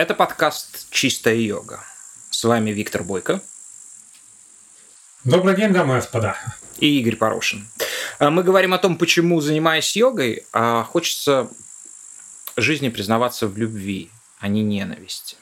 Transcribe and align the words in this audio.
Это 0.00 0.14
подкаст 0.14 0.90
«Чистая 0.90 1.34
йога». 1.34 1.84
С 2.30 2.44
вами 2.44 2.70
Виктор 2.70 3.02
Бойко. 3.02 3.42
Добрый 5.24 5.54
день, 5.54 5.74
дамы 5.74 5.92
и 5.92 5.96
господа. 5.96 6.38
И 6.78 7.00
Игорь 7.00 7.16
Порошин. 7.16 7.68
А, 8.18 8.30
мы 8.30 8.42
говорим 8.42 8.72
о 8.72 8.78
том, 8.78 8.96
почему, 8.96 9.42
занимаясь 9.42 9.94
йогой, 9.94 10.46
а, 10.54 10.84
хочется 10.84 11.50
жизни 12.56 12.88
признаваться 12.88 13.46
в 13.46 13.58
любви, 13.58 14.08
а 14.38 14.48
не 14.48 14.62
ненависти. 14.62 15.36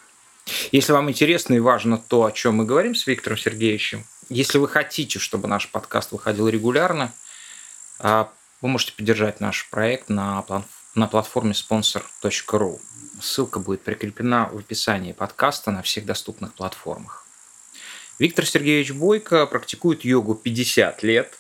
Если 0.73 0.91
вам 0.91 1.09
интересно 1.09 1.55
и 1.55 1.61
важно 1.61 1.97
то, 1.97 2.25
о 2.25 2.33
чем 2.33 2.57
мы 2.57 2.65
говорим 2.65 2.97
с 2.97 3.07
Виктором 3.07 3.39
Сергеевичем, 3.39 4.05
если 4.29 4.59
вы 4.59 4.67
хотите, 4.67 5.21
чтобы 5.21 5.47
наш 5.47 5.69
подкаст 5.69 6.11
выходил 6.11 6.49
регулярно, 6.49 7.13
а, 8.01 8.29
вы 8.61 8.71
можете 8.71 8.93
поддержать 8.95 9.39
наш 9.39 9.69
проект 9.71 10.09
на, 10.09 10.45
на 10.97 11.07
платформе 11.07 11.53
sponsor.ru. 11.53 12.81
Ссылка 13.21 13.59
будет 13.59 13.83
прикреплена 13.83 14.47
в 14.47 14.59
описании 14.59 15.13
подкаста 15.13 15.71
на 15.71 15.83
всех 15.83 16.07
доступных 16.07 16.55
платформах. 16.55 17.25
Виктор 18.19 18.47
Сергеевич 18.47 18.93
Бойко 18.93 19.47
практикует 19.47 20.05
йогу 20.05 20.35
50 20.35 21.03
лет. 21.03 21.35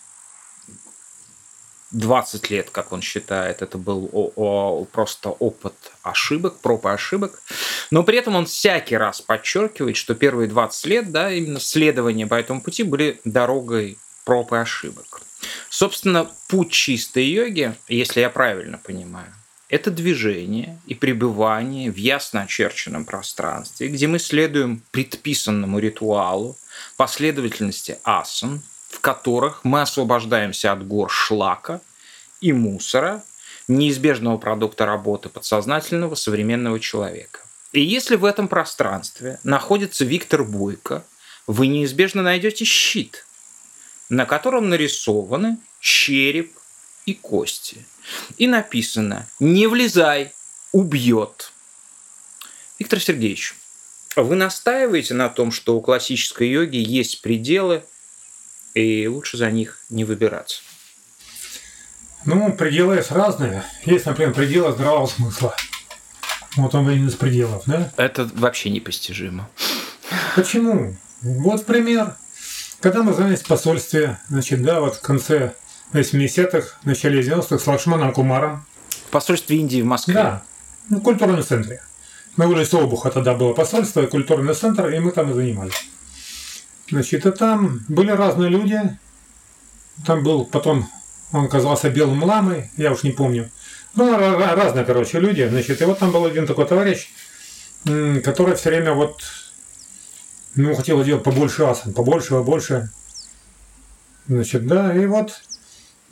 20 1.90 2.50
лет, 2.50 2.68
как 2.70 2.92
он 2.92 3.00
считает, 3.00 3.62
это 3.62 3.78
был 3.78 4.86
просто 4.92 5.30
опыт 5.30 5.74
ошибок, 6.02 6.58
проб 6.60 6.84
и 6.84 6.90
ошибок. 6.90 7.42
Но 7.90 8.02
при 8.02 8.18
этом 8.18 8.36
он 8.36 8.44
всякий 8.44 8.96
раз 8.96 9.22
подчеркивает, 9.22 9.96
что 9.96 10.14
первые 10.14 10.48
20 10.48 10.86
лет, 10.86 11.10
да, 11.10 11.32
именно 11.32 11.60
следования 11.60 12.26
по 12.26 12.34
этому 12.34 12.60
пути 12.60 12.82
были 12.82 13.20
дорогой 13.24 13.98
проб 14.24 14.52
и 14.52 14.56
ошибок. 14.56 15.22
Собственно, 15.70 16.30
путь 16.48 16.72
чистой 16.72 17.24
йоги, 17.24 17.74
если 17.88 18.20
я 18.20 18.28
правильно 18.28 18.76
понимаю, 18.76 19.32
это 19.68 19.90
движение 19.90 20.80
и 20.86 20.94
пребывание 20.94 21.90
в 21.90 21.96
ясно 21.96 22.42
очерченном 22.42 23.04
пространстве, 23.04 23.88
где 23.88 24.06
мы 24.06 24.18
следуем 24.18 24.82
предписанному 24.90 25.78
ритуалу, 25.78 26.56
последовательности 26.96 27.98
асан, 28.02 28.62
в 28.88 29.00
которых 29.00 29.64
мы 29.64 29.82
освобождаемся 29.82 30.72
от 30.72 30.86
гор 30.86 31.10
шлака 31.10 31.80
и 32.40 32.52
мусора, 32.52 33.22
неизбежного 33.66 34.38
продукта 34.38 34.86
работы 34.86 35.28
подсознательного 35.28 36.14
современного 36.14 36.80
человека. 36.80 37.40
И 37.72 37.82
если 37.82 38.16
в 38.16 38.24
этом 38.24 38.48
пространстве 38.48 39.38
находится 39.44 40.06
Виктор 40.06 40.44
Бойко, 40.44 41.04
вы 41.46 41.66
неизбежно 41.66 42.22
найдете 42.22 42.64
щит, 42.64 43.26
на 44.08 44.24
котором 44.24 44.70
нарисованы 44.70 45.58
череп 45.80 46.54
и 47.04 47.12
кости– 47.12 47.84
и 48.36 48.46
написано 48.46 49.26
«Не 49.40 49.66
влезай, 49.66 50.32
убьет». 50.72 51.52
Виктор 52.78 53.00
Сергеевич, 53.00 53.54
вы 54.16 54.36
настаиваете 54.36 55.14
на 55.14 55.28
том, 55.28 55.52
что 55.52 55.76
у 55.76 55.80
классической 55.80 56.48
йоги 56.48 56.76
есть 56.76 57.22
пределы, 57.22 57.82
и 58.74 59.06
лучше 59.08 59.36
за 59.36 59.50
них 59.50 59.80
не 59.90 60.04
выбираться? 60.04 60.62
Ну, 62.24 62.52
пределы 62.52 62.96
есть 62.96 63.10
разные. 63.10 63.64
Есть, 63.84 64.06
например, 64.06 64.34
пределы 64.34 64.72
здравого 64.72 65.06
смысла. 65.06 65.56
Вот 66.56 66.74
он 66.74 66.88
один 66.88 67.08
из 67.08 67.14
пределов, 67.14 67.62
да? 67.66 67.92
Это 67.96 68.28
вообще 68.34 68.70
непостижимо. 68.70 69.48
Почему? 70.34 70.96
Вот 71.22 71.66
пример. 71.66 72.16
Когда 72.80 73.02
мы 73.02 73.12
занялись 73.12 73.40
в 73.40 73.46
посольстве, 73.46 74.18
значит, 74.28 74.62
да, 74.62 74.80
вот 74.80 74.96
в 74.96 75.00
конце 75.00 75.54
80-х, 75.92 76.78
начале 76.84 77.22
90-х 77.22 77.58
с 77.58 77.66
Лакшманом 77.66 78.12
Кумаром. 78.12 78.66
В 79.06 79.10
посольстве 79.10 79.56
Индии 79.56 79.80
в 79.80 79.86
Москве? 79.86 80.14
Да, 80.14 80.42
ну, 80.90 80.98
в 80.98 81.02
культурном 81.02 81.42
центре. 81.42 81.82
На 82.36 82.46
улице 82.46 82.74
Обуха 82.74 83.10
тогда 83.10 83.34
было 83.34 83.54
посольство, 83.54 84.06
культурный 84.06 84.54
центр, 84.54 84.88
и 84.88 84.98
мы 84.98 85.12
там 85.12 85.30
и 85.30 85.34
занимались. 85.34 85.88
Значит, 86.90 87.26
и 87.26 87.30
там 87.32 87.80
были 87.88 88.10
разные 88.10 88.50
люди. 88.50 88.80
Там 90.06 90.22
был 90.22 90.44
потом, 90.44 90.88
он 91.32 91.48
казался 91.48 91.90
белым 91.90 92.22
ламой, 92.22 92.70
я 92.76 92.92
уж 92.92 93.02
не 93.02 93.10
помню. 93.10 93.50
Ну, 93.94 94.16
разные, 94.16 94.84
короче, 94.84 95.18
люди. 95.18 95.48
Значит, 95.48 95.80
и 95.82 95.84
вот 95.84 95.98
там 95.98 96.12
был 96.12 96.24
один 96.24 96.46
такой 96.46 96.66
товарищ, 96.66 97.08
который 97.84 98.54
все 98.54 98.70
время 98.70 98.92
вот, 98.92 99.22
ну, 100.54 100.74
хотел 100.74 101.02
делать 101.02 101.24
побольше 101.24 101.64
асан, 101.64 101.94
побольше, 101.94 102.30
побольше. 102.30 102.90
Значит, 104.28 104.66
да, 104.66 104.94
и 104.94 105.06
вот 105.06 105.40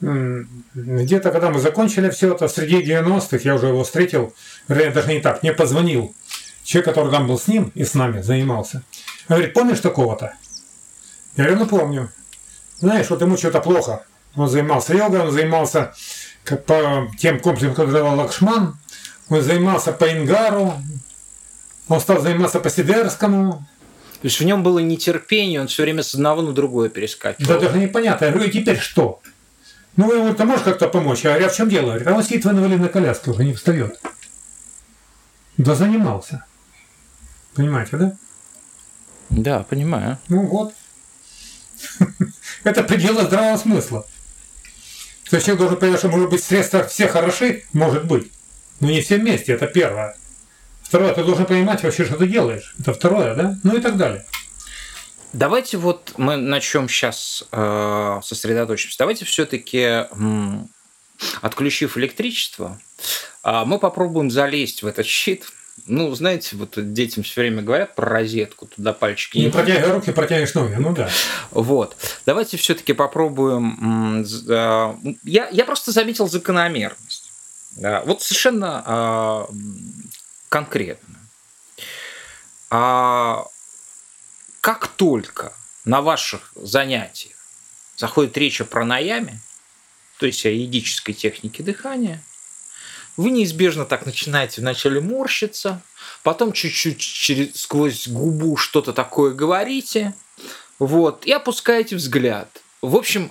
где-то, 0.01 1.31
когда 1.31 1.51
мы 1.51 1.59
закончили 1.59 2.11
все 2.11 2.35
это, 2.35 2.49
среди 2.49 2.83
90-х, 2.83 3.39
я 3.45 3.55
уже 3.55 3.69
его 3.69 3.83
встретил, 3.83 4.35
даже 4.69 5.13
не 5.13 5.21
так, 5.21 5.43
мне 5.43 5.53
позвонил 5.53 6.15
человек, 6.65 6.87
который 6.87 7.11
там 7.11 7.27
был 7.27 7.39
с 7.39 7.49
ним 7.49 7.73
и 7.75 7.85
с 7.85 7.95
нами 7.95 8.21
занимался. 8.23 8.83
Говорит, 9.29 9.55
помнишь 9.55 9.81
такого-то? 9.81 10.35
Я 11.37 11.45
говорю, 11.45 11.61
ну 11.61 11.67
помню. 11.67 12.11
Знаешь, 12.79 13.09
вот 13.09 13.21
ему 13.23 13.37
что-то 13.37 13.61
плохо. 13.61 14.05
Он 14.35 14.49
занимался 14.49 14.95
йогой, 14.95 15.21
он 15.21 15.31
занимался 15.31 15.95
по 16.67 17.11
тем 17.19 17.41
комплексам, 17.41 17.71
которые 17.71 17.95
давал 17.95 18.17
Лакшман, 18.17 18.77
он 19.29 19.43
занимался 19.43 19.93
по 19.93 20.13
Ингару, 20.13 20.75
он 21.89 22.01
стал 22.01 22.21
заниматься 22.21 22.61
по 22.61 22.69
Сидерскому. 22.69 23.67
То 24.21 24.27
есть 24.29 24.41
в 24.41 24.45
нем 24.45 24.63
было 24.63 24.79
нетерпение, 24.79 25.61
он 25.61 25.69
все 25.69 25.83
время 25.83 26.03
с 26.03 26.15
одного 26.15 26.43
на 26.43 26.53
другое 26.53 26.89
перескакивал. 26.89 27.49
Да 27.49 27.61
даже 27.61 27.79
непонятно. 27.79 28.27
Я 28.27 28.33
говорю, 28.33 28.51
теперь 28.51 28.79
что? 28.79 29.21
Ну, 29.97 30.13
ему 30.13 30.35
ты 30.35 30.45
можешь 30.45 30.65
как-то 30.65 30.89
помочь? 30.89 31.25
Я 31.25 31.31
говорю, 31.31 31.47
а 31.47 31.49
в 31.49 31.57
чем 31.57 31.69
дело? 31.69 31.87
Говорит, 31.87 32.07
а 32.07 32.13
он 32.13 32.23
сидит 32.23 32.45
в 32.45 32.51
инвалидной 32.51 32.89
коляске, 32.89 33.31
уже 33.31 33.45
не 33.45 33.55
встает. 33.55 33.99
Да 35.57 35.75
занимался. 35.75 36.45
Понимаете, 37.55 37.97
да? 37.97 38.17
Да, 39.31 39.63
понимаю. 39.63 40.19
Ну 40.29 40.47
вот. 40.47 40.75
Это 42.65 42.83
пределы 42.83 43.25
здравого 43.25 43.57
смысла. 43.57 44.07
То 45.31 45.37
есть 45.37 45.47
человек 45.47 45.61
должен 45.61 45.79
понять, 45.79 45.99
что 45.99 46.09
может 46.09 46.31
быть 46.31 46.45
средства 46.45 46.85
все 46.85 47.09
хороши, 47.09 47.65
может 47.73 48.05
быть. 48.05 48.31
Но 48.81 48.89
не 48.89 49.01
все 49.01 49.17
вместе, 49.17 49.55
это 49.55 49.67
первое. 49.67 50.17
Второе, 50.83 51.15
ты 51.15 51.25
должен 51.25 51.47
понимать 51.47 51.83
вообще, 51.83 52.05
что 52.05 52.17
ты 52.17 52.29
делаешь. 52.29 52.77
Это 52.79 52.93
второе, 52.93 53.35
да? 53.35 53.59
Ну 53.65 53.77
и 53.77 53.81
так 53.81 53.97
далее. 53.97 54.25
Давайте 55.33 55.77
вот 55.77 56.15
мы 56.17 56.37
на 56.37 56.61
чем 56.61 56.89
сейчас 56.89 57.45
э, 57.53 58.21
сосредоточимся. 58.23 58.99
Давайте 58.99 59.25
все-таки, 59.25 60.07
отключив 61.43 61.97
электричество, 61.97 62.79
э, 63.45 63.63
мы 63.65 63.79
попробуем 63.79 64.31
залезть 64.31 64.83
в 64.83 64.87
этот 64.87 65.07
щит. 65.07 65.47
Ну, 65.87 66.15
знаете, 66.15 66.57
вот 66.57 66.73
детям 66.93 67.23
все 67.23 67.43
время 67.43 67.63
говорят 67.63 67.95
про 67.95 68.09
розетку, 68.09 68.67
туда 68.67 68.93
пальчики. 68.95 69.39
Не 69.39 69.51
протягивай 69.51 69.93
руки, 69.93 70.11
протянешь 70.11 70.55
ноги, 70.55 70.75
ну 70.75 70.95
да. 70.95 71.11
Вот. 71.51 71.97
Давайте 72.25 72.57
все-таки 72.57 72.93
попробуем. 72.95 74.25
Э, 74.49 74.95
я, 75.25 75.49
я 75.49 75.65
просто 75.65 75.93
заметил 75.93 76.29
закономерность. 76.29 77.31
Да, 77.77 78.03
вот 78.07 78.23
совершенно 78.23 79.47
э, 79.51 79.55
конкретно. 80.49 81.15
А 82.71 83.45
как 84.67 84.89
только 84.89 85.53
на 85.85 86.03
ваших 86.03 86.51
занятиях 86.57 87.37
заходит 87.97 88.37
речь 88.37 88.61
о 88.61 88.65
пранаяме, 88.65 89.41
то 90.19 90.27
есть 90.27 90.45
о 90.45 90.49
йогической 90.49 91.15
технике 91.15 91.63
дыхания, 91.63 92.21
вы 93.17 93.31
неизбежно 93.31 93.85
так 93.85 94.07
начинаете 94.07 94.63
вначале 94.63 95.01
морщиться, 95.01 95.83
потом 96.25 96.53
чуть-чуть 96.53 96.99
через, 96.99 97.61
сквозь 97.61 98.09
губу 98.09 98.57
что-то 98.57 98.93
такое 98.93 99.35
говорите, 99.35 100.15
вот, 100.81 101.25
и 101.27 101.31
опускаете 101.31 101.95
взгляд. 101.95 102.49
В 102.83 102.97
общем, 102.97 103.31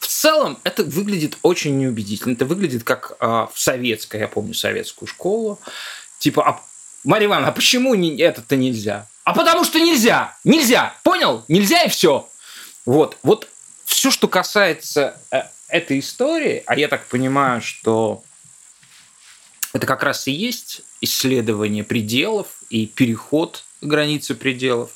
в 0.00 0.06
целом 0.06 0.58
это 0.64 0.84
выглядит 0.84 1.38
очень 1.40 1.78
неубедительно. 1.78 2.34
Это 2.34 2.44
выглядит 2.44 2.84
как 2.84 3.16
а, 3.20 3.46
в 3.46 3.58
советской, 3.58 4.20
я 4.20 4.28
помню 4.28 4.52
советскую 4.52 5.08
школу. 5.08 5.58
Типа, 6.18 6.46
а, 6.46 6.62
Марья 7.04 7.28
Ивановна, 7.28 7.48
а 7.48 7.52
почему 7.52 7.94
не, 7.94 8.18
это-то 8.18 8.56
нельзя? 8.56 9.08
А 9.24 9.32
потому 9.32 9.64
что 9.64 9.80
нельзя. 9.80 10.36
Нельзя. 10.44 10.94
Понял? 11.02 11.44
Нельзя 11.48 11.82
и 11.82 11.88
все. 11.88 12.28
Вот. 12.84 13.16
Вот 13.22 13.48
все, 13.84 14.10
что 14.10 14.28
касается 14.28 15.18
э, 15.30 15.42
этой 15.68 15.98
истории, 15.98 16.62
а 16.66 16.76
я 16.76 16.88
так 16.88 17.06
понимаю, 17.06 17.62
что 17.62 18.22
это 19.72 19.86
как 19.86 20.02
раз 20.02 20.28
и 20.28 20.32
есть 20.32 20.82
исследование 21.00 21.84
пределов 21.84 22.48
и 22.68 22.86
переход 22.86 23.64
границы 23.80 24.34
пределов. 24.34 24.90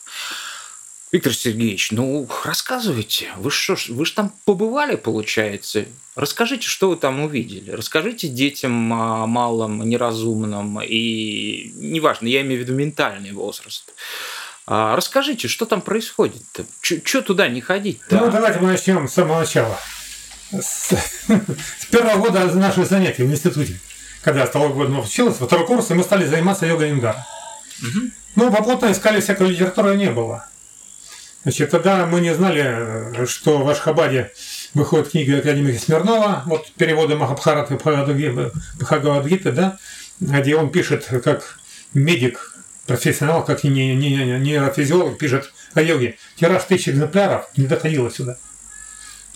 Виктор 1.10 1.32
Сергеевич, 1.32 1.90
ну 1.90 2.28
рассказывайте, 2.44 3.28
вы 3.38 3.50
что 3.50 3.76
ж, 3.76 3.88
вы 3.88 4.04
же 4.04 4.12
там 4.12 4.30
побывали, 4.44 4.94
получается. 4.96 5.86
Расскажите, 6.14 6.68
что 6.68 6.90
вы 6.90 6.96
там 6.96 7.20
увидели. 7.20 7.70
Расскажите 7.70 8.28
детям 8.28 8.92
а, 8.92 9.26
малым, 9.26 9.88
неразумным 9.88 10.82
и 10.82 11.72
неважно, 11.76 12.26
я 12.26 12.42
имею 12.42 12.60
в 12.60 12.64
виду 12.64 12.74
ментальный 12.74 13.32
возраст. 13.32 13.90
А, 14.66 14.96
расскажите, 14.96 15.48
что 15.48 15.64
там 15.64 15.80
происходит-то? 15.80 16.66
Туда 17.22 17.48
не 17.48 17.62
ходить-то? 17.62 18.16
Ну, 18.16 18.30
давайте 18.30 18.58
мы 18.58 18.66
начнем 18.66 19.08
с 19.08 19.14
самого 19.14 19.40
начала. 19.40 19.80
С, 20.50 20.92
с 20.92 21.86
первого 21.90 22.18
года 22.18 22.44
наших 22.54 22.86
занятий 22.86 23.22
в 23.22 23.30
институте. 23.32 23.80
Когда 24.20 24.40
я 24.40 24.46
стал 24.46 24.68
года 24.68 24.92
учился, 24.98 25.40
во 25.40 25.46
второй 25.46 25.66
курс, 25.66 25.88
мы 25.88 26.02
стали 26.02 26.26
заниматься 26.26 26.66
йогой 26.66 26.90
ингара. 26.90 27.26
Ну, 28.36 28.52
попутно 28.52 28.92
искали 28.92 29.20
всякой 29.20 29.48
литературы 29.48 29.96
не 29.96 30.10
было. 30.10 30.46
Значит, 31.42 31.70
тогда 31.70 32.04
мы 32.06 32.20
не 32.20 32.34
знали, 32.34 33.24
что 33.26 33.58
в 33.58 33.68
Ашхабаде 33.68 34.32
выходит 34.74 35.10
книга 35.10 35.38
академика 35.38 35.78
Смирнова, 35.78 36.42
вот 36.46 36.70
переводы 36.72 37.16
Махабхараты 37.16 37.76
Бхагавадгиты, 37.76 39.52
да, 39.52 39.78
где 40.20 40.56
он 40.56 40.70
пишет 40.70 41.06
как 41.24 41.58
медик, 41.94 42.54
профессионал, 42.86 43.44
как 43.44 43.64
и 43.64 43.68
не, 43.68 43.94
не, 43.94 44.10
не, 44.10 44.38
нейрофизиолог, 44.38 45.18
пишет 45.18 45.52
о 45.74 45.82
йоге. 45.82 46.18
Тираж 46.36 46.64
тысяч 46.64 46.88
экземпляров 46.88 47.46
не 47.56 47.66
доходило 47.66 48.10
сюда. 48.10 48.36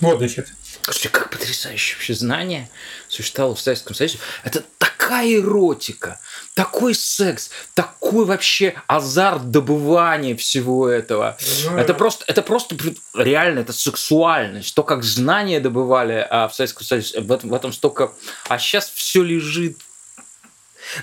Вот, 0.01 0.19
значит. 0.19 0.49
Слушайте, 0.83 1.11
как 1.11 1.31
потрясающее 1.31 1.95
вообще 1.97 2.15
знание 2.15 2.69
существовало 3.09 3.55
в 3.55 3.61
Советском 3.61 3.95
Союзе. 3.95 4.19
Это 4.43 4.65
такая 5.03 5.35
эротика, 5.35 6.19
такой 6.55 6.95
секс, 6.95 7.51
такой 7.75 8.25
вообще 8.25 8.75
азарт 8.87 9.51
добывания 9.51 10.37
всего 10.37 10.89
этого. 10.89 11.37
Ну, 11.65 11.77
это, 11.77 11.95
просто, 11.95 12.25
это 12.29 12.43
просто 12.43 12.77
реально, 13.15 13.61
это 13.61 13.73
сексуальность. 13.73 14.75
То, 14.75 14.83
как 14.83 15.03
знания 15.03 15.61
добывали 15.61 16.27
а 16.31 16.49
в 16.49 16.55
Советском 16.55 16.87
Союзе, 16.87 17.21
в 17.21 17.33
этом, 17.33 17.51
в 17.51 17.55
этом 17.55 17.73
столько... 17.73 18.13
А 18.49 18.59
сейчас 18.59 18.91
все 18.91 19.23
лежит 19.23 19.79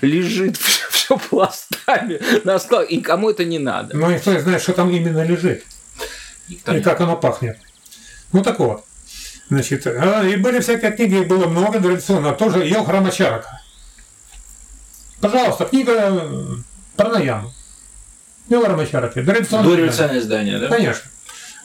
лежит 0.02 0.56
все, 0.90 1.16
пластами 1.16 2.20
на 2.44 2.58
складах, 2.58 2.90
и 2.90 3.00
кому 3.00 3.30
это 3.30 3.44
не 3.44 3.58
надо. 3.58 3.96
Но 3.96 4.10
никто 4.10 4.32
не 4.32 4.40
знает, 4.40 4.62
что 4.62 4.72
там 4.72 4.90
именно 4.90 5.24
лежит. 5.24 5.64
Никто 6.48 6.74
и 6.74 6.82
как 6.82 7.00
оно 7.00 7.16
пахнет. 7.16 7.58
Ну 8.32 8.42
так 8.42 8.58
вот. 8.58 8.84
Значит, 9.48 9.86
а, 9.86 10.24
и 10.24 10.36
были 10.36 10.60
всякие 10.60 10.92
книги, 10.92 11.20
их 11.20 11.28
было 11.28 11.46
много 11.46 11.80
традиционно. 11.80 12.32
Тоже 12.32 12.66
Йог 12.66 12.88
Рамачарака. 12.88 13.59
Пожалуйста, 15.20 15.66
книга 15.66 16.18
про 16.96 17.08
Наяму. 17.10 17.52
Йог 18.48 18.66
Рамачарака. 18.66 19.22
Дореволюционное 19.22 20.18
издание, 20.18 20.58
да? 20.58 20.68
Конечно. 20.68 21.08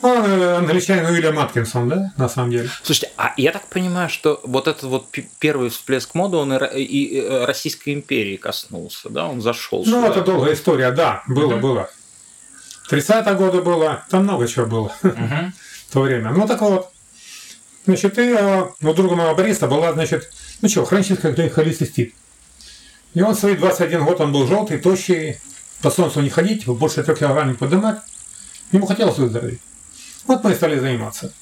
Он 0.02 0.24
э, 0.24 0.58
англичанин 0.58 1.06
Уильям 1.06 1.40
Аткинсон, 1.40 1.90
да, 1.90 2.14
на 2.18 2.30
самом 2.30 2.52
деле. 2.52 2.70
Слушайте, 2.84 3.12
а 3.18 3.34
я 3.38 3.52
так 3.52 3.66
понимаю, 3.68 4.10
что 4.10 4.40
вот 4.44 4.68
этот 4.68 4.84
вот 4.84 5.08
первый 5.40 5.70
всплеск 5.70 6.14
моды, 6.14 6.38
он 6.38 6.54
и, 6.54 7.18
э, 7.18 7.46
Российской 7.46 7.94
империи 7.94 8.36
коснулся, 8.36 9.10
да, 9.10 9.26
он 9.26 9.42
зашел. 9.42 9.84
Ну, 9.86 10.02
сюда. 10.02 10.08
это 10.10 10.22
долгая 10.22 10.54
история, 10.54 10.92
да, 10.92 11.24
было, 11.28 11.56
было. 11.56 11.90
30-е 12.92 13.36
годы 13.36 13.62
было, 13.62 14.04
там 14.10 14.24
много 14.24 14.48
чего 14.48 14.66
было 14.66 14.86
угу. 15.02 15.52
в 15.90 15.94
то 15.94 16.02
время. 16.02 16.32
Ну, 16.32 16.46
так 16.46 16.62
вот, 16.62 16.92
значит, 17.86 18.20
и 18.20 18.36
э, 18.38 18.66
у 18.82 18.94
друга 18.94 19.16
моего 19.16 19.34
Бориса 19.34 19.68
была, 19.68 19.94
значит, 19.94 20.32
ну 20.62 20.70
что, 20.70 20.86
хронический 20.86 21.50
холецистит. 21.50 22.14
И 23.16 23.22
он 23.22 23.34
свои 23.34 23.56
21 23.56 24.06
год, 24.06 24.22
он 24.22 24.32
был 24.32 24.46
желтый, 24.46 24.78
тощий, 24.78 25.40
по 25.82 25.90
солнцу 25.90 26.22
не 26.22 26.30
ходить, 26.30 26.68
больше 26.68 27.02
трех 27.02 27.18
килограмм 27.18 27.48
не 27.48 27.56
поднимать. 27.56 28.00
Ему 28.72 28.86
хотелось 28.86 29.18
выздороветь. 29.18 29.60
Вот 30.28 30.44
мы 30.44 30.52
и 30.52 30.56
стали 30.56 30.78
заниматься. 30.78 31.34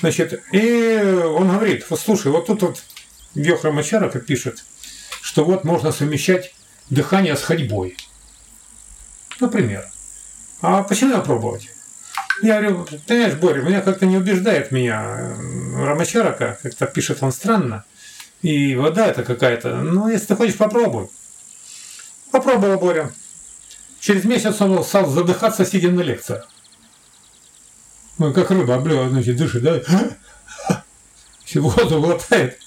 Значит, 0.00 0.40
и 0.52 0.96
он 1.24 1.48
говорит, 1.48 1.84
вот 1.90 1.98
слушай, 1.98 2.30
вот 2.30 2.46
тут 2.46 2.62
вот 2.62 2.82
Йохра 3.34 3.72
Мачара 3.72 4.08
как 4.10 4.26
пишет, 4.26 4.64
что 5.20 5.44
вот 5.44 5.64
можно 5.64 5.90
совмещать 5.90 6.54
дыхание 6.88 7.36
с 7.36 7.42
ходьбой. 7.42 7.96
Например. 9.40 9.84
А 10.60 10.84
почему 10.84 11.16
не 11.16 11.22
пробовать? 11.22 11.68
Я 12.42 12.60
говорю, 12.60 12.84
ты 12.84 13.16
знаешь, 13.16 13.34
Боря, 13.34 13.62
меня 13.62 13.80
как-то 13.80 14.06
не 14.06 14.16
убеждает 14.16 14.70
меня 14.70 15.34
Рамачарака, 15.74 16.58
как-то 16.62 16.86
пишет 16.86 17.22
он 17.22 17.32
странно. 17.32 17.84
И 18.42 18.76
вода 18.76 19.06
это 19.06 19.24
какая-то. 19.24 19.76
Ну, 19.76 20.08
если 20.08 20.26
ты 20.26 20.36
хочешь, 20.36 20.56
попробуй. 20.56 21.08
Попробовал 22.30 22.78
Боря. 22.78 23.10
Через 24.00 24.24
месяц 24.24 24.60
он 24.60 24.84
стал 24.84 25.06
задыхаться, 25.06 25.64
сидя 25.64 25.90
на 25.90 26.00
лекциях. 26.00 26.48
Ну, 28.18 28.32
как 28.32 28.50
рыба 28.50 28.76
облева, 28.76 29.08
значит, 29.08 29.36
дышит, 29.36 29.62
да? 29.62 29.80
Воду 31.54 32.00
глотает. 32.00 32.58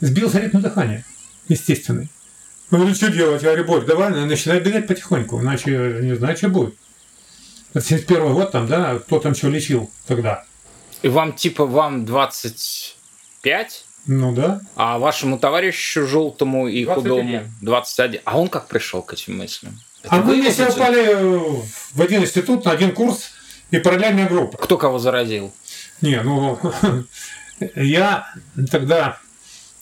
Сбился 0.00 0.40
ритм 0.40 0.60
дыхания. 0.60 1.04
Естественный. 1.48 2.08
Ну, 2.70 2.94
что 2.94 3.10
делать? 3.10 3.42
Я 3.42 3.50
говорю, 3.50 3.64
Борь, 3.66 3.84
давай, 3.84 4.10
начинай 4.24 4.60
бегать 4.60 4.86
потихоньку, 4.86 5.40
иначе 5.40 5.98
не 6.02 6.16
знаю, 6.16 6.36
что 6.36 6.48
будет. 6.48 6.74
Это 7.74 7.84
71 7.84 8.32
год 8.32 8.50
там, 8.50 8.66
да, 8.66 8.98
кто 8.98 9.18
там 9.18 9.34
что 9.34 9.48
лечил 9.48 9.90
тогда. 10.06 10.44
И 11.02 11.08
вам, 11.08 11.34
типа, 11.34 11.66
вам 11.66 12.04
25? 12.04 13.84
Ну 14.06 14.32
да. 14.32 14.60
А 14.74 14.98
вашему 14.98 15.38
товарищу 15.38 16.06
желтому 16.06 16.68
и 16.68 16.84
21. 16.84 16.94
худому 16.94 17.40
21. 17.60 18.20
А 18.24 18.38
он 18.38 18.48
как 18.48 18.66
пришел 18.66 19.02
к 19.02 19.12
этим 19.12 19.38
мыслям? 19.38 19.78
Это 20.02 20.16
а 20.16 20.18
мы 20.18 20.34
вместе 20.34 20.66
попали 20.66 21.14
в 21.94 22.00
один 22.00 22.22
институт 22.22 22.64
на 22.64 22.72
один 22.72 22.92
курс 22.92 23.30
и 23.70 23.78
параллельная 23.78 24.28
группа. 24.28 24.58
Кто 24.58 24.76
кого 24.76 24.98
заразил? 24.98 25.52
Не, 26.00 26.20
ну, 26.22 26.58
я 27.76 28.26
тогда, 28.70 29.18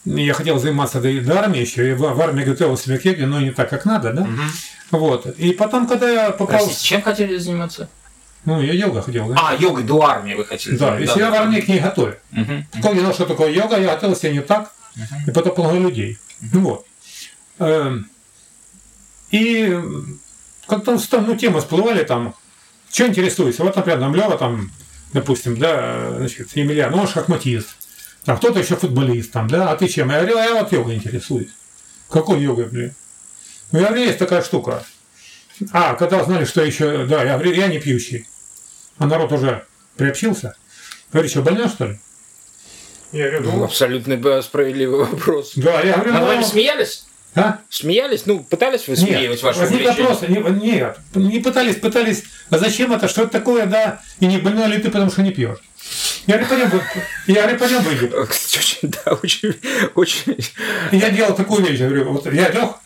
я 0.05 0.35
хотел 0.35 0.59
заниматься 0.59 1.01
до, 1.01 1.21
до 1.23 1.41
армии 1.41 1.61
еще, 1.61 1.91
и 1.91 1.95
в, 1.95 2.01
в 2.01 2.21
армии 2.21 2.45
готовился 2.45 2.97
к 2.99 3.05
йоге, 3.05 3.27
но 3.27 3.41
не 3.41 3.53
так, 3.53 3.71
как 3.71 3.87
надо, 3.87 4.13
да? 4.13 4.23
Угу. 4.23 4.99
Вот. 4.99 5.27
И 5.39 5.53
потом, 5.53 5.87
когда 5.87 6.11
я 6.11 6.31
попал... 6.31 6.59
Простите, 6.59 6.85
чем 6.85 7.03
хотели 7.03 7.39
заниматься? 7.39 7.89
Ну, 8.45 8.61
я 8.63 8.73
йога 8.73 9.03
хотел, 9.03 9.29
да? 9.29 9.37
А, 9.39 9.55
йога 9.55 9.83
до 9.83 10.03
армии 10.03 10.35
вы 10.35 10.45
хотели. 10.45 10.77
Да, 10.77 10.99
если 10.99 11.19
да, 11.19 11.27
я 11.27 11.31
да. 11.31 11.39
в 11.39 11.43
армии 11.43 11.61
к 11.61 11.69
ней 11.69 11.81
готовил. 11.81 12.15
Угу. 12.33 12.83
Как 12.83 12.95
я 12.95 13.01
знал, 13.01 13.15
что 13.15 13.27
такое 13.27 13.51
йога, 13.51 13.79
я 13.79 13.95
готовился 13.95 14.31
не 14.31 14.41
так, 14.41 14.73
угу. 14.97 15.31
и 15.31 15.31
потом 15.31 15.55
много 15.59 15.79
людей. 15.79 16.19
Угу. 16.41 16.49
Ну 16.53 16.61
вот. 16.61 16.87
Эм, 17.59 18.11
и 19.31 19.79
как-то 20.67 20.99
ну, 21.21 21.37
темы 21.37 21.61
всплывали 21.61 22.05
там, 22.05 22.35
что 22.91 23.07
интересуется? 23.07 23.63
Вот, 23.63 23.77
например, 23.77 24.01
там 24.01 24.15
Лева, 24.15 24.39
там, 24.39 24.71
допустим, 25.13 25.59
да, 25.59 26.17
значит, 26.17 26.57
Емельян, 26.57 26.91
ну, 26.91 26.99
он 26.99 27.09
шахматист. 27.09 27.69
А 28.27 28.37
кто-то 28.37 28.59
еще 28.59 28.77
футболист, 28.77 29.33
там, 29.33 29.49
да, 29.49 29.71
а 29.71 29.77
ты 29.77 29.89
чем? 29.89 30.11
Я 30.11 30.21
говорю, 30.21 30.39
а 30.39 30.45
я 30.45 30.55
вот 30.55 30.73
йогой 30.73 30.97
интересуюсь. 30.97 31.51
Какой 32.09 32.41
йогой, 32.41 32.67
блин? 32.67 32.95
Ну, 33.73 33.79
я 33.81 33.87
говорю, 33.87 34.05
есть 34.05 34.19
такая 34.19 34.43
штука. 34.43 34.85
А, 35.73 35.95
когда 35.95 36.25
знали, 36.25 36.45
что 36.45 36.63
еще, 36.63 37.05
да, 37.07 37.23
я 37.25 37.35
говорю, 37.35 37.53
я 37.53 37.69
не 37.69 37.79
пьющий. 37.79 38.27
А 38.99 39.07
народ 39.07 39.33
уже 39.33 39.65
приобщился. 39.97 40.55
Говорю, 41.13 41.29
что, 41.29 41.43
больна, 41.43 41.69
что 41.69 41.87
ли? 41.87 41.99
Я 43.13 43.31
говорю, 43.31 43.53
ну, 43.53 43.65
абсолютно 43.65 44.43
справедливый 44.43 45.05
вопрос. 45.05 45.53
Да, 45.57 45.81
я 45.81 45.95
говорю, 45.95 46.15
а 46.15 46.21
ну, 46.21 46.37
вы 46.37 46.45
смеялись? 46.45 47.07
А? 47.35 47.59
Смеялись? 47.69 48.27
Ну, 48.27 48.41
пытались 48.41 48.89
высмеивать 48.89 49.43
ваше 49.43 49.61
увлечение? 49.61 49.93
Вопроса, 49.93 50.27
не, 50.27 50.39
нет, 50.39 50.99
не 51.15 51.41
пытались, 51.41 51.77
пытались, 51.77 52.25
а 52.51 52.59
зачем 52.59 52.93
это, 52.93 53.09
что 53.09 53.23
это 53.23 53.33
такое, 53.33 53.67
да, 53.67 54.01
и 54.19 54.27
не 54.27 54.39
больной 54.39 54.69
ли 54.69 54.79
ты, 54.79 54.91
потому 54.91 55.11
что 55.11 55.23
не 55.23 55.31
пьешь. 55.31 55.59
Я 56.27 56.39
говорю, 56.39 56.69
пойдем, 56.71 56.83
я 57.27 57.43
говорю, 57.43 57.59
пойдем 57.59 57.83
выйдем. 57.83 58.27
Кстати, 58.27 58.59
очень, 58.59 58.95
да, 59.05 59.13
очень, 59.15 59.55
очень. 59.95 60.37
я 60.93 61.11
делал 61.11 61.35
такую 61.35 61.65
вещь, 61.65 61.79
говорю, 61.79 62.13
вот 62.13 62.27
я 62.27 62.49
лег 62.51 62.77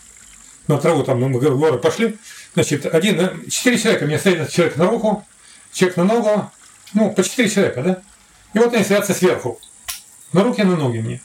на 0.68 0.78
траву, 0.78 1.02
там, 1.04 1.20
ну, 1.20 1.28
мы 1.28 1.40
горы 1.40 1.78
пошли, 1.78 2.16
значит, 2.54 2.86
один, 2.86 3.48
четыре 3.48 3.78
человека, 3.78 4.06
мне 4.06 4.18
стоит 4.18 4.50
человек 4.50 4.76
на 4.76 4.86
руку, 4.86 5.26
человек 5.72 5.96
на 5.96 6.04
ногу, 6.04 6.50
ну, 6.92 7.12
по 7.12 7.22
четыре 7.22 7.50
человека, 7.50 7.82
да, 7.82 8.02
и 8.54 8.58
вот 8.58 8.72
они 8.74 8.84
садятся 8.84 9.14
сверху, 9.14 9.60
на 10.32 10.42
руки, 10.42 10.62
на 10.62 10.76
ноги 10.76 10.98
мне. 10.98 11.20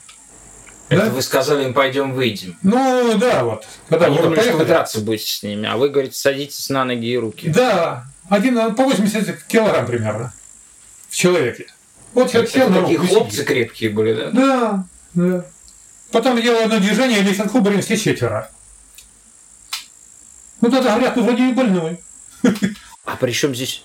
Это 0.88 1.06
да? 1.06 1.10
вы 1.10 1.22
сказали 1.22 1.64
им, 1.64 1.72
пойдем 1.72 2.12
выйдем. 2.12 2.58
Ну, 2.64 3.16
да, 3.16 3.44
вот. 3.44 3.64
Когда 3.88 4.06
Они 4.06 4.16
думали, 4.16 4.34
поехали. 4.34 4.50
что 4.50 4.58
вы 4.58 4.64
драться 4.64 5.00
будете 5.00 5.30
с 5.30 5.42
ними, 5.44 5.68
а 5.68 5.76
вы 5.76 5.88
говорите, 5.88 6.16
садитесь 6.16 6.68
на 6.68 6.84
ноги 6.84 7.06
и 7.06 7.16
руки. 7.16 7.48
Да, 7.48 8.06
один 8.28 8.74
по 8.74 8.84
80 8.84 9.44
килограмм 9.44 9.86
примерно 9.86 10.32
в 11.08 11.14
человеке. 11.14 11.66
Вот 12.12 12.32
человек 12.32 12.50
сел 12.50 12.68
на 12.68 12.80
руку. 12.80 12.92
Такие 12.92 13.08
хлопцы 13.08 13.44
крепкие 13.44 13.90
были, 13.90 14.14
да? 14.14 14.30
Да, 14.32 14.84
да. 15.14 15.44
Потом 16.10 16.40
делал 16.42 16.64
одно 16.64 16.78
движение, 16.80 17.20
и 17.20 17.22
лесенку 17.22 17.60
были 17.60 17.80
все 17.80 17.96
четверо. 17.96 18.50
Ну, 20.60 20.70
тогда 20.70 20.90
говорят, 20.90 21.16
ну, 21.16 21.24
вроде 21.24 21.42
не 21.42 21.52
больной. 21.52 22.00
А 23.04 23.16
при 23.16 23.32
чем 23.32 23.54
здесь 23.54 23.84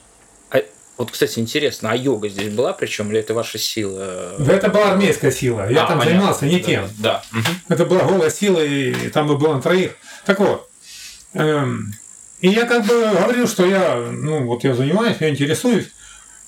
вот, 0.97 1.11
кстати, 1.11 1.39
интересно, 1.39 1.91
а 1.91 1.95
йога 1.95 2.29
здесь 2.29 2.53
была, 2.53 2.71
причем 2.71 3.11
ли 3.11 3.19
это 3.19 3.33
ваша 3.33 3.57
сила? 3.57 4.35
Это 4.39 4.69
была 4.69 4.91
армейская 4.91 5.31
сила. 5.31 5.69
Я 5.69 5.83
а, 5.83 5.87
там 5.87 5.99
понятно. 5.99 6.19
занимался 6.19 6.45
не 6.45 6.59
да, 6.59 6.65
тем. 6.65 6.89
Да. 6.99 7.23
Это 7.67 7.85
была 7.85 8.03
голая 8.03 8.29
сила, 8.29 8.63
и 8.63 9.09
там 9.09 9.27
бы 9.27 9.37
было 9.37 9.55
на 9.55 9.61
троих. 9.61 9.91
Так 10.25 10.39
вот. 10.39 10.69
Эм, 11.33 11.93
и 12.39 12.47
я 12.47 12.65
как 12.65 12.85
бы 12.85 12.93
говорил, 12.93 13.45
что 13.45 13.65
я, 13.65 13.97
ну, 14.09 14.45
вот 14.45 14.63
я 14.63 14.73
занимаюсь, 14.73 15.17
я 15.19 15.29
интересуюсь. 15.29 15.89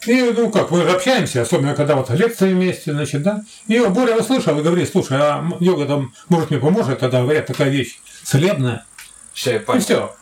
И, 0.05 0.21
ну 0.21 0.49
как, 0.49 0.71
мы 0.71 0.83
же 0.83 0.91
общаемся, 0.91 1.41
особенно 1.41 1.75
когда 1.75 1.95
вот 1.95 2.09
лекции 2.11 2.53
вместе, 2.53 2.93
значит, 2.93 3.23
да. 3.23 3.43
И 3.67 3.79
Боря 3.79 4.15
услышал 4.15 4.57
и 4.57 4.63
говорит, 4.63 4.89
слушай, 4.89 5.17
а 5.19 5.45
йога 5.59 5.85
там, 5.85 6.13
может, 6.29 6.51
мне 6.51 6.59
поможет, 6.59 6.99
тогда 6.99 7.21
говорят, 7.21 7.47
такая 7.47 7.69
вещь 7.69 7.99
целебная. 8.23 8.85
Все, 9.33 9.53
я 9.53 9.59
понял. 9.59 9.79
И 9.79 9.83
все. 9.83 10.15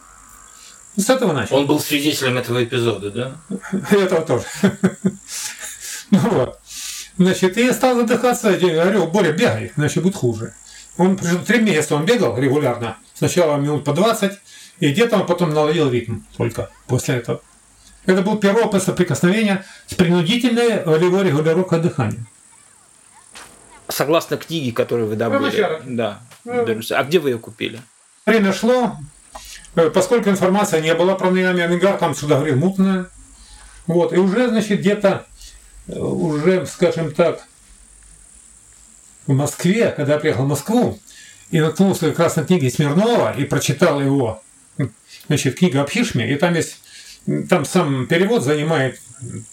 С 0.98 1.10
этого 1.10 1.34
начал. 1.34 1.58
Он 1.58 1.68
был 1.68 1.80
свидетелем 1.80 2.38
этого 2.38 2.64
эпизода, 2.64 3.12
да? 3.12 3.36
Этого 3.92 4.22
тоже. 4.22 4.46
Ну 6.12 6.20
вот. 6.20 6.60
Значит, 7.18 7.58
я 7.58 7.74
стал 7.74 7.96
задыхаться, 7.96 8.52
я 8.52 8.84
говорю, 8.84 9.08
Боря, 9.08 9.32
бегай, 9.32 9.72
значит, 9.76 10.04
будет 10.04 10.16
хуже. 10.16 10.54
Он 10.98 11.18
три 11.18 11.60
месяца 11.60 11.96
он 11.96 12.06
бегал 12.06 12.38
регулярно. 12.38 12.98
Сначала 13.16 13.58
минут 13.58 13.84
по 13.84 13.94
20, 13.94 14.32
И 14.80 14.92
где-то 14.92 15.18
он 15.18 15.26
потом 15.26 15.52
наловил 15.52 15.90
ритм 15.90 16.20
только 16.38 16.70
после 16.88 17.16
этого. 17.16 17.42
Это 18.06 18.22
был 18.22 18.38
первый 18.38 18.64
опыт 18.64 18.84
соприкосновения 18.84 19.66
с 19.88 19.96
принудительной 19.96 20.84
волевой 20.84 21.24
регулировкой 21.24 21.80
дыхания. 21.80 22.24
Согласно 23.88 24.38
книге, 24.38 24.72
которую 24.72 25.08
вы 25.08 25.16
добыли. 25.16 25.82
Да. 25.86 26.20
Ну. 26.44 26.66
А 26.92 27.04
где 27.04 27.20
вы 27.20 27.32
ее 27.32 27.40
купили? 27.40 27.80
Время 28.26 28.54
шло, 28.54 28.98
поскольку 29.94 30.30
информации 30.30 30.82
не 30.82 30.94
было 30.96 31.16
про 31.16 31.32
Наями 31.32 31.62
Амигар, 31.62 31.98
там 31.98 32.16
сюда 32.16 32.36
говорил 32.36 32.58
мутная. 32.58 33.08
Вот, 33.88 34.14
и 34.14 34.18
уже, 34.18 34.50
значит, 34.50 34.80
где-то, 34.80 35.26
э, 35.88 36.00
уже, 36.00 36.66
скажем 36.66 37.12
так, 37.12 37.46
в 39.28 39.34
Москве, 39.34 39.94
когда 39.96 40.14
я 40.14 40.20
приехал 40.20 40.46
в 40.46 40.48
Москву, 40.48 41.00
и 41.52 41.60
наткнулся 41.60 42.10
как 42.10 42.20
раз 42.20 42.36
на 42.36 42.46
книги 42.46 42.70
Смирнова 42.70 43.36
и 43.38 43.44
прочитал 43.44 44.02
его, 44.02 44.42
значит, 45.28 45.58
книга 45.58 45.82
об 45.82 45.90
Хишме, 45.90 46.32
и 46.32 46.36
там 46.36 46.56
есть, 46.56 46.82
там 47.50 47.66
сам 47.66 48.08
перевод 48.08 48.44
занимает 48.44 49.00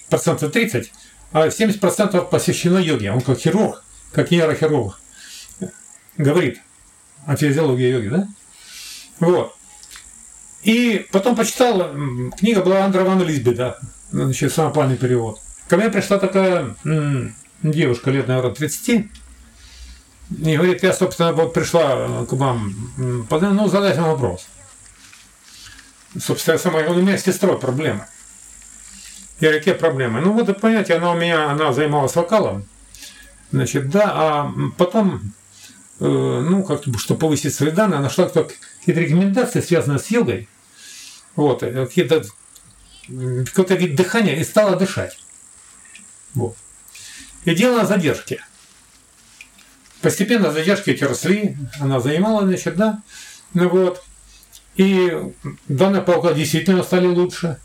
процентов 0.09 0.53
30, 0.53 0.93
а 1.33 1.49
70% 1.49 2.29
посвящено 2.29 2.79
йоге. 2.79 3.13
Он 3.13 3.21
как 3.21 3.39
хирург, 3.39 3.83
как 4.13 4.31
нейрохирург 4.31 4.99
говорит 6.17 6.61
о 7.27 7.37
физиологии 7.37 7.91
йоги, 7.91 8.09
да? 8.09 8.29
Вот. 9.21 9.57
И 10.63 11.07
потом 11.11 11.35
почитал, 11.35 11.91
книга 12.39 12.63
была 12.63 12.85
Андра 12.85 13.03
Ван 13.03 13.23
Лизбеда, 13.23 13.79
значит, 14.13 14.53
самопальный 14.53 14.97
перевод. 14.97 15.41
Ко 15.69 15.77
мне 15.77 15.89
пришла 15.89 16.19
такая 16.19 16.77
девушка 17.63 18.11
лет, 18.11 18.29
наверное, 18.29 18.55
30, 18.55 18.89
и 20.39 20.57
говорит, 20.57 20.83
я, 20.83 20.93
собственно, 20.93 21.33
вот 21.33 21.53
пришла 21.53 22.25
к 22.27 22.33
вам, 22.33 22.75
ну, 22.97 23.69
задать 23.69 23.97
вам 23.99 24.11
вопрос. 24.11 24.47
Собственно, 26.19 26.59
сама, 26.59 26.81
у 26.81 26.95
меня 26.95 27.19
с 27.19 27.23
сестрой 27.23 27.59
проблемы. 27.59 28.05
Я 29.41 29.49
говорю, 29.49 29.59
какие 29.59 29.75
проблемы? 29.75 30.21
Ну, 30.21 30.33
вот, 30.33 30.61
понимаете, 30.61 30.95
она 30.95 31.13
у 31.13 31.17
меня, 31.17 31.51
она 31.51 31.73
занималась 31.73 32.15
вокалом, 32.15 32.65
значит, 33.51 33.91
да, 33.91 34.13
а 34.15 34.55
потом, 34.77 35.33
э, 35.99 36.05
ну, 36.05 36.63
как-то, 36.63 36.97
чтобы 36.99 37.21
повысить 37.21 37.55
свои 37.55 37.71
данные, 37.73 37.97
она 37.97 38.05
нашла 38.05 38.29
кто- 38.29 38.49
какие-то 38.83 39.01
рекомендации, 39.01 39.61
связанные 39.61 40.01
с 40.01 40.09
йогой, 40.09 40.49
вот, 41.37 41.63
э, 41.63 41.87
какие-то, 41.87 42.25
какой-то 43.07 43.75
вид 43.75 43.95
дыхания, 43.95 44.35
и 44.35 44.45
стала 44.45 44.75
дышать. 44.75 45.19
Вот. 46.35 46.57
И 47.45 47.55
делала 47.55 47.87
задержки. 47.87 48.43
Постепенно 50.01 50.51
задержки 50.51 50.91
эти 50.91 51.05
росли, 51.05 51.57
она 51.79 52.01
занимала, 52.01 52.45
значит, 52.45 52.75
да, 52.75 53.03
ну 53.55 53.69
вот. 53.69 54.03
И 54.75 55.17
данные 55.69 56.03
полка 56.03 56.33
действительно 56.33 56.83
стали 56.83 57.07
лучше. 57.07 57.61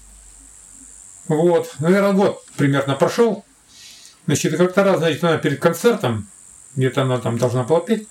Вот, 1.28 1.74
наверное, 1.80 2.14
год 2.14 2.46
примерно 2.58 2.96
прошел. 2.96 3.44
Значит, 4.28 4.56
как-то 4.56 4.84
раз, 4.84 5.00
значит, 5.00 5.24
она 5.24 5.38
перед 5.38 5.60
концертом, 5.60 6.28
где-то 6.76 7.02
она 7.04 7.18
там 7.18 7.40
должна 7.40 7.64
была 7.64 7.80
петь, 7.80 8.08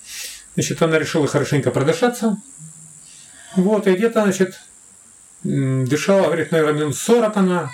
значит, 0.54 0.82
она 0.82 0.98
решила 0.98 1.28
хорошенько 1.28 1.70
продышаться. 1.70 2.36
Вот, 3.56 3.86
и 3.86 3.94
где-то, 3.94 4.22
значит, 4.22 4.60
дышала, 5.42 6.26
говорит, 6.26 6.52
наверное, 6.52 6.80
минут 6.80 6.96
40 6.96 7.36
она. 7.36 7.70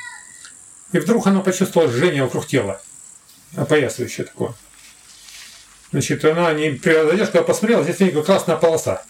И 0.93 0.99
вдруг 0.99 1.27
она 1.27 1.41
почувствовала 1.41 1.91
жжение 1.91 2.23
вокруг 2.23 2.47
тела. 2.47 2.81
Опоясывающее 3.57 4.27
такое. 4.27 4.55
Значит, 5.91 6.25
она 6.25 6.53
не 6.53 6.71
привела 6.71 7.11
задержку, 7.11 7.39
а 7.39 7.43
посмотрела, 7.43 7.83
здесь 7.83 8.01
некая 8.01 8.23
красная 8.23 8.57
полоса 8.57 9.03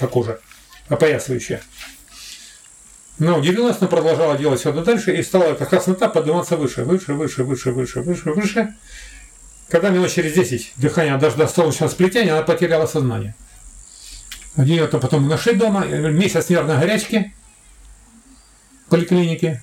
по 0.00 0.08
коже, 0.08 0.40
опоясывающая. 0.88 1.62
Но 3.18 3.38
удивилась, 3.38 3.80
но 3.80 3.86
продолжала 3.86 4.36
делать 4.38 4.60
все 4.60 4.72
дальше, 4.72 5.14
и 5.14 5.22
стала 5.22 5.54
как 5.54 5.68
краснота 5.68 6.08
подниматься 6.08 6.56
выше, 6.56 6.84
выше, 6.84 7.12
выше, 7.12 7.44
выше, 7.44 7.70
выше, 7.70 8.00
выше, 8.00 8.32
выше. 8.32 8.74
Когда 9.68 9.90
минут 9.90 10.10
через 10.10 10.32
10 10.32 10.72
дыхание 10.76 11.16
даже 11.18 11.36
до 11.36 11.46
солнечного 11.46 11.90
сплетения, 11.90 12.32
она 12.32 12.42
потеряла 12.42 12.86
сознание. 12.86 13.34
Они 14.56 14.76
это 14.76 14.98
потом 14.98 15.28
нашли 15.28 15.54
дома, 15.54 15.84
месяц 15.86 16.48
нервной 16.48 16.78
горячки 16.78 17.32
в 18.86 18.90
поликлинике. 18.90 19.62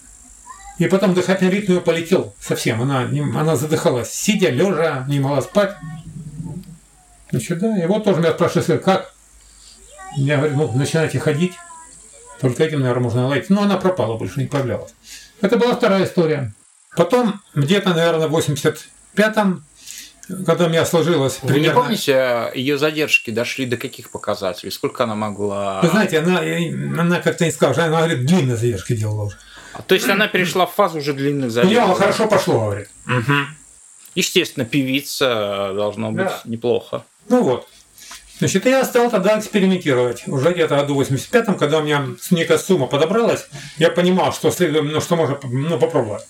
И 0.78 0.88
потом 0.88 1.14
дыхательный 1.14 1.52
ритм 1.52 1.74
ее 1.74 1.82
полетел 1.82 2.36
совсем. 2.40 2.82
Она, 2.82 3.02
она 3.02 3.56
задыхалась, 3.56 4.12
сидя, 4.12 4.50
лежа, 4.50 5.06
не 5.08 5.20
могла 5.20 5.42
спать. 5.42 5.76
Значит, 7.32 7.60
да, 7.60 7.78
и 7.78 7.86
вот 7.88 8.04
тоже 8.04 8.20
меня 8.20 8.34
спрашивают, 8.34 8.84
как? 8.84 9.14
Я 10.16 10.38
говорю, 10.38 10.56
ну, 10.56 10.72
начинайте 10.74 11.20
ходить. 11.20 11.54
Только 12.40 12.64
этим, 12.64 12.82
наверное, 12.82 13.04
можно 13.04 13.22
наладить. 13.24 13.50
Но 13.50 13.64
она 13.64 13.78
пропала, 13.78 14.18
больше 14.18 14.40
не 14.40 14.46
появлялась. 14.46 14.94
Это 15.42 15.58
была 15.58 15.76
вторая 15.76 16.06
история. 16.06 16.54
Потом, 16.96 17.42
где-то, 17.54 17.90
наверное, 17.90 18.28
в 18.28 18.36
85-м, 18.36 19.66
когда 20.46 20.66
у 20.66 20.70
меня 20.70 20.86
сложилось 20.86 21.40
Вы 21.42 21.60
не 21.60 21.70
помните, 21.72 22.52
ее 22.56 22.78
задержки 22.78 23.32
дошли 23.32 23.66
до 23.66 23.78
каких 23.78 24.10
показателей? 24.10 24.72
Сколько 24.72 25.04
она 25.06 25.16
могла... 25.16 25.82
Вы 25.82 25.90
знаете, 25.90 26.20
она, 26.20 26.40
она 27.02 27.20
как-то 27.22 27.46
не 27.46 27.52
сказала, 27.52 27.88
она 27.88 27.98
говорит, 28.08 28.26
длинные 28.26 28.56
задержки 28.58 28.96
делала 28.96 29.24
уже. 29.26 29.38
А, 29.74 29.82
То 29.82 29.96
есть 29.96 30.10
она 30.10 30.28
перешла 30.28 30.66
в 30.66 30.74
фазу 30.74 31.00
уже 31.00 31.14
длинных 31.14 31.46
Ну, 31.46 31.50
задержек? 31.52 31.98
хорошо 31.98 32.28
пошло, 32.28 32.60
говорит. 32.66 32.90
Мгм. 33.06 33.48
Естественно, 34.16 34.66
певица 34.66 35.72
должно 35.76 36.12
быть 36.12 36.26
Да. 36.26 36.42
неплохо. 36.46 37.04
Ну 37.30 37.44
вот. 37.44 37.68
Значит, 38.40 38.66
я 38.66 38.84
стал 38.86 39.10
тогда 39.10 39.40
экспериментировать. 39.40 40.28
Уже 40.28 40.54
где-то 40.54 40.76
году 40.76 41.02
85-м, 41.02 41.58
когда 41.58 41.80
у 41.80 41.84
меня 41.84 42.06
некая 42.30 42.60
сумма 42.60 42.86
подобралась, 42.86 43.48
я 43.78 43.90
понимал, 43.90 44.32
что, 44.32 44.52
следует, 44.52 44.86
ну, 44.86 45.02
что 45.02 45.16
можно 45.16 45.40
ну, 45.44 45.80
попробовать. 45.80 46.24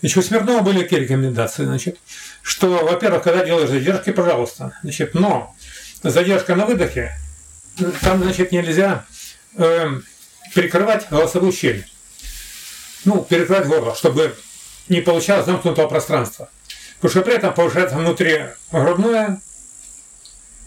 Еще 0.00 0.20
у 0.20 0.22
Смирнова 0.22 0.62
были 0.62 0.82
какие 0.82 1.00
рекомендации, 1.00 1.64
значит, 1.64 1.98
что, 2.42 2.68
во-первых, 2.84 3.24
когда 3.24 3.44
делаешь 3.44 3.70
задержки, 3.70 4.12
пожалуйста, 4.12 4.78
значит, 4.82 5.14
но 5.14 5.54
задержка 6.04 6.54
на 6.54 6.64
выдохе, 6.64 7.12
там, 8.02 8.22
значит, 8.22 8.52
нельзя 8.52 9.04
эм, 9.56 10.04
перекрывать 10.54 11.08
голосовую 11.10 11.52
щель. 11.52 11.84
Ну, 13.04 13.24
перекрывать 13.24 13.66
горло, 13.66 13.96
чтобы 13.96 14.36
не 14.88 15.00
получалось 15.00 15.46
замкнутого 15.46 15.88
пространства. 15.88 16.48
Потому 17.00 17.10
что 17.10 17.22
при 17.22 17.34
этом 17.34 17.54
повышается 17.54 17.96
внутригрудное 17.96 19.40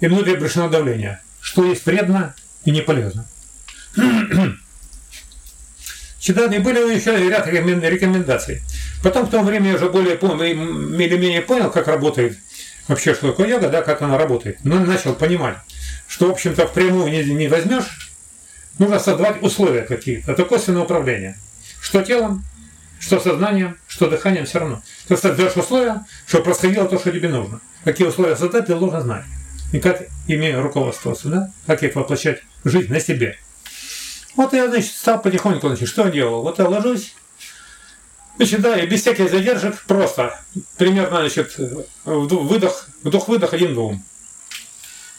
и 0.01 0.07
внутрибрюшное 0.07 0.67
давление, 0.67 1.21
что 1.39 1.63
есть 1.63 1.85
вредно 1.85 2.35
и 2.65 2.71
не 2.71 2.81
полезно. 2.81 3.25
Читали 6.19 6.57
были 6.59 6.93
еще 6.93 7.17
ряд 7.29 7.47
рекомен- 7.47 7.87
рекомендаций. 7.87 8.61
Потом 9.01 9.25
в 9.25 9.31
то 9.31 9.41
время 9.41 9.69
я 9.69 9.75
уже 9.75 9.89
более 9.89 10.15
или 10.15 11.17
менее 11.17 11.41
понял, 11.41 11.71
как 11.71 11.87
работает 11.87 12.37
вообще, 12.87 13.13
что 13.13 13.29
такое 13.29 13.47
йога, 13.47 13.69
да, 13.69 13.81
как 13.81 14.01
она 14.01 14.17
работает. 14.17 14.59
Но 14.63 14.79
начал 14.79 15.15
понимать, 15.15 15.57
что, 16.07 16.27
в 16.27 16.31
общем-то, 16.31 16.67
впрямую 16.67 17.11
не, 17.11 17.23
не 17.23 17.47
возьмешь, 17.47 18.11
нужно 18.77 18.99
создавать 18.99 19.41
условия 19.41 19.81
какие-то. 19.81 20.33
Это 20.33 20.45
косвенное 20.45 20.83
управление. 20.83 21.37
Что 21.81 22.03
телом, 22.03 22.43
что 22.99 23.19
сознанием, 23.19 23.77
что 23.87 24.07
дыханием 24.07 24.45
все 24.45 24.59
равно. 24.59 24.83
Ты 25.07 25.17
создаешь 25.17 25.55
условия, 25.55 26.05
чтобы 26.27 26.45
происходило 26.45 26.87
то, 26.87 26.99
что 26.99 27.11
тебе 27.11 27.29
нужно. 27.29 27.61
Какие 27.83 28.07
условия 28.07 28.35
создать, 28.35 28.67
ты 28.67 28.75
должен 28.75 29.01
знать. 29.01 29.25
И 29.71 29.79
как 29.79 30.03
ими 30.27 30.51
руководствоваться, 30.51 31.29
да? 31.29 31.51
Как 31.65 31.83
их 31.83 31.95
воплощать 31.95 32.41
в 32.63 32.69
жизнь 32.69 32.91
на 32.91 32.99
себе. 32.99 33.37
Вот 34.35 34.53
я, 34.53 34.69
значит, 34.69 34.91
стал 34.91 35.21
потихоньку, 35.21 35.67
значит, 35.67 35.87
что 35.89 36.07
делал? 36.09 36.41
Вот 36.41 36.59
я 36.59 36.67
ложусь, 36.67 37.15
значит, 38.37 38.61
да, 38.61 38.77
и 38.79 38.87
без 38.87 39.01
всяких 39.01 39.29
задержек, 39.29 39.81
просто, 39.83 40.39
примерно, 40.77 41.19
значит, 41.19 41.55
выдох, 42.05 42.87
вдох-выдох 43.03 43.53
один 43.53 43.73
двум. 43.73 44.03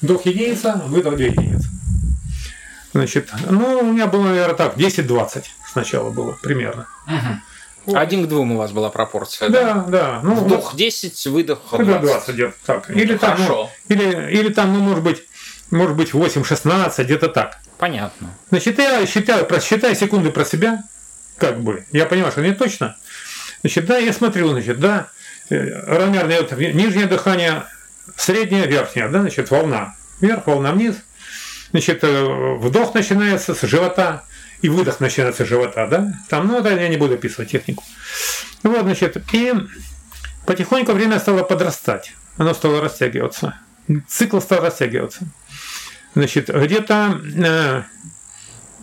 Вдох 0.00 0.26
единица, 0.26 0.82
выдох 0.86 1.16
две 1.16 1.26
единицы. 1.26 1.68
Значит, 2.92 3.30
ну, 3.48 3.80
у 3.80 3.92
меня 3.92 4.06
было, 4.06 4.24
наверное, 4.24 4.56
так, 4.56 4.76
10-20 4.76 5.44
сначала 5.70 6.10
было, 6.10 6.32
примерно. 6.42 6.86
Один 7.86 8.24
к 8.24 8.28
двум 8.28 8.52
у 8.52 8.58
вас 8.58 8.72
была 8.72 8.90
пропорция. 8.90 9.48
Да, 9.48 9.84
да. 9.88 10.20
Ну, 10.22 10.34
Вдох 10.34 10.76
10, 10.76 11.26
выдох 11.26 11.60
Когда 11.70 11.98
20. 11.98 12.02
20 12.02 12.30
идет. 12.30 12.54
Так. 12.64 12.90
Или 12.90 13.16
там, 13.16 13.30
ну, 13.30 13.44
хорошо. 13.44 13.70
или, 13.88 14.30
или 14.30 14.52
там, 14.52 14.72
ну, 14.72 14.80
может 14.80 15.02
быть, 15.02 15.24
может 15.72 15.96
быть, 15.96 16.10
8-16, 16.10 17.02
где-то 17.02 17.28
так. 17.28 17.58
Понятно. 17.78 18.28
Значит, 18.50 18.78
я 18.78 19.04
считаю, 19.06 19.46
про, 19.46 19.60
считаю 19.60 19.96
секунды 19.96 20.30
про 20.30 20.44
себя, 20.44 20.84
как 21.38 21.60
бы. 21.60 21.84
Я 21.92 22.06
понимаю, 22.06 22.30
что 22.30 22.42
не 22.42 22.52
точно. 22.52 22.96
Значит, 23.62 23.86
да, 23.86 23.98
я 23.98 24.12
смотрю, 24.12 24.50
значит, 24.50 24.78
да, 24.78 25.08
э, 25.50 25.56
равномерное 25.86 26.42
вот 26.42 26.52
нижнее 26.52 27.06
дыхание, 27.06 27.64
среднее, 28.16 28.66
верхнее, 28.66 29.08
да, 29.08 29.20
значит, 29.20 29.50
волна. 29.50 29.94
Вверх, 30.20 30.46
волна 30.46 30.72
вниз. 30.72 30.96
Значит, 31.70 32.04
э, 32.04 32.56
вдох 32.58 32.94
начинается 32.94 33.54
с 33.54 33.62
живота, 33.62 34.24
и 34.62 34.68
выдох 34.68 35.00
начинается 35.00 35.44
живота, 35.44 35.86
да? 35.86 36.12
Там, 36.28 36.46
ну, 36.46 36.60
это 36.60 36.70
я 36.70 36.88
не 36.88 36.96
буду 36.96 37.14
описывать 37.14 37.50
технику. 37.50 37.84
Вот, 38.62 38.82
значит, 38.82 39.16
и 39.32 39.52
потихоньку 40.46 40.92
время 40.92 41.18
стало 41.18 41.42
подрастать. 41.42 42.14
Оно 42.38 42.54
стало 42.54 42.80
растягиваться. 42.80 43.58
Цикл 44.08 44.40
стал 44.40 44.60
растягиваться. 44.60 45.26
Значит, 46.14 46.48
где-то 46.48 47.20
э, 47.36 47.82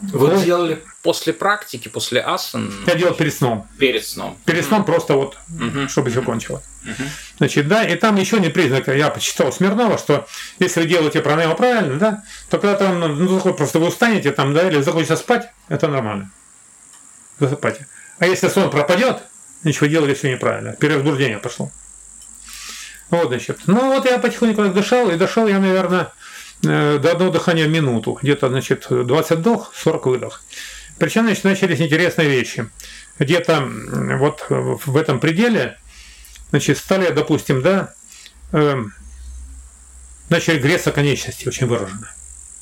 Вы 0.02 0.28
вот. 0.28 0.46
делали 0.46 0.82
после 1.04 1.34
практики, 1.34 1.90
после 1.90 2.22
асан? 2.22 2.74
Я 2.88 2.96
делал 2.96 3.14
перед 3.14 3.34
сном. 3.34 3.68
Перед 3.78 4.06
сном. 4.06 4.38
Перед 4.46 4.66
сном 4.66 4.82
mm-hmm. 4.82 4.86
просто 4.86 5.14
вот, 5.14 5.38
mm-hmm. 5.50 5.90
чтобы 5.90 6.10
все 6.10 6.22
кончилось. 6.22 6.64
Mm-hmm. 6.86 7.08
Значит, 7.38 7.68
да, 7.68 7.84
и 7.84 7.96
там 7.96 8.16
еще 8.16 8.40
не 8.40 8.50
признак, 8.50 8.88
я 8.88 9.10
почитал 9.10 9.52
Смирнова, 9.52 9.98
что 9.98 10.26
если 10.60 10.82
вы 10.82 10.88
делаете 10.88 11.22
пранаяму 11.22 11.56
правильно, 11.56 12.00
да, 12.00 12.24
то 12.50 12.60
когда 12.60 12.76
там, 12.76 13.00
ну, 13.00 13.40
просто 13.54 13.80
вы 13.80 13.88
устанете 13.88 14.32
там, 14.32 14.54
да, 14.54 14.68
или 14.68 14.82
захочется 14.82 15.18
спать, 15.18 15.50
это 15.68 15.88
нормально. 15.88 16.32
Засыпайте. 17.40 17.88
А 18.20 18.26
если 18.26 18.48
сон 18.48 18.70
пропадет, 18.70 19.24
ничего 19.64 19.88
делали 19.88 20.14
все 20.14 20.32
неправильно. 20.32 20.74
Перевозбуждение 20.74 21.40
пошло. 21.40 21.72
Вот, 23.10 23.30
значит. 23.30 23.62
Ну 23.66 23.94
вот 23.94 24.06
я 24.06 24.20
потихоньку 24.20 24.68
дышал, 24.70 25.10
и 25.10 25.18
дошел 25.18 25.48
я, 25.48 25.60
наверное, 25.60 26.12
до 26.62 27.12
одного 27.12 27.32
дыхания 27.32 27.68
в 27.68 27.70
минуту. 27.70 28.18
Где-то, 28.22 28.50
значит, 28.50 28.88
20 28.90 29.38
вдох, 29.40 29.72
40 29.76 30.06
выдох. 30.06 30.44
Причем, 30.98 31.24
значит, 31.24 31.44
начались 31.46 31.80
интересные 31.80 32.28
вещи. 32.28 32.70
Где-то 33.18 33.68
вот 34.18 34.46
в 34.50 34.98
этом 34.98 35.20
пределе, 35.20 35.78
значит, 36.50 36.78
стали, 36.78 37.12
допустим, 37.12 37.62
да, 37.62 37.94
э, 38.52 38.84
начали 40.30 40.60
греться 40.60 40.92
конечности 40.92 41.48
очень 41.48 41.68
выраженно. 41.68 42.12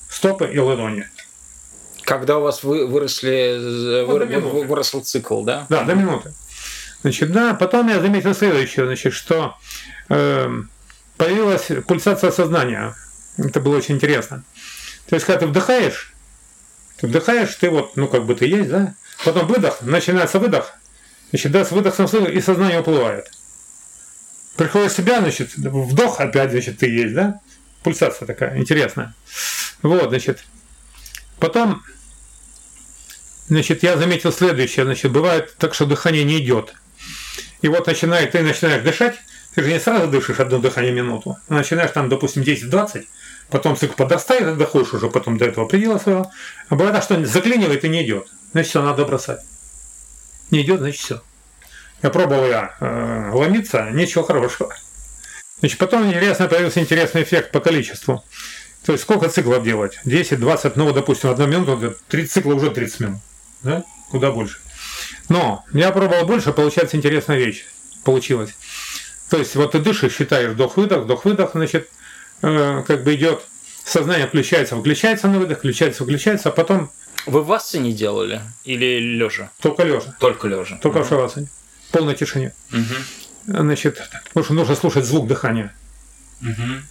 Стопы 0.09 0.49
и 0.51 0.57
ладони. 0.59 1.07
Когда 2.03 2.37
у 2.37 2.41
вас 2.41 2.63
вы, 2.63 2.87
выросли, 2.87 3.57
ну, 3.59 4.49
вы, 4.49 4.63
выросл 4.63 5.01
цикл, 5.01 5.43
да? 5.43 5.65
Да, 5.69 5.83
до 5.83 5.93
минуты. 5.93 6.33
Значит, 7.01 7.31
да, 7.31 7.53
потом 7.53 7.87
я 7.89 7.99
заметил 7.99 8.33
следующее, 8.33 8.85
значит, 8.85 9.13
что 9.13 9.55
э, 10.09 10.49
появилась 11.17 11.67
пульсация 11.85 12.31
сознания. 12.31 12.95
Это 13.37 13.59
было 13.59 13.77
очень 13.77 13.95
интересно. 13.95 14.43
То 15.07 15.15
есть, 15.15 15.25
когда 15.25 15.39
ты 15.39 15.47
вдыхаешь, 15.47 16.13
ты 16.97 17.07
вдыхаешь, 17.07 17.53
ты 17.55 17.69
вот, 17.69 17.95
ну, 17.95 18.07
как 18.07 18.25
бы 18.25 18.35
ты 18.35 18.45
есть, 18.47 18.69
да? 18.69 18.95
Потом 19.23 19.47
выдох, 19.47 19.81
начинается 19.81 20.39
выдох, 20.39 20.73
значит, 21.29 21.51
да, 21.51 21.63
с 21.63 21.71
выдохом 21.71 22.05
и 22.25 22.41
сознание 22.41 22.79
уплывает. 22.79 23.31
Приходит 24.55 24.91
в 24.91 24.95
себя, 24.95 25.19
значит, 25.19 25.55
вдох 25.55 26.19
опять, 26.19 26.51
значит, 26.51 26.79
ты 26.79 26.87
есть, 26.87 27.13
да? 27.13 27.39
Пульсация 27.83 28.25
такая 28.25 28.57
интересная. 28.57 29.13
Вот, 29.83 30.09
значит. 30.09 30.43
Потом, 31.39 31.83
значит, 33.47 33.83
я 33.83 33.97
заметил 33.97 34.31
следующее, 34.31 34.85
значит, 34.85 35.11
бывает 35.11 35.55
так, 35.57 35.75
что 35.75 35.85
дыхание 35.85 36.23
не 36.23 36.39
идет. 36.39 36.73
И 37.61 37.67
вот 37.67 37.85
начинает, 37.87 38.31
ты 38.31 38.41
начинаешь 38.41 38.83
дышать, 38.83 39.15
ты 39.53 39.63
же 39.63 39.71
не 39.71 39.79
сразу 39.79 40.07
дышишь 40.07 40.39
одно 40.39 40.57
дыхание 40.59 40.91
минуту. 40.91 41.37
Начинаешь 41.49 41.91
там, 41.91 42.09
допустим, 42.09 42.41
10-20, 42.41 43.05
потом 43.49 43.75
цикл 43.75 43.93
подрастает, 43.93 44.57
доходишь 44.57 44.93
уже 44.93 45.09
потом 45.09 45.37
до 45.37 45.45
этого 45.45 45.65
предела 45.65 45.97
своего. 45.97 46.31
А 46.69 46.75
бывает, 46.75 47.03
что 47.03 47.23
заклинивает 47.25 47.83
и 47.83 47.89
не 47.89 48.03
идет. 48.03 48.27
Значит, 48.51 48.69
все, 48.69 48.81
надо 48.81 49.05
бросать. 49.05 49.41
Не 50.51 50.61
идет, 50.61 50.79
значит, 50.79 51.01
все. 51.01 51.21
Я 52.03 52.09
пробовал 52.09 52.47
я 52.47 52.75
э, 52.79 53.31
ломиться, 53.33 53.89
ничего 53.91 54.23
хорошего. 54.23 54.73
Значит, 55.59 55.79
потом 55.79 56.07
интересно 56.07 56.47
появился 56.47 56.79
интересный 56.79 57.23
эффект 57.23 57.51
по 57.51 57.59
количеству. 57.59 58.23
То 58.85 58.91
есть 58.91 59.03
сколько 59.03 59.27
циклов 59.29 59.63
делать? 59.63 59.99
10, 60.05 60.39
20, 60.39 60.75
ну, 60.75 60.93
допустим, 60.93 61.29
одну 61.29 61.47
минуту, 61.47 61.95
30 62.07 62.31
циклов 62.31 62.57
уже 62.57 62.71
30 62.71 62.99
минут. 63.01 63.19
Да? 63.63 63.83
Куда 64.11 64.31
больше. 64.31 64.59
Но 65.29 65.65
я 65.73 65.91
пробовал 65.91 66.25
больше, 66.25 66.53
получается 66.53 66.95
интересная 66.95 67.37
вещь. 67.37 67.65
Получилась. 68.03 68.51
То 69.29 69.37
есть 69.37 69.55
вот 69.55 69.73
ты 69.73 69.79
дышишь, 69.79 70.15
считаешь 70.15 70.51
вдох-выдох, 70.51 71.03
вдох-выдох, 71.03 71.51
значит, 71.53 71.89
э, 72.41 72.83
как 72.85 73.03
бы 73.03 73.15
идет, 73.15 73.41
сознание 73.83 74.27
включается, 74.27 74.75
выключается 74.75 75.27
на 75.27 75.39
выдох, 75.39 75.59
включается, 75.59 76.03
выключается, 76.03 76.49
а 76.49 76.51
потом... 76.51 76.91
Вы 77.25 77.41
в 77.41 77.47
вассане 77.47 77.91
делали 77.91 78.41
или 78.63 78.99
лежа? 78.99 79.51
Только 79.61 79.83
лежа. 79.83 80.15
Только 80.19 80.47
лежа. 80.47 80.77
Только 80.81 80.97
угу. 80.97 81.05
в 81.05 81.09
шавасане. 81.09 81.47
В 81.89 81.91
полной 81.91 82.15
тишине. 82.15 82.53
Угу. 82.71 83.57
Значит, 83.63 84.01
потому 84.27 84.43
что 84.43 84.53
нужно 84.53 84.75
слушать 84.75 85.05
звук 85.05 85.27
дыхания. 85.27 85.73
Угу. 86.41 86.81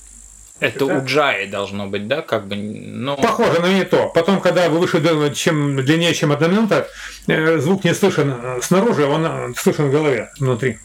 Это, 0.59 0.85
это 0.85 0.85
у 0.87 1.05
Джаи 1.05 1.47
должно 1.47 1.87
быть, 1.87 2.09
да, 2.09 2.23
как 2.23 2.49
бы, 2.49 2.57
ну... 2.57 3.17
Похоже, 3.17 3.61
но 3.61 3.69
не 3.69 3.85
то. 3.85 4.09
Потом, 4.09 4.41
когда 4.41 4.71
вы 4.71 4.79
выше, 4.79 5.03
чем 5.35 5.77
длиннее, 5.77 6.15
чем 6.15 6.33
одна 6.33 6.49
минута, 6.49 6.89
э, 7.27 7.59
звук 7.59 7.85
не 7.85 7.95
слышен 7.95 8.35
э, 8.43 8.61
снаружи, 8.63 9.05
он 9.05 9.55
слышен 9.55 9.89
в 9.89 9.93
голове, 9.93 10.31
внутри. 10.39 10.79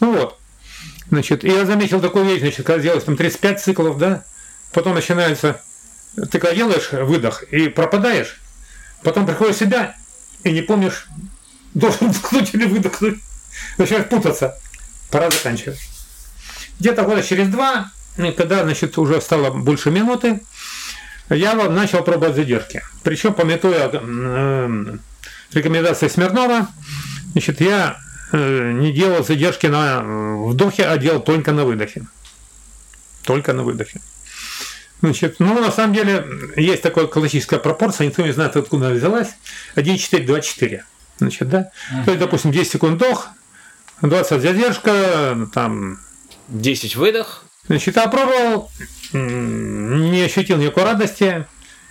Ну 0.00 0.14
вот. 0.14 0.38
Значит, 1.10 1.44
и 1.44 1.48
я 1.48 1.66
заметил 1.66 2.00
такую 2.00 2.24
вещь, 2.24 2.40
значит, 2.40 2.66
когда 2.66 2.82
делаешь 2.82 3.04
там 3.04 3.16
35 3.16 3.60
циклов, 3.60 3.98
да, 3.98 4.24
потом 4.72 4.94
начинается, 4.94 5.60
ты 6.16 6.38
когда 6.38 6.54
делаешь 6.54 6.90
выдох 6.92 7.42
и 7.44 7.68
пропадаешь, 7.68 8.40
потом 9.02 9.26
приходишь 9.26 9.56
в 9.56 9.58
себя 9.58 9.94
и 10.42 10.52
не 10.52 10.62
помнишь, 10.62 11.06
должен 11.74 12.10
вдохнуть 12.10 12.54
или 12.54 12.66
выдохнуть, 12.66 13.18
начинаешь 13.78 14.08
путаться. 14.08 14.58
Пора 15.10 15.30
заканчивать. 15.30 15.78
Где-то 16.80 17.02
года 17.02 17.22
через 17.22 17.48
два 17.48 17.90
когда, 18.36 18.62
значит, 18.62 18.96
уже 18.98 19.20
стало 19.20 19.50
больше 19.50 19.90
минуты, 19.90 20.40
я 21.30 21.54
начал 21.54 22.02
пробовать 22.04 22.36
задержки. 22.36 22.82
Причем, 23.02 23.34
пометуя 23.34 23.90
э, 23.92 24.96
рекомендации 25.52 26.08
Смирнова, 26.08 26.68
значит, 27.32 27.60
я 27.60 27.96
не 28.32 28.92
делал 28.92 29.24
задержки 29.24 29.66
на 29.66 30.02
вдохе, 30.46 30.86
а 30.86 30.96
делал 30.98 31.20
только 31.20 31.52
на 31.52 31.64
выдохе. 31.64 32.06
Только 33.22 33.52
на 33.52 33.62
выдохе. 33.62 34.00
Значит, 35.00 35.36
ну, 35.38 35.60
на 35.60 35.70
самом 35.70 35.92
деле, 35.92 36.26
есть 36.56 36.82
такая 36.82 37.06
классическая 37.06 37.58
пропорция, 37.58 38.06
никто 38.06 38.22
не 38.22 38.32
знает, 38.32 38.56
откуда 38.56 38.86
она 38.86 38.94
взялась. 38.94 39.28
1, 39.74 39.98
4, 39.98 40.24
2, 40.24 40.40
4. 40.40 40.84
Значит, 41.18 41.48
да? 41.48 41.70
Uh-huh. 41.92 42.04
То 42.04 42.10
есть, 42.10 42.20
допустим, 42.20 42.52
10 42.52 42.72
секунд 42.72 42.94
вдох, 42.94 43.28
20 44.00 44.40
задержка, 44.40 45.48
там... 45.52 46.00
10 46.48 46.96
выдох. 46.96 47.44
Значит, 47.66 47.96
опробовал, 47.96 48.70
не 49.12 50.22
ощутил 50.22 50.58
никакой 50.58 50.84
радости. 50.84 51.46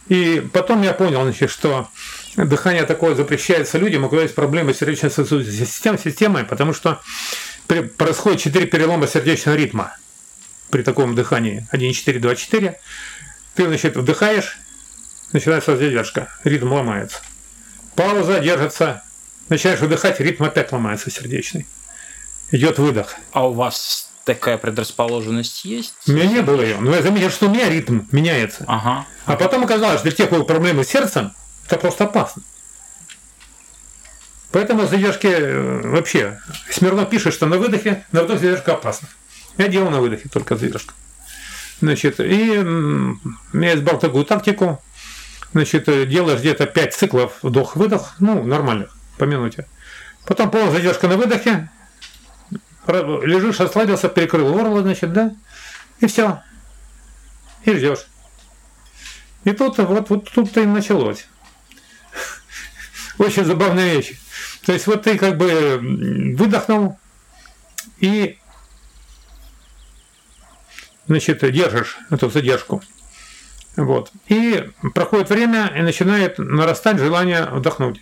И 0.08 0.46
потом 0.52 0.82
я 0.82 0.94
понял, 0.94 1.24
значит, 1.24 1.50
что 1.50 1.88
дыхание 2.36 2.84
такое 2.84 3.16
запрещается 3.16 3.78
людям, 3.78 4.04
у 4.04 4.10
кого 4.10 4.22
есть 4.22 4.36
проблемы 4.36 4.74
с 4.74 4.78
сердечно-сосудистой 4.78 5.66
системой, 5.66 6.00
системой, 6.00 6.44
потому 6.44 6.74
что 6.74 7.02
происходит 7.98 8.42
4 8.42 8.66
перелома 8.68 9.08
сердечного 9.08 9.56
ритма 9.56 9.96
при 10.70 10.84
таком 10.84 11.16
дыхании 11.16 11.68
1, 11.72 11.94
4, 11.94 12.20
2, 12.20 12.36
4. 12.36 12.80
Ты, 13.56 13.68
значит, 13.68 13.96
вдыхаешь, 13.96 14.58
начинается 15.32 15.78
задержка, 15.78 16.30
ритм 16.44 16.74
ломается. 16.74 17.20
Пауза 17.96 18.40
держится, 18.40 19.04
начинаешь 19.50 19.80
выдыхать, 19.80 20.20
ритм 20.20 20.44
опять 20.44 20.72
ломается 20.72 21.12
сердечный. 21.12 21.68
Идет 22.52 22.80
выдох. 22.80 23.16
А 23.32 23.48
у 23.48 23.54
вас 23.54 24.10
такая 24.26 24.58
предрасположенность 24.58 25.66
есть? 25.66 25.94
У 26.08 26.12
меня 26.12 26.26
не 26.26 26.42
было 26.42 26.62
ее. 26.62 26.78
Но 26.80 26.96
я 26.96 27.02
заметил, 27.02 27.30
что 27.30 27.48
у 27.48 27.50
меня 27.50 27.70
ритм 27.70 28.02
меняется. 28.12 28.64
Ага. 28.68 29.06
А 29.26 29.36
потом 29.36 29.64
оказалось, 29.64 30.00
что 30.00 30.10
для 30.10 30.18
тех, 30.18 30.28
у 30.28 30.36
кого 30.36 30.44
проблемы 30.44 30.84
с 30.84 30.90
сердцем, 30.90 31.34
это 31.66 31.78
просто 31.78 32.06
опасно. 32.06 32.44
Поэтому 34.52 34.86
задержки 34.86 35.28
э, 35.28 35.82
вообще. 35.90 36.40
Смирно 36.70 37.06
пишет, 37.06 37.34
что 37.34 37.48
на 37.48 37.58
выдохе, 37.58 38.06
на 38.12 38.24
вдохе 38.24 38.40
задержка 38.40 38.74
опасна. 38.74 39.08
Я 39.58 39.68
делал 39.68 39.90
на 39.90 40.00
выдохе 40.00 40.30
только 40.30 40.56
задержку. 40.56 40.94
Значит, 41.82 42.20
и 42.20 42.64
я 43.54 43.76
избрал 43.76 44.00
такую 44.00 44.26
тактику. 44.26 44.82
Значит, 45.54 45.90
э, 45.90 46.06
делаешь 46.06 46.40
где-то 46.40 46.68
5 46.68 46.94
циклов 46.94 47.40
вдох-выдох, 47.42 48.16
ну, 48.20 48.44
нормальных, 48.44 48.96
по 49.18 49.24
минуте. 49.24 49.68
Потом 50.26 50.52
полная 50.52 50.72
задержка 50.72 51.08
на 51.08 51.18
выдохе, 51.18 51.70
лежишь, 52.88 53.60
расслабился, 53.60 54.10
перекрыл 54.10 54.54
горло, 54.54 54.82
значит, 54.82 55.14
да, 55.14 55.36
и 56.00 56.08
все. 56.08 56.42
И 57.66 57.74
ждешь. 57.74 58.06
И 59.44 59.52
тут 59.52 59.78
вот, 59.78 60.10
вот 60.10 60.30
тут-то 60.30 60.62
и 60.62 60.66
началось. 60.66 61.28
Очень 63.18 63.46
забавная 63.46 63.96
вещь. 63.96 64.14
То 64.66 64.74
есть 64.74 64.88
вот 64.88 65.04
ты 65.04 65.18
как 65.18 65.38
бы 65.38 65.80
выдохнул 66.38 66.98
и 68.00 68.38
значит, 71.08 71.40
держишь 71.52 71.98
эту 72.10 72.30
задержку. 72.30 72.82
Вот. 73.76 74.12
И 74.28 74.70
проходит 74.94 75.30
время, 75.30 75.72
и 75.76 75.82
начинает 75.82 76.38
нарастать 76.38 77.00
желание 77.00 77.46
вдохнуть. 77.46 78.00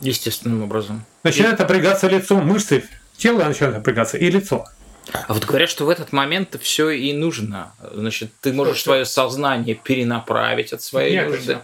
Естественным 0.00 0.62
образом. 0.62 1.04
Начинает 1.24 1.58
напрягаться 1.58 2.08
лицо, 2.08 2.36
мышцы 2.40 2.84
тело 3.18 3.44
начинает 3.44 3.76
напрягаться 3.76 4.16
и 4.16 4.30
лицо. 4.30 4.64
А 5.12 5.32
вот 5.32 5.44
говорят, 5.44 5.68
что 5.68 5.84
в 5.84 5.88
этот 5.88 6.12
момент 6.12 6.56
все 6.60 6.90
и 6.90 7.12
нужно. 7.12 7.72
Значит, 7.92 8.30
ты 8.40 8.52
можешь 8.52 8.82
свое 8.82 9.04
сознание 9.04 9.74
перенаправить 9.74 10.72
от 10.72 10.82
своей 10.82 11.16
Нет, 11.16 11.30
нужды. 11.30 11.58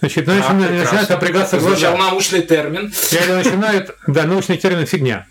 Значит, 0.00 0.28
а, 0.28 0.32
начинает, 0.32 0.84
начинает 0.84 1.08
напрягаться 1.10 1.58
глаза. 1.58 1.76
Звучал 1.76 1.96
научный 1.98 2.42
термин. 2.42 2.92
И 3.10 3.32
начинает, 3.32 3.94
да, 4.06 4.24
научный 4.24 4.56
термин 4.56 4.86
фигня. 4.86 5.26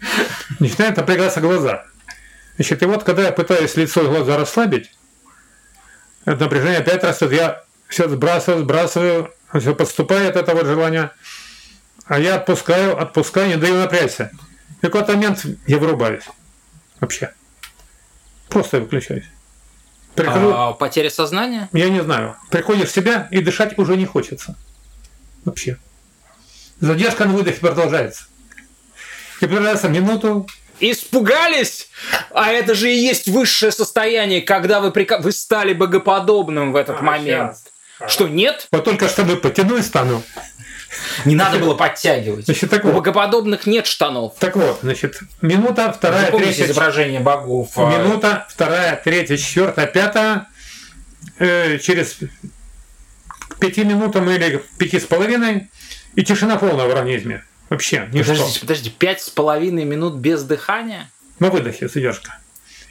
Начинает 0.60 0.96
напрягаться 0.96 1.42
глаза. 1.42 1.86
Значит, 2.56 2.84
и 2.84 2.86
вот 2.86 3.04
когда 3.04 3.24
я 3.24 3.32
пытаюсь 3.32 3.76
лицо 3.76 4.04
и 4.04 4.08
глаза 4.08 4.38
расслабить, 4.38 4.92
это 6.26 6.44
напряжение 6.44 6.80
опять 6.80 7.04
растет, 7.04 7.32
я 7.32 7.64
все 7.88 8.08
сбрасываю, 8.08 8.64
сбрасываю, 8.64 9.34
все 9.58 9.74
подступает 9.74 10.36
это 10.36 10.54
вот 10.54 10.68
желание, 10.68 11.12
а 12.06 12.20
я 12.20 12.36
отпускаю, 12.36 13.02
отпускаю, 13.02 13.48
не 13.48 13.56
даю 13.56 13.76
напрячься. 13.76 14.32
В 14.78 14.82
какой-то 14.82 15.14
момент 15.14 15.46
я 15.66 15.78
вырубаюсь. 15.80 16.26
Вообще. 17.00 17.32
Просто 18.50 18.78
я 18.78 18.84
выключаюсь. 18.84 19.26
Прихожу, 20.16 20.52
а, 20.54 20.74
потеря 20.74 21.10
сознания? 21.10 21.70
Я 21.72 21.90
не 21.90 22.02
знаю. 22.02 22.36
Приходишь 22.50 22.90
в 22.90 22.94
себя 22.94 23.28
и 23.32 23.42
дышать 23.42 23.78
уже 23.78 23.96
не 23.96 24.06
хочется. 24.06 24.56
Вообще. 25.46 25.78
Задержка 26.80 27.26
на 27.26 27.34
выдохе 27.34 27.60
продолжается. 27.60 28.26
И 29.42 29.46
продолжается 29.46 29.90
минуту, 29.90 30.48
Испугались? 30.80 31.90
А 32.32 32.52
это 32.52 32.74
же 32.74 32.92
и 32.92 32.98
есть 32.98 33.28
высшее 33.28 33.72
состояние, 33.72 34.42
когда 34.42 34.80
вы, 34.80 34.92
прика... 34.92 35.18
вы 35.20 35.32
стали 35.32 35.74
богоподобным 35.74 36.72
в 36.72 36.76
этот 36.78 37.00
а, 37.00 37.04
момент. 37.04 37.58
Сейчас. 37.98 38.12
Что, 38.12 38.28
нет? 38.30 38.68
Вот 38.72 38.86
только 38.86 39.10
что 39.10 39.26
мы 39.26 39.36
потянули 39.36 39.82
стану. 39.82 40.24
Не 41.26 41.36
надо 41.36 41.60
было 41.60 41.76
подтягивать. 41.76 42.46
Значит, 42.46 42.70
так 42.70 42.84
У 42.84 42.88
вот. 42.88 42.96
богоподобных 42.98 43.66
нет 43.66 43.86
штанов. 43.86 44.36
Так 44.40 44.56
вот, 44.56 44.80
значит, 44.82 45.20
минута, 45.42 45.94
вторая, 45.94 46.32
Вы 46.32 46.40
третья... 46.40 46.66
изображение 46.66 47.20
богов. 47.20 47.72
А? 47.76 47.98
Минута, 47.98 48.48
вторая, 48.50 49.00
третья, 49.04 49.38
четвертая, 49.38 49.88
пятая. 49.88 50.48
Э, 51.38 51.78
через 51.80 52.18
пяти 53.60 53.84
минутам 53.84 54.30
или 54.30 54.64
пяти 54.78 55.00
с 55.00 55.06
половиной 55.06 55.70
и 56.16 56.24
тишина 56.24 56.58
полная 56.58 56.88
в 56.88 56.90
организме. 56.90 57.44
Вообще, 57.70 58.10
ничто. 58.12 58.34
Подождите, 58.34 58.60
подожди, 58.62 58.90
пять 58.90 59.22
с 59.22 59.30
половиной 59.30 59.86
минут 59.86 60.16
без 60.16 60.44
дыхания? 60.44 61.10
На 61.40 61.50
выдохе 61.50 61.88
задержка. 61.88 62.40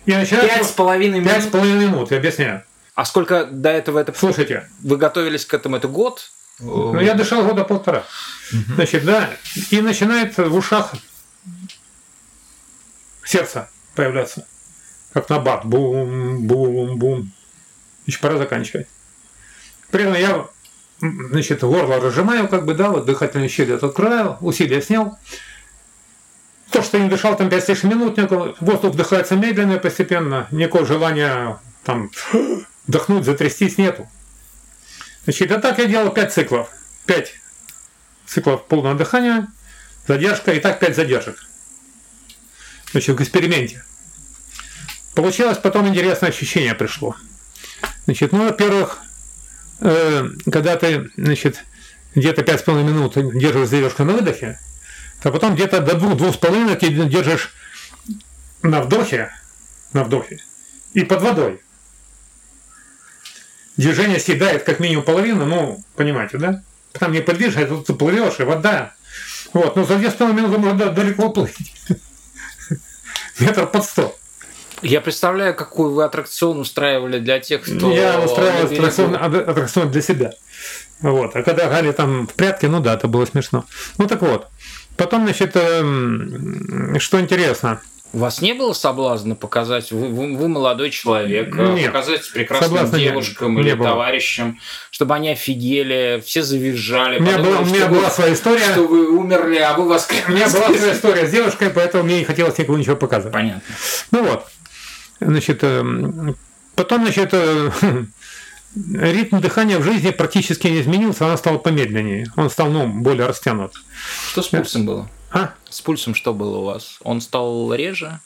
И 0.07 0.13
пять 0.13 0.67
с 0.67 0.71
половиной 0.71 1.21
минут? 1.21 1.33
Пять 1.33 1.45
с 1.45 1.47
половиной 1.49 1.87
минут, 1.87 2.11
я 2.11 2.19
объясняю. 2.19 2.63
А 2.95 3.05
сколько 3.05 3.45
до 3.45 3.71
этого 3.71 3.99
это... 3.99 4.13
Слушайте. 4.17 4.69
Вы 4.83 4.97
готовились 4.97 5.45
к 5.45 5.55
этому? 5.55 5.77
Это 5.77 5.89
год? 5.89 6.31
Ну, 6.61 7.01
я 7.01 7.15
дышал 7.15 7.45
года 7.45 7.65
полтора. 7.65 8.05
Угу. 8.53 8.75
Значит, 8.75 9.05
да, 9.05 9.31
и 9.71 9.81
начинает 9.81 10.37
в 10.37 10.55
ушах 10.55 10.95
сердце 13.25 13.69
появляться. 13.95 14.47
Как 15.13 15.29
на 15.29 15.39
бат. 15.39 15.65
Бум, 15.65 16.47
бум, 16.47 16.99
бум. 16.99 17.33
Еще 18.07 18.19
пора 18.21 18.39
заканчивать. 18.39 18.87
При 19.91 20.03
этом 20.03 20.15
я 20.15 20.47
значит, 21.01 21.61
горло 21.63 22.01
разжимаю, 22.01 22.49
как 22.49 22.65
бы, 22.65 22.75
да, 22.75 22.91
вот 22.91 23.07
дыхательные 23.07 23.49
щели 23.49 23.73
открываю, 23.73 24.37
усилия 24.41 24.83
снял. 24.83 25.19
То, 26.71 26.83
что 26.83 26.99
не 26.99 27.09
дышал 27.09 27.37
там 27.37 27.49
5 27.49 27.65
с 27.65 27.69
лишним 27.69 27.99
минут, 27.99 28.19
воздух 28.61 28.93
вдыхается 28.93 29.37
медленно 29.37 29.75
и 29.75 29.79
постепенно, 29.79 30.49
никакого 30.51 30.87
желания 30.87 31.59
там 31.85 32.11
вдохнуть, 32.87 33.25
затрястись 33.25 33.79
нету. 33.79 34.09
Значит, 35.29 35.53
а 35.53 35.61
так 35.61 35.79
я 35.79 35.85
делал 35.85 36.11
5 36.11 36.33
циклов. 36.33 36.71
5 37.07 37.35
циклов 38.27 38.67
полного 38.67 38.95
дыхания, 38.95 39.49
задержка 40.07 40.53
и 40.53 40.61
так 40.61 40.81
5 40.81 40.97
задержек. 40.97 41.37
Значит, 42.93 43.19
в 43.19 43.23
эксперименте. 43.23 43.85
Получилось 45.15 45.59
потом 45.59 45.87
интересное 45.87 46.31
ощущение 46.31 46.75
пришло. 46.75 47.15
Значит, 48.07 48.33
ну, 48.33 48.45
во-первых, 48.45 49.03
Э, 49.81 50.29
когда 50.51 50.77
ты, 50.77 51.11
значит, 51.17 51.65
где-то 52.15 52.43
5,5 52.43 52.83
минут 52.83 53.15
держишь 53.39 53.69
задержку 53.69 54.05
на 54.05 54.15
выдохе, 54.15 54.59
то 55.23 55.31
потом 55.31 55.55
где-то 55.55 55.81
до 55.81 55.93
2-2,5 55.93 56.77
ты 56.77 56.91
держишь 56.91 57.55
на 58.63 58.83
вдохе, 58.83 59.31
на 59.93 60.05
вдохе 60.05 60.43
и 60.95 61.05
под 61.05 61.23
водой. 61.23 61.61
Движение 63.79 64.19
съедает 64.19 64.65
как 64.65 64.81
минимум 64.81 65.05
половину, 65.05 65.47
ну, 65.47 65.83
понимаете, 65.95 66.37
да? 66.37 66.63
Там 66.93 67.13
не 67.13 67.21
подвижно, 67.21 67.65
тут 67.65 67.87
ты 67.87 67.95
плывешь, 67.95 68.41
и 68.41 68.43
вода. 68.43 68.93
Вот, 69.53 69.77
но 69.77 69.85
за 69.85 69.95
2,5 69.95 70.35
минуты 70.35 70.59
можно 70.59 70.91
далеко 70.91 71.31
плыть. 71.31 71.57
Метр 73.39 73.69
под 73.69 73.85
сто. 73.85 74.17
Я 74.83 75.01
представляю, 75.01 75.55
какой 75.55 75.91
вы 75.91 76.05
аттракцион 76.05 76.59
устраивали 76.59 77.21
для 77.21 77.39
тех, 77.39 77.63
кто... 77.63 77.93
Я 77.93 78.21
устраивал 78.21 78.65
аттракцион, 78.67 79.15
аттракцион 79.15 79.91
для 79.93 80.03
себя. 80.03 80.33
Вот. 81.01 81.37
А 81.37 81.43
когда 81.45 81.69
гали 81.69 81.93
там 81.93 82.27
в 82.27 82.35
прятки, 82.35 82.67
ну 82.67 82.81
да, 82.81 82.95
это 82.95 83.07
было 83.07 83.27
смешно. 83.27 83.65
Ну 83.97 84.09
так 84.09 84.23
вот. 84.23 84.49
Потом, 84.97 85.23
значит, 85.23 85.53
эм, 85.55 86.99
что 86.99 87.21
интересно. 87.21 87.81
У 88.15 88.19
вас 88.19 88.41
не 88.41 88.55
было 88.55 88.73
соблазна 88.73 89.35
показать, 89.35 89.93
вы, 89.93 90.09
вы, 90.09 90.35
вы 90.35 90.49
молодой 90.49 90.91
человек, 90.91 91.55
э, 91.55 91.75
Нет, 91.75 91.87
показать 91.93 92.33
прекрасным 92.33 92.91
девушкам 92.91 93.55
не, 93.55 93.61
или 93.61 93.71
не 93.73 93.77
товарищам, 93.77 94.53
было. 94.53 94.61
чтобы 94.91 95.15
они 95.15 95.29
офигели, 95.31 96.23
все 96.25 96.43
завизжали. 96.43 97.19
У 97.19 97.23
меня, 97.23 97.37
подумали, 97.37 97.55
была, 97.55 97.63
у 97.63 97.67
меня 97.67 97.87
была 97.89 98.09
вы, 98.09 98.11
своя 98.11 98.33
история. 98.33 98.73
Что 98.73 98.87
вы 98.87 99.11
умерли, 99.11 99.59
а 99.59 99.75
вы 99.75 99.87
вас... 99.87 100.09
У 100.27 100.33
меня 100.33 100.49
была 100.49 100.69
своя 100.69 100.95
история 100.95 101.27
с 101.27 101.31
девушкой, 101.31 101.69
поэтому 101.69 102.05
мне 102.05 102.21
не 102.21 102.25
хотелось 102.25 102.57
никому 102.57 102.79
ничего 102.79 102.97
показывать. 102.97 103.35
Понятно. 103.35 103.63
Ну 104.11 104.23
вот. 104.25 104.47
Значит, 105.21 105.63
эм, 105.63 106.35
потом, 106.77 107.03
значит, 107.03 107.31
э, 107.33 107.71
ритм 108.75 109.41
дыхания 109.41 109.79
в 109.79 109.83
жизни 109.83 110.13
практически 110.13 110.67
не 110.69 110.81
изменился, 110.81 111.27
она 111.27 111.37
стала 111.37 111.59
помедленнее. 111.59 112.27
Он 112.37 112.49
стал, 112.49 112.71
ну, 112.71 112.87
более 112.89 113.27
растянут. 113.27 113.75
Что 114.31 114.43
с 114.43 114.49
пульсом 114.49 114.87
было? 114.87 115.11
А? 115.31 115.55
С 115.69 115.81
пульсом 115.81 116.15
что 116.15 116.33
было 116.33 116.59
у 116.59 116.65
вас? 116.65 116.99
Он 117.03 117.21
стал 117.21 117.73
реже? 117.75 118.21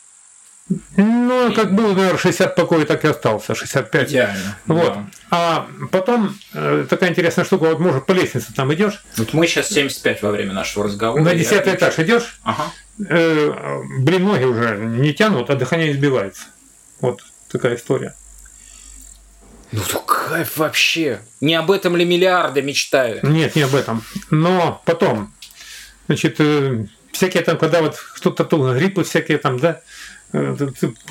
Ну, 0.96 1.52
как 1.54 1.74
был, 1.74 1.94
наверное, 1.94 2.18
60 2.18 2.54
покоя, 2.54 2.86
так 2.86 3.04
и 3.04 3.08
остался, 3.08 3.54
65. 3.54 4.10
Идеально. 4.10 4.58
Вот. 4.66 4.94
Да. 4.94 5.06
А 5.30 5.68
потом 5.90 6.36
э, 6.54 6.86
такая 6.88 7.10
интересная 7.10 7.44
штука, 7.44 7.64
вот 7.64 7.80
может 7.80 8.06
по 8.06 8.12
лестнице 8.12 8.54
там 8.54 8.72
идешь. 8.72 9.04
Вот 9.16 9.32
мы 9.34 9.46
сейчас 9.46 9.68
75 9.68 10.22
во 10.22 10.30
время 10.30 10.52
нашего 10.52 10.84
разговора. 10.84 11.22
На 11.22 11.34
10 11.34 11.52
этаж 11.52 11.98
идешь. 11.98 12.38
Ага. 12.44 12.72
Э, 13.08 13.82
блин, 13.98 14.24
ноги 14.24 14.44
уже 14.44 14.76
не 14.76 15.12
тянут, 15.12 15.50
а 15.50 15.56
дыхание 15.56 15.90
избивается. 15.90 16.44
Вот 17.00 17.22
такая 17.50 17.74
история. 17.74 18.14
Ну, 19.72 19.80
то 19.90 19.98
кайф 20.00 20.58
вообще. 20.58 21.22
Не 21.40 21.54
об 21.54 21.70
этом 21.70 21.96
ли 21.96 22.04
миллиарды 22.04 22.62
мечтают? 22.62 23.22
Нет, 23.22 23.56
не 23.56 23.62
об 23.62 23.74
этом. 23.74 24.04
Но 24.30 24.80
потом, 24.84 25.32
значит, 26.06 26.36
э, 26.38 26.84
всякие 27.12 27.42
там, 27.42 27.58
когда 27.58 27.82
вот 27.82 27.96
кто-то 28.14 28.44
то 28.44 28.74
гриппы 28.74 29.04
всякие 29.04 29.38
там, 29.38 29.58
да, 29.58 29.80
э, 30.32 30.56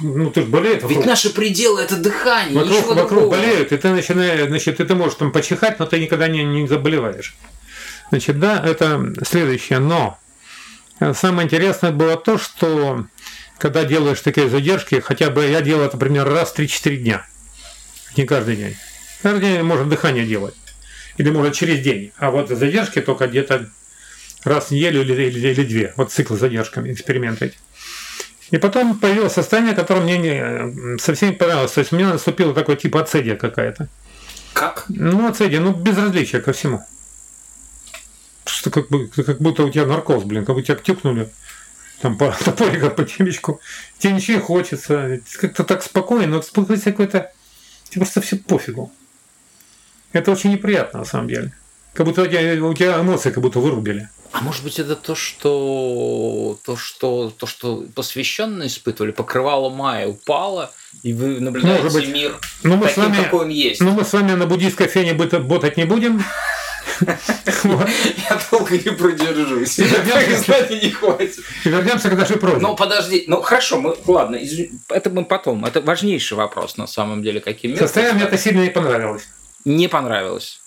ну, 0.01 0.31
ты 0.31 0.41
же 0.41 0.47
болеет. 0.47 0.83
Ведь 0.87 1.05
наши 1.05 1.29
пределы 1.29 1.81
это 1.81 1.97
дыхание. 1.97 2.55
Вокруг, 2.55 2.87
вокруг 2.87 3.09
другого. 3.09 3.29
болеют, 3.31 3.71
и 3.71 3.77
ты 3.77 3.89
начинаешь, 3.89 4.47
значит, 4.47 4.79
и 4.79 4.85
ты 4.85 4.95
можешь 4.95 5.15
там 5.15 5.31
почихать, 5.31 5.79
но 5.79 5.85
ты 5.85 5.99
никогда 5.99 6.27
не, 6.27 6.43
не 6.43 6.67
заболеваешь. 6.67 7.35
Значит, 8.09 8.39
да, 8.39 8.61
это 8.65 9.13
следующее. 9.25 9.79
Но 9.79 10.19
самое 11.13 11.45
интересное 11.45 11.91
было 11.91 12.17
то, 12.17 12.37
что 12.37 13.05
когда 13.61 13.83
делаешь 13.85 14.19
такие 14.21 14.49
задержки, 14.49 14.99
хотя 14.99 15.29
бы 15.29 15.45
я 15.45 15.61
делал 15.61 15.83
это 15.83 15.95
примерно 15.95 16.33
раз 16.33 16.51
в 16.51 16.59
3-4 16.59 16.95
дня. 16.97 17.25
Не 18.17 18.25
каждый 18.25 18.55
день. 18.55 18.75
Каждый 19.21 19.41
день 19.41 19.61
можно 19.61 19.85
дыхание 19.85 20.25
делать. 20.25 20.55
Или 21.17 21.29
может 21.29 21.53
через 21.53 21.79
день. 21.81 22.11
А 22.17 22.31
вот 22.31 22.49
задержки 22.49 23.01
только 23.01 23.27
где-то 23.27 23.69
раз 24.43 24.67
в 24.67 24.71
неделю 24.71 25.01
или, 25.01 25.23
или, 25.23 25.47
или 25.49 25.63
две. 25.63 25.93
Вот 25.97 26.11
цикл 26.11 26.35
с 26.35 26.39
задержками, 26.39 26.91
эксперименты 26.91 27.45
эти. 27.45 27.57
И 28.51 28.57
потом 28.57 28.99
появилось 28.99 29.33
состояние, 29.33 29.73
которое 29.73 30.01
мне 30.01 30.17
не, 30.17 30.99
совсем 30.99 31.29
не 31.29 31.35
понравилось. 31.35 31.71
То 31.71 31.79
есть 31.79 31.93
у 31.93 31.95
меня 31.95 32.09
наступило 32.09 32.53
такое 32.53 32.75
типа 32.75 33.01
ацидия 33.01 33.35
какая-то. 33.35 33.87
Как? 34.53 34.85
Ну, 34.89 35.27
ацидия, 35.27 35.61
ну, 35.61 35.73
безразличие 35.73 36.41
ко 36.41 36.51
всему. 36.51 36.83
Что 38.45 38.69
как, 38.69 38.89
бы, 38.89 39.07
как 39.07 39.39
будто 39.39 39.63
у 39.63 39.69
тебя 39.69 39.85
наркоз, 39.85 40.23
блин, 40.23 40.45
как 40.45 40.55
будто 40.55 40.67
тебя 40.67 40.77
тюкнули 40.77 41.29
там 42.01 42.17
по 42.17 42.31
топорика, 42.43 42.89
по 42.89 43.05
темечку, 43.05 43.61
тебе 43.99 44.13
ничего 44.13 44.37
не 44.37 44.43
хочется, 44.43 45.21
как-то 45.39 45.63
так 45.63 45.83
спокойно, 45.83 46.37
но 46.37 46.41
спокойствие 46.41 46.93
какое-то, 46.93 47.31
тебе 47.89 48.01
просто 48.01 48.21
все 48.21 48.37
пофигу. 48.37 48.91
Это 50.11 50.31
очень 50.31 50.51
неприятно 50.51 50.99
на 50.99 51.05
самом 51.05 51.27
деле. 51.27 51.53
Как 51.93 52.05
будто 52.05 52.23
у 52.23 52.27
тебя, 52.27 52.65
у 52.65 52.73
тебя 52.73 52.99
эмоции 52.99 53.31
как 53.31 53.41
будто 53.41 53.59
вырубили. 53.59 54.09
А 54.31 54.41
может 54.41 54.63
быть 54.63 54.79
это 54.79 54.95
то, 54.95 55.13
что 55.13 56.57
то, 56.63 56.77
что 56.77 57.33
то, 57.37 57.45
что 57.45 57.85
посвященные 57.93 58.67
испытывали, 58.67 59.11
покрывало 59.11 59.69
мая 59.69 60.07
упало, 60.07 60.71
и 61.03 61.13
вы 61.13 61.39
наблюдаете 61.39 61.83
может 61.83 62.01
быть. 62.01 62.13
мир 62.13 62.39
но 62.63 62.77
мы 62.77 62.87
таким, 62.87 63.03
с 63.03 63.05
вами, 63.05 63.23
какой 63.23 63.39
он 63.41 63.49
есть. 63.49 63.81
Но 63.81 63.91
мы 63.91 64.05
с 64.05 64.13
вами 64.13 64.31
на 64.33 64.45
буддийской 64.45 64.87
фене 64.87 65.13
ботать 65.13 65.77
не 65.77 65.85
будем. 65.85 66.23
Я 67.01 68.39
долго 68.51 68.77
не 68.77 68.91
продержусь. 68.91 69.75
Знаний 69.75 70.79
не 70.81 70.91
хватит. 70.91 71.39
Вернемся 71.63 72.09
к 72.09 72.13
нашей 72.13 72.37
просьбе. 72.37 72.61
Ну, 72.61 72.75
подожди. 72.75 73.25
Ну, 73.27 73.41
хорошо, 73.41 73.79
мы, 73.79 73.95
ладно, 74.05 74.37
это 74.89 75.09
мы 75.09 75.25
потом. 75.25 75.65
Это 75.65 75.81
важнейший 75.81 76.37
вопрос, 76.37 76.77
на 76.77 76.87
самом 76.87 77.21
деле, 77.23 77.41
каким 77.41 77.75
Состояние 77.75 78.15
мне 78.15 78.23
это 78.25 78.37
сильно 78.37 78.61
не 78.61 78.69
понравилось. 78.69 79.27
Не 79.65 79.87
понравилось. 79.87 80.61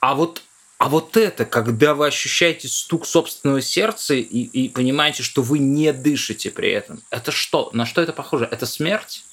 А 0.00 0.14
вот 0.14 0.42
а 0.84 0.88
вот 0.90 1.16
это, 1.16 1.46
когда 1.46 1.94
вы 1.94 2.08
ощущаете 2.08 2.68
стук 2.68 3.06
собственного 3.06 3.62
сердца 3.62 4.12
и, 4.12 4.20
и 4.20 4.68
понимаете, 4.68 5.22
что 5.22 5.40
вы 5.40 5.58
не 5.58 5.94
дышите 5.94 6.50
при 6.50 6.72
этом, 6.72 7.00
это 7.08 7.32
что? 7.32 7.70
На 7.72 7.86
что 7.86 8.02
это 8.02 8.12
похоже? 8.12 8.46
Это 8.50 8.66
смерть? 8.66 9.24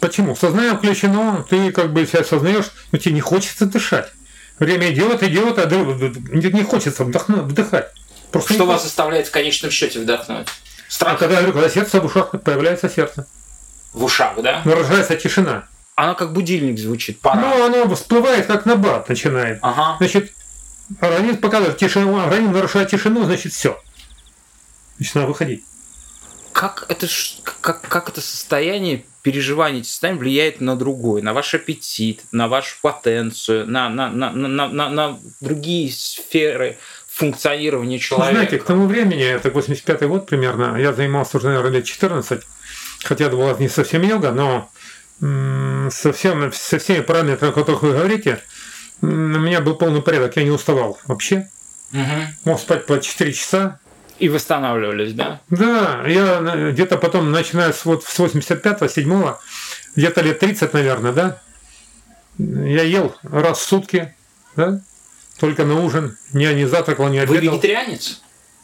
Почему? 0.00 0.34
Сознание 0.34 0.76
включено, 0.76 1.46
ты 1.48 1.70
как 1.70 1.92
бы 1.92 2.04
себя 2.04 2.22
осознаешь, 2.22 2.72
но 2.90 2.98
тебе 2.98 3.14
не 3.14 3.20
хочется 3.20 3.66
дышать. 3.66 4.10
Время 4.58 4.92
идет, 4.92 5.22
идет, 5.22 5.58
а 5.60 5.66
не 5.70 6.64
хочется 6.64 7.04
вдохнуть, 7.04 7.42
вдыхать. 7.42 7.92
Просто 8.32 8.54
что 8.54 8.66
вас 8.66 8.82
заставляет 8.82 9.28
в 9.28 9.30
конечном 9.30 9.70
счете 9.70 10.00
вдохнуть? 10.00 10.48
Страх? 10.88 11.14
А 11.14 11.16
когда, 11.16 11.44
когда 11.44 11.68
сердце 11.68 12.00
в 12.00 12.06
ушах 12.06 12.32
появляется 12.42 12.88
сердце. 12.88 13.24
В 13.92 14.02
ушах, 14.02 14.32
да? 14.42 14.62
Нарожается 14.64 15.14
тишина. 15.14 15.68
Она 15.94 16.14
как 16.14 16.32
будильник 16.32 16.76
звучит. 16.80 17.20
Пора. 17.20 17.40
Ну, 17.40 17.64
оно 17.66 17.94
всплывает, 17.94 18.46
как 18.46 18.66
набат 18.66 19.08
начинает. 19.08 19.60
Ага. 19.62 19.96
Значит, 19.98 20.32
организм 21.00 21.38
показывает 21.38 21.76
тишину, 21.76 22.18
организм 22.18 22.52
нарушает 22.52 22.90
тишину, 22.90 23.24
значит, 23.24 23.52
все. 23.52 23.80
Начинает 24.98 25.28
выходить. 25.28 25.64
Как 26.52 26.86
это, 26.88 27.06
как, 27.60 27.82
как 27.82 28.08
это 28.08 28.20
состояние, 28.20 29.04
переживание 29.22 29.80
этих 29.80 29.90
состояний 29.90 30.18
влияет 30.18 30.60
на 30.60 30.76
другое, 30.76 31.22
на 31.22 31.32
ваш 31.32 31.54
аппетит, 31.54 32.22
на 32.32 32.48
вашу 32.48 32.76
потенцию, 32.82 33.68
на, 33.68 33.88
на, 33.88 34.10
на, 34.10 34.32
на, 34.32 34.68
на, 34.68 34.88
на 34.88 35.18
другие 35.40 35.92
сферы 35.92 36.78
функционирования 37.08 37.98
человека? 37.98 38.32
Знаете, 38.32 38.58
к 38.58 38.64
тому 38.64 38.86
времени, 38.86 39.24
это 39.24 39.50
85-й 39.50 40.08
год 40.08 40.26
примерно, 40.26 40.76
я 40.76 40.92
занимался 40.92 41.36
уже, 41.36 41.48
наверное, 41.48 41.72
лет 41.72 41.84
14, 41.84 42.42
хотя 43.04 43.24
это 43.26 43.36
была 43.36 43.54
не 43.54 43.68
совсем 43.68 44.02
йога, 44.02 44.32
но 44.32 44.70
со, 45.20 46.12
всем, 46.12 46.52
со 46.52 46.78
всеми 46.78 47.00
параметрами, 47.00 47.50
о 47.52 47.54
которых 47.54 47.82
вы 47.82 47.92
говорите, 47.92 48.40
у 49.00 49.06
меня 49.06 49.60
был 49.60 49.74
полный 49.74 50.02
порядок, 50.02 50.36
я 50.36 50.44
не 50.44 50.50
уставал 50.50 50.98
вообще. 51.06 51.48
Угу. 51.92 52.00
Мог 52.44 52.60
спать 52.60 52.86
по 52.86 53.00
4 53.00 53.32
часа. 53.32 53.78
И 54.18 54.28
восстанавливались, 54.28 55.12
да? 55.12 55.40
Да, 55.48 56.02
я 56.06 56.40
э, 56.40 56.72
где-то 56.72 56.98
потом, 56.98 57.30
начиная 57.30 57.72
с, 57.72 57.84
вот, 57.84 58.04
с 58.04 58.18
85-го, 58.18 58.86
7-го, 58.86 59.38
где-то 59.94 60.22
лет 60.22 60.40
30, 60.40 60.72
наверное, 60.72 61.12
да, 61.12 61.40
я 62.38 62.82
ел 62.82 63.14
раз 63.22 63.58
в 63.58 63.62
сутки, 63.62 64.14
да, 64.56 64.80
только 65.38 65.64
на 65.64 65.80
ужин, 65.80 66.16
не, 66.32 66.52
не 66.54 66.66
завтракал, 66.66 67.08
не 67.08 67.18
обедал. 67.18 67.36
Вы 67.36 67.46
вегетарианец? 67.46 68.20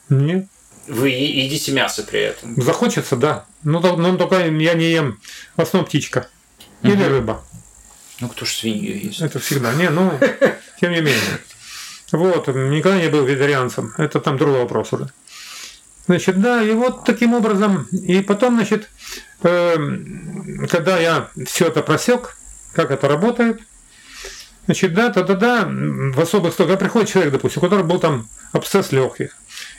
Нет. 0.08 0.46
Вы 0.88 1.10
едите 1.10 1.72
мясо 1.72 2.02
при 2.02 2.20
этом? 2.20 2.60
Захочется, 2.60 3.16
да. 3.16 3.46
Ну, 3.62 3.80
но 3.80 4.16
только 4.16 4.46
я 4.46 4.74
не 4.74 4.90
ем 4.90 5.20
в 5.56 5.62
основном 5.62 5.86
птичка. 5.86 6.28
Или 6.82 7.02
угу. 7.02 7.08
рыба. 7.08 7.44
Ну, 8.20 8.28
кто 8.28 8.44
ж 8.44 8.50
свинью 8.50 8.98
есть? 8.98 9.20
Это 9.20 9.38
всегда. 9.38 9.74
Не, 9.74 9.90
ну, 9.90 10.18
тем 10.80 10.92
не 10.92 11.00
менее. 11.00 11.40
Вот, 12.12 12.48
никогда 12.48 13.00
не 13.00 13.08
был 13.08 13.24
вегетарианцем. 13.24 13.92
Это 13.98 14.20
там 14.20 14.38
другой 14.38 14.60
вопрос 14.60 14.92
уже. 14.92 15.08
Значит, 16.06 16.40
да, 16.40 16.62
и 16.62 16.72
вот 16.72 17.04
таким 17.04 17.32
образом, 17.32 17.88
и 17.90 18.20
потом, 18.20 18.56
значит, 18.56 18.90
э, 19.42 19.76
когда 20.70 20.98
я 20.98 21.30
все 21.46 21.68
это 21.68 21.82
просек, 21.82 22.36
как 22.74 22.90
это 22.90 23.08
работает, 23.08 23.60
значит, 24.66 24.92
да, 24.92 25.10
тогда 25.10 25.66
в 25.66 26.20
особых 26.20 26.52
случаях 26.52 26.78
приходит 26.78 27.08
человек, 27.08 27.32
допустим, 27.32 27.62
у 27.62 27.64
которого 27.64 27.86
был 27.86 27.98
там 28.00 28.28
абсцесс 28.52 28.92
легких, 28.92 29.34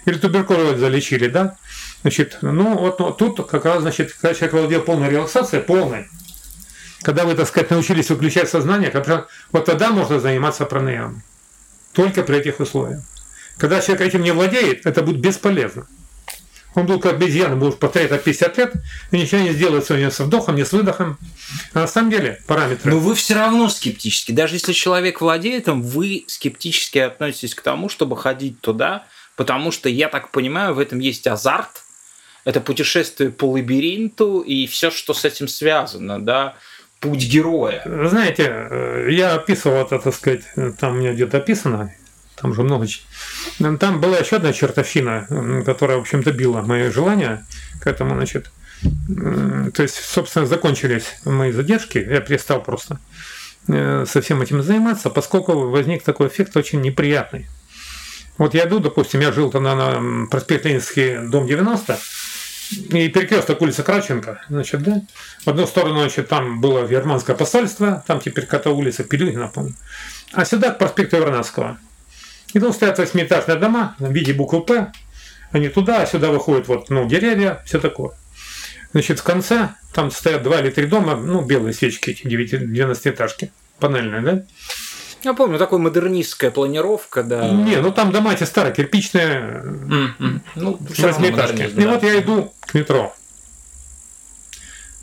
или 0.06 0.18
туберкулез 0.18 0.80
залечили, 0.80 1.28
да, 1.28 1.58
значит, 2.02 2.40
ну 2.42 2.76
вот 2.76 3.00
ну, 3.00 3.12
тут 3.12 3.48
как 3.48 3.66
раз, 3.66 3.82
значит, 3.82 4.14
когда 4.14 4.34
человек 4.34 4.54
владел 4.54 4.82
полной 4.82 5.10
релаксацией, 5.12 5.62
полной, 5.62 6.08
когда 7.06 7.24
вы, 7.24 7.36
так 7.36 7.48
сказать, 7.48 7.70
научились 7.70 8.10
выключать 8.10 8.50
сознание, 8.50 8.90
когда, 8.90 9.28
вот 9.52 9.66
тогда 9.66 9.92
можно 9.92 10.20
заниматься 10.20 10.66
пранаямой. 10.66 11.22
Только 11.94 12.24
при 12.24 12.38
этих 12.38 12.60
условиях. 12.60 13.04
Когда 13.58 13.80
человек 13.80 14.08
этим 14.08 14.24
не 14.24 14.32
владеет, 14.32 14.88
это 14.88 15.04
будет 15.04 15.20
бесполезно. 15.20 15.86
Он 16.74 16.88
был 16.88 17.00
как 17.00 17.14
обезьяна, 17.14 17.58
будет 17.58 17.78
повторять 17.78 18.10
это 18.10 18.18
50 18.18 18.58
лет, 18.58 18.74
и 19.12 19.20
ничего 19.20 19.42
не 19.42 19.54
сделает 19.54 19.86
сегодня 19.86 20.10
с 20.10 20.20
вдохом, 20.20 20.56
ни 20.56 20.64
с 20.64 20.72
выдохом. 20.72 21.20
А 21.74 21.82
на 21.82 21.88
самом 21.88 22.10
деле 22.10 22.42
параметры... 22.48 22.90
Но 22.90 22.98
вы 22.98 23.14
все 23.14 23.36
равно 23.36 23.70
скептически. 23.70 24.32
Даже 24.32 24.56
если 24.56 24.74
человек 24.74 25.22
владеет 25.22 25.68
им, 25.68 25.84
вы 25.84 26.26
скептически 26.26 26.98
относитесь 26.98 27.54
к 27.54 27.62
тому, 27.62 27.88
чтобы 27.88 28.18
ходить 28.18 28.62
туда, 28.62 29.06
потому 29.36 29.72
что, 29.72 29.90
я 29.90 30.10
так 30.10 30.32
понимаю, 30.32 30.74
в 30.74 30.80
этом 30.80 30.98
есть 30.98 31.28
азарт, 31.28 31.84
это 32.46 32.62
путешествие 32.62 33.30
по 33.30 33.52
лабиринту 33.52 34.40
и 34.40 34.66
все, 34.66 34.90
что 34.90 35.14
с 35.14 35.24
этим 35.24 35.48
связано, 35.48 36.20
да, 36.20 36.56
путь 37.06 37.24
героя. 37.28 37.82
Знаете, 37.86 38.44
э, 38.50 39.08
я 39.12 39.36
описывал 39.36 39.78
это, 39.78 40.00
так 40.00 40.16
сказать, 40.16 40.42
там 40.80 40.94
у 40.94 41.00
меня 41.00 41.14
где-то 41.14 41.38
описано, 41.38 41.94
там 42.36 42.54
же 42.54 42.64
много. 42.64 42.88
Там 43.80 44.02
была 44.02 44.18
еще 44.18 44.38
одна 44.38 44.54
чертовщина, 44.54 45.64
которая, 45.66 45.98
в 45.98 46.02
общем-то, 46.02 46.32
била 46.32 46.62
мои 46.62 46.90
желания 46.90 47.46
к 47.82 47.88
этому, 47.88 48.16
значит. 48.16 48.52
То 49.74 49.84
есть, 49.84 49.96
собственно, 49.96 50.46
закончились 50.46 51.16
мои 51.26 51.52
задержки, 51.52 51.98
я 51.98 52.20
перестал 52.20 52.62
просто 52.62 53.00
э, 53.68 54.06
со 54.08 54.22
всем 54.22 54.42
этим 54.42 54.62
заниматься, 54.62 55.10
поскольку 55.10 55.70
возник 55.70 56.04
такой 56.04 56.28
эффект 56.28 56.58
очень 56.58 56.82
неприятный. 56.82 57.48
Вот 58.38 58.54
я 58.54 58.66
иду, 58.68 58.80
допустим, 58.80 59.22
я 59.22 59.32
жил 59.32 59.50
тогда 59.50 59.76
на 59.76 60.28
проспект 60.28 60.66
Ленинский, 60.66 61.28
дом 61.30 61.48
90, 61.48 61.98
и 62.72 63.10
перекресток 63.10 63.62
улицы 63.62 63.84
Кравченко, 63.84 64.42
значит, 64.50 64.82
да. 64.84 65.02
В 65.44 65.48
одну 65.48 65.68
сторону, 65.68 66.00
значит, 66.00 66.28
там 66.28 66.62
было 66.62 66.88
германское 66.88 67.36
посольство, 67.36 68.04
там 68.08 68.20
теперь 68.20 68.46
какая-то 68.46 68.72
улица 68.72 69.04
Пелюгина, 69.04 69.48
помню. 69.48 69.74
А 70.34 70.46
сюда 70.46 70.72
к 70.72 70.78
проспекту 70.78 71.18
Вернадского. 71.18 71.78
И 72.54 72.60
там 72.60 72.74
стоят 72.74 72.98
восьмиэтажные 72.98 73.58
дома 73.58 73.96
в 74.00 74.12
виде 74.12 74.34
буквы 74.34 74.62
«П». 74.62 74.92
Они 75.52 75.70
туда, 75.70 76.02
а 76.02 76.06
сюда 76.06 76.32
выходят 76.32 76.68
вот, 76.68 76.90
ну, 76.90 77.08
деревья, 77.08 77.62
все 77.66 77.80
такое. 77.80 78.12
Значит, 78.92 79.20
в 79.20 79.24
конце 79.24 79.70
там 79.94 80.12
стоят 80.12 80.44
два 80.44 80.60
или 80.60 80.70
три 80.70 80.88
дома, 80.88 81.16
ну, 81.16 81.42
белые 81.42 81.74
свечки, 81.74 82.12
эти 82.12 82.26
90-этажки, 82.26 83.52
панельные, 83.80 84.22
да? 84.22 84.44
Я 85.26 85.34
помню, 85.34 85.58
такая 85.58 85.80
модернистская 85.80 86.52
планировка, 86.52 87.24
да. 87.24 87.50
Не, 87.50 87.78
ну 87.78 87.92
там 87.92 88.12
дома 88.12 88.34
эти 88.34 88.44
старые, 88.44 88.76
кирпичные. 88.76 89.64
Mm-hmm. 89.64 90.42
Ну, 90.54 90.80
восьмиэтажки. 90.80 91.68
Да. 91.74 91.82
И 91.82 91.86
вот 91.88 92.04
я 92.04 92.20
иду 92.20 92.54
к 92.60 92.76
метро. 92.76 93.16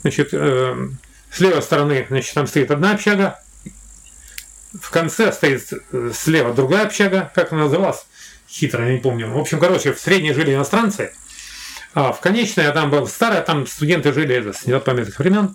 Значит, 0.01 0.29
э, 0.31 0.87
с 1.29 1.39
левой 1.41 1.61
стороны, 1.61 2.05
значит, 2.09 2.33
там 2.33 2.47
стоит 2.47 2.71
одна 2.71 2.91
общага, 2.91 3.37
в 4.79 4.89
конце 4.91 5.33
стоит 5.33 5.73
э, 5.91 6.11
слева 6.13 6.53
другая 6.53 6.85
общага, 6.85 7.29
как 7.35 7.51
она 7.51 7.63
называлась, 7.63 8.05
хитро, 8.49 8.85
я 8.85 8.93
не 8.93 8.99
помню. 8.99 9.29
В 9.29 9.37
общем, 9.37 9.59
короче, 9.59 9.91
в 9.91 9.99
средней 9.99 10.31
жили 10.31 10.53
иностранцы, 10.53 11.11
а 11.93 12.13
в 12.13 12.21
конечной, 12.21 12.67
а 12.67 12.71
там 12.71 12.89
была 12.89 13.05
старая, 13.07 13.41
там 13.41 13.67
студенты 13.67 14.13
жили 14.13 14.53
с 14.53 14.65
недопамятных 14.65 15.19
времен. 15.19 15.53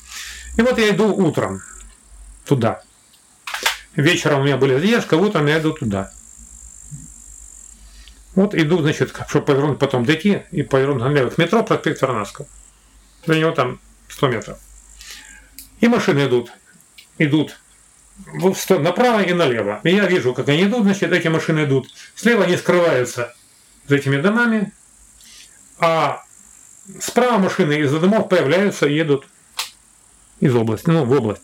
И 0.59 0.61
вот 0.61 0.79
я 0.79 0.91
иду 0.91 1.07
утром 1.07 1.63
туда. 2.45 2.83
Вечером 3.99 4.43
у 4.43 4.45
меня 4.45 4.57
были 4.57 4.79
задержка, 4.79 5.15
утром 5.15 5.47
я 5.47 5.59
иду 5.59 5.73
туда. 5.73 6.13
Вот 8.37 8.55
иду, 8.55 8.81
значит, 8.81 9.13
чтобы 9.27 9.47
повернуть 9.47 9.81
потом 9.81 10.05
дойти 10.05 10.43
и 10.53 10.63
повернуть 10.63 11.03
налево 11.03 11.31
к 11.31 11.39
метро, 11.39 11.65
проспект 11.65 12.01
Варнавского. 12.01 12.47
До 13.27 13.35
него 13.35 13.51
там 13.51 13.81
100 14.09 14.29
метров. 14.29 14.59
И 15.81 15.89
машины 15.89 16.29
идут. 16.29 16.53
Идут 17.19 17.59
направо 18.69 19.23
и 19.23 19.33
налево. 19.33 19.81
И 19.83 19.91
я 19.91 20.07
вижу, 20.07 20.33
как 20.33 20.49
они 20.49 20.63
идут, 20.63 20.85
значит, 20.85 21.11
эти 21.13 21.27
машины 21.27 21.65
идут. 21.65 21.89
Слева 22.15 22.45
они 22.45 22.57
скрываются 22.57 23.35
за 23.89 23.97
этими 23.97 24.21
домами, 24.21 24.73
а 25.81 26.23
справа 27.01 27.39
машины 27.39 27.81
из-за 27.81 27.99
домов 27.99 28.29
появляются 28.29 28.87
и 28.87 28.95
едут 28.95 29.27
из 30.39 30.55
области, 30.55 30.89
ну, 30.89 31.05
в 31.05 31.11
область. 31.11 31.43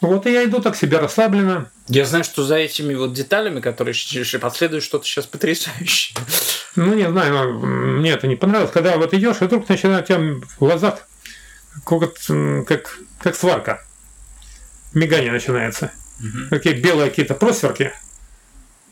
Вот 0.00 0.26
и 0.26 0.32
я 0.32 0.44
иду 0.44 0.60
так 0.60 0.76
себе 0.76 0.98
расслабленно. 0.98 1.70
Я 1.88 2.04
знаю, 2.04 2.24
что 2.24 2.44
за 2.44 2.56
этими 2.56 2.94
вот 2.94 3.12
деталями, 3.14 3.60
которые 3.60 3.94
последуют, 4.40 4.84
что-то 4.84 5.06
сейчас 5.06 5.26
потрясающее. 5.26 6.16
Ну, 6.74 6.94
не 6.94 7.08
знаю, 7.08 7.58
мне 7.58 8.10
это 8.10 8.26
не 8.26 8.36
понравилось. 8.36 8.72
Когда 8.72 8.96
вот 8.98 9.14
идешь, 9.14 9.36
и 9.40 9.44
вдруг 9.44 9.68
начинает 9.68 10.04
у 10.04 10.06
тебя 10.08 10.18
в 10.18 10.58
глазах 10.58 11.08
как, 11.84 12.14
как, 12.66 12.98
как 13.20 13.34
сварка 13.34 13.82
мигание 14.92 15.32
начинается. 15.32 15.92
Угу. 16.20 16.48
Такие 16.50 16.74
белые 16.74 17.10
какие-то 17.10 17.34
просверки. 17.34 17.92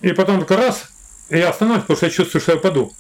И 0.01 0.13
потом 0.13 0.39
только 0.39 0.57
раз, 0.57 0.85
и 1.31 1.39
я 1.39 1.51
остановлюсь, 1.51 1.83
потому 1.83 1.97
что 1.97 2.07
я 2.07 2.13
чувствую, 2.13 2.43
что 2.43 2.53
я 2.53 2.59
паду. 2.59 2.93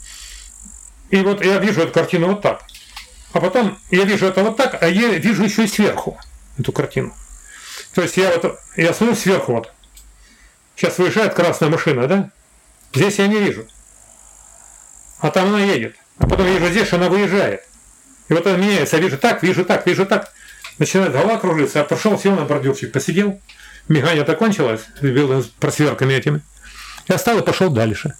И 1.10 1.16
вот 1.18 1.44
я 1.44 1.58
вижу 1.58 1.82
эту 1.82 1.92
картину 1.92 2.28
вот 2.28 2.42
так. 2.42 2.62
А 3.32 3.40
потом 3.40 3.78
я 3.90 4.04
вижу 4.04 4.26
это 4.26 4.42
вот 4.42 4.56
так, 4.56 4.82
а 4.82 4.88
я 4.88 5.08
вижу 5.08 5.44
еще 5.44 5.64
и 5.64 5.68
сверху 5.68 6.18
эту 6.58 6.72
картину. 6.72 7.14
То 7.94 8.02
есть 8.02 8.16
я 8.16 8.36
вот, 8.36 8.58
я 8.76 8.92
смотрю 8.92 9.16
сверху 9.16 9.52
вот. 9.52 9.72
Сейчас 10.76 10.98
выезжает 10.98 11.34
красная 11.34 11.68
машина, 11.68 12.06
да? 12.08 12.30
Здесь 12.92 13.18
я 13.18 13.28
не 13.28 13.38
вижу. 13.38 13.66
А 15.20 15.30
там 15.30 15.48
она 15.48 15.60
едет. 15.60 15.96
А 16.18 16.26
потом 16.26 16.46
вижу 16.46 16.68
здесь, 16.68 16.92
она 16.92 17.08
выезжает. 17.08 17.64
И 18.28 18.34
вот 18.34 18.46
она 18.46 18.56
меняется. 18.56 18.96
Я 18.96 19.02
вижу 19.02 19.18
так, 19.18 19.42
вижу 19.42 19.64
так, 19.64 19.86
вижу 19.86 20.06
так 20.06 20.32
начинает 20.78 21.12
голова 21.12 21.38
кружиться, 21.38 21.80
я 21.80 21.84
пошел, 21.84 22.18
сел 22.18 22.34
на 22.34 22.44
бордюрчик, 22.44 22.92
посидел, 22.92 23.40
мигание 23.88 24.26
закончилось, 24.26 24.82
с 25.00 25.46
просверками 25.60 26.14
этими. 26.14 26.42
Я 27.08 27.16
встал 27.16 27.38
и 27.38 27.42
пошел 27.42 27.70
дальше. 27.70 28.14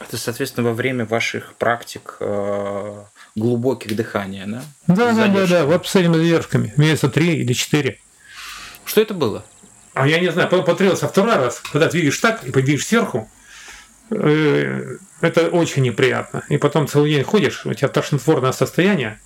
Это, 0.00 0.16
соответственно, 0.16 0.68
во 0.68 0.74
время 0.74 1.04
ваших 1.04 1.54
практик 1.54 2.16
э, 2.20 3.04
глубоких 3.34 3.96
дыхания, 3.96 4.46
да? 4.46 4.62
Да, 4.86 5.12
да, 5.12 5.28
да, 5.28 5.46
да, 5.46 5.66
вот 5.66 5.86
с 5.86 5.96
этими 5.96 6.16
задержками, 6.16 6.72
месяца 6.76 7.08
три 7.08 7.36
или 7.36 7.52
четыре. 7.52 7.98
Что 8.84 9.00
это 9.00 9.14
было? 9.14 9.44
а 9.94 10.08
я 10.08 10.18
не 10.18 10.30
знаю, 10.30 10.48
потом 10.48 10.76
второй 10.96 11.36
раз, 11.36 11.60
когда 11.60 11.88
ты 11.88 11.98
видишь 11.98 12.18
так 12.18 12.44
и 12.44 12.50
подвидишь 12.50 12.86
сверху, 12.86 13.30
э, 14.10 14.96
это 15.20 15.48
очень 15.48 15.82
неприятно. 15.82 16.44
И 16.48 16.58
потом 16.58 16.88
целый 16.88 17.12
день 17.12 17.22
ходишь, 17.22 17.64
у 17.64 17.72
тебя 17.72 17.88
тошнотворное 17.88 18.52
состояние 18.52 19.20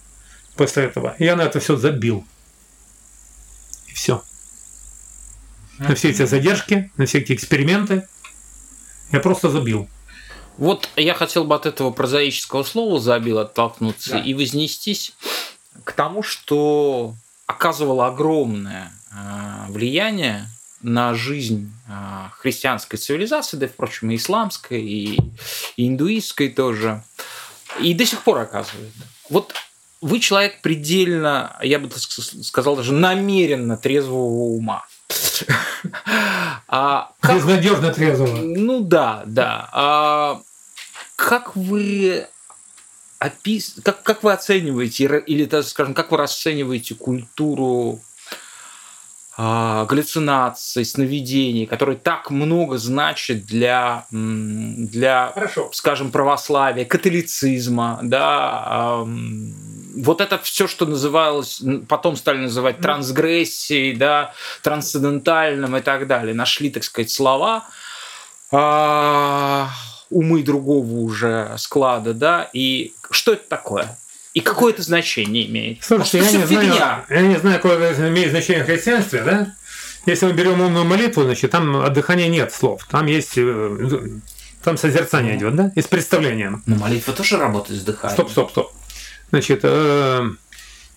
после 0.56 0.84
этого. 0.84 1.16
И 1.18 1.24
я 1.24 1.36
на 1.36 1.42
это 1.42 1.58
все 1.58 1.76
забил. 1.76 2.26
И 3.86 3.94
все. 3.94 4.22
На 5.78 5.94
все 5.94 6.10
эти 6.10 6.26
задержки, 6.26 6.90
на 6.98 7.06
все 7.06 7.18
эти 7.18 7.32
эксперименты 7.32 8.06
я 9.10 9.20
просто 9.20 9.48
забил. 9.48 9.88
Вот 10.58 10.88
я 10.96 11.14
хотел 11.14 11.44
бы 11.44 11.54
от 11.54 11.66
этого 11.66 11.90
прозаического 11.92 12.64
слова 12.64 13.00
забил 13.00 13.38
оттолкнуться 13.38 14.12
да. 14.12 14.18
и 14.18 14.34
вознестись 14.34 15.14
к 15.84 15.92
тому, 15.92 16.22
что 16.24 17.14
оказывало 17.46 18.08
огромное 18.08 18.92
э, 19.12 19.70
влияние 19.70 20.48
на 20.82 21.14
жизнь 21.14 21.72
э, 21.88 21.92
христианской 22.32 22.98
цивилизации, 22.98 23.56
да, 23.56 23.68
впрочем, 23.68 24.10
и 24.10 24.16
исламской, 24.16 24.82
и, 24.82 25.20
и 25.76 25.86
индуистской 25.86 26.48
тоже, 26.48 27.04
и 27.80 27.94
до 27.94 28.04
сих 28.04 28.22
пор 28.22 28.38
оказывает. 28.38 28.92
Вот 29.30 29.54
вы 30.00 30.18
человек 30.18 30.60
предельно, 30.60 31.56
я 31.62 31.78
бы 31.78 31.88
сказал, 31.98 32.76
даже 32.76 32.92
намеренно 32.92 33.76
трезвого 33.76 34.56
ума. 34.56 34.84
А 36.68 37.12
как... 37.20 37.36
Безнадежно 37.36 37.92
трезвого. 37.92 38.36
Ну 38.36 38.80
да, 38.80 39.22
да. 39.26 39.68
А 39.72 40.40
как 41.16 41.56
вы 41.56 42.26
опис... 43.18 43.76
как, 43.82 44.02
как 44.02 44.22
вы 44.22 44.32
оцениваете, 44.32 45.22
или, 45.26 45.62
скажем, 45.62 45.94
как 45.94 46.10
вы 46.10 46.18
расцениваете 46.18 46.94
культуру 46.94 48.00
а, 49.40 49.84
галлюцинаций, 49.86 50.84
сновидений, 50.84 51.66
которые 51.66 51.96
так 51.96 52.30
много 52.30 52.76
значит 52.76 53.46
для, 53.46 54.04
для 54.10 55.30
Хорошо. 55.32 55.70
скажем, 55.72 56.10
православия, 56.10 56.84
католицизма, 56.84 58.00
да, 58.02 59.06
вот 60.02 60.20
это 60.20 60.38
все, 60.38 60.66
что 60.66 60.86
называлось, 60.86 61.62
потом 61.88 62.16
стали 62.16 62.38
называть 62.38 62.80
трансгрессией, 62.80 63.94
да, 63.96 64.32
трансцендентальным 64.62 65.76
и 65.76 65.80
так 65.80 66.06
далее, 66.06 66.34
нашли, 66.34 66.70
так 66.70 66.84
сказать, 66.84 67.10
слова, 67.10 67.66
а, 68.50 69.70
умы 70.10 70.42
другого 70.42 70.90
уже 71.00 71.54
склада, 71.58 72.14
да, 72.14 72.48
и 72.52 72.94
что 73.10 73.32
это 73.32 73.48
такое? 73.48 73.98
И 74.34 74.40
какое 74.40 74.72
это 74.72 74.82
значение 74.82 75.46
имеет? 75.46 75.82
Слушайте, 75.82 76.18
я 76.18 76.30
не, 76.30 76.46
знаю, 76.46 77.04
я 77.08 77.20
не 77.22 77.36
знаю, 77.36 77.60
какое 77.60 77.94
имеет 78.08 78.30
значение 78.30 78.62
в 78.62 78.66
христианстве, 78.66 79.22
да? 79.22 79.54
Если 80.06 80.26
мы 80.26 80.32
берем 80.32 80.60
умную 80.60 80.84
молитву, 80.84 81.24
значит, 81.24 81.50
там 81.50 81.76
от 81.76 81.92
дыхания 81.92 82.28
нет 82.28 82.52
слов. 82.52 82.86
Там 82.90 83.06
есть 83.06 83.32
э, 83.36 83.98
там 84.62 84.76
созерцание 84.76 85.36
идет, 85.36 85.56
да? 85.56 85.72
И 85.74 85.82
с 85.82 85.86
представлением. 85.86 86.62
Но 86.66 86.76
молитва 86.76 87.12
тоже 87.14 87.36
работает 87.36 87.80
с 87.80 87.84
дыханием. 87.84 88.14
Стоп, 88.14 88.30
стоп, 88.30 88.50
стоп. 88.50 88.72
Значит, 89.30 89.60
э, 89.62 90.30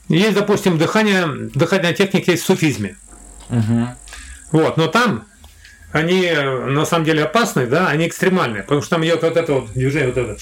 есть, 0.08 0.34
допустим, 0.34 0.78
дыхание, 0.78 1.28
дыхательная 1.54 1.94
техника 1.94 2.32
есть 2.32 2.44
в 2.44 2.46
суфизме. 2.46 2.98
Угу. 3.50 3.88
Вот, 4.52 4.78
но 4.78 4.88
там 4.88 5.26
они 5.92 6.32
на 6.32 6.86
самом 6.86 7.06
деле 7.06 7.24
опасны, 7.24 7.68
да, 7.68 7.88
они 7.88 8.08
экстремальные, 8.08 8.64
потому 8.64 8.82
что 8.82 8.92
там 8.92 9.04
идет 9.06 9.24
вот 9.24 9.36
это 9.36 9.54
вот 9.54 9.74
движение, 9.74 10.08
вот 10.08 10.18
это 10.18 10.38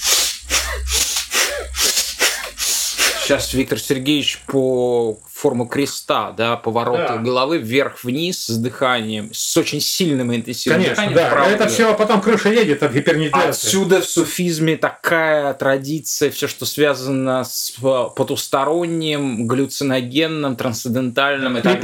сейчас 3.30 3.54
Виктор 3.54 3.78
Сергеевич 3.78 4.42
по 4.48 5.20
форму 5.40 5.66
креста, 5.66 6.32
да, 6.32 6.56
повороты 6.56 7.14
да. 7.14 7.16
головы 7.16 7.58
вверх-вниз 7.58 8.46
с 8.46 8.56
дыханием, 8.58 9.30
с 9.32 9.56
очень 9.56 9.80
сильным 9.80 10.34
интенсивным 10.34 10.82
Конечно, 10.82 11.08
дыханием. 11.08 11.30
Да, 11.30 11.46
это 11.46 11.68
все, 11.68 11.90
а 11.90 11.94
потом 11.94 12.20
крыша 12.20 12.50
едет 12.50 12.82
от 12.82 12.92
гипернитляции. 12.92 13.48
Отсюда 13.48 14.00
в 14.00 14.04
суфизме 14.04 14.76
такая 14.76 15.54
традиция, 15.54 16.30
все, 16.30 16.46
что 16.46 16.66
связано 16.66 17.44
с 17.44 17.72
потусторонним, 17.80 19.46
галлюциногенным, 19.46 20.56
трансцендентальным 20.56 21.56
и 21.56 21.62
так 21.62 21.80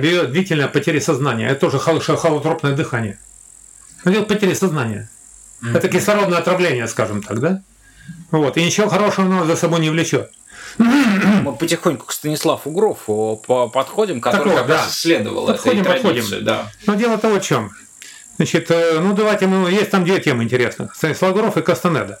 бьет 0.00 0.32
длительная 0.32 0.68
потеря 0.68 1.00
сознания. 1.00 1.48
Это 1.48 1.60
тоже 1.60 1.78
холотропное 1.78 2.74
дыхание. 2.74 3.18
Идет 4.04 4.26
потеря 4.28 4.54
сознания. 4.54 5.08
Mm-hmm. 5.62 5.76
Это 5.76 5.88
кислородное 5.88 6.38
отравление, 6.38 6.88
скажем 6.88 7.22
так, 7.22 7.40
да? 7.40 7.62
Вот. 8.30 8.56
И 8.56 8.64
ничего 8.64 8.88
хорошего 8.88 9.26
оно 9.26 9.44
за 9.46 9.56
собой 9.56 9.80
не 9.80 9.90
влечет. 9.90 10.30
Мы 10.78 11.54
потихоньку 11.56 12.06
к 12.06 12.12
Станиславу 12.12 12.70
Грофу 12.70 13.42
подходим, 13.72 14.20
который 14.20 14.44
Такого, 14.44 14.56
как 14.58 14.66
да. 14.66 14.74
раз 14.78 14.92
исследовал 14.92 15.46
подходим, 15.46 15.82
этой 15.82 15.92
подходим. 15.92 16.44
Да. 16.44 16.70
Но 16.86 16.94
дело-то 16.94 17.28
вот 17.28 17.42
в 17.42 17.46
чем. 17.46 17.70
Значит, 18.36 18.70
э, 18.70 18.98
ну 19.00 19.14
давайте, 19.14 19.46
ну, 19.46 19.68
есть 19.68 19.90
там 19.90 20.04
две 20.04 20.20
темы 20.20 20.42
интересных. 20.42 20.94
Станислав 20.94 21.34
Гроф 21.34 21.56
и 21.56 21.62
Кастанеда. 21.62 22.18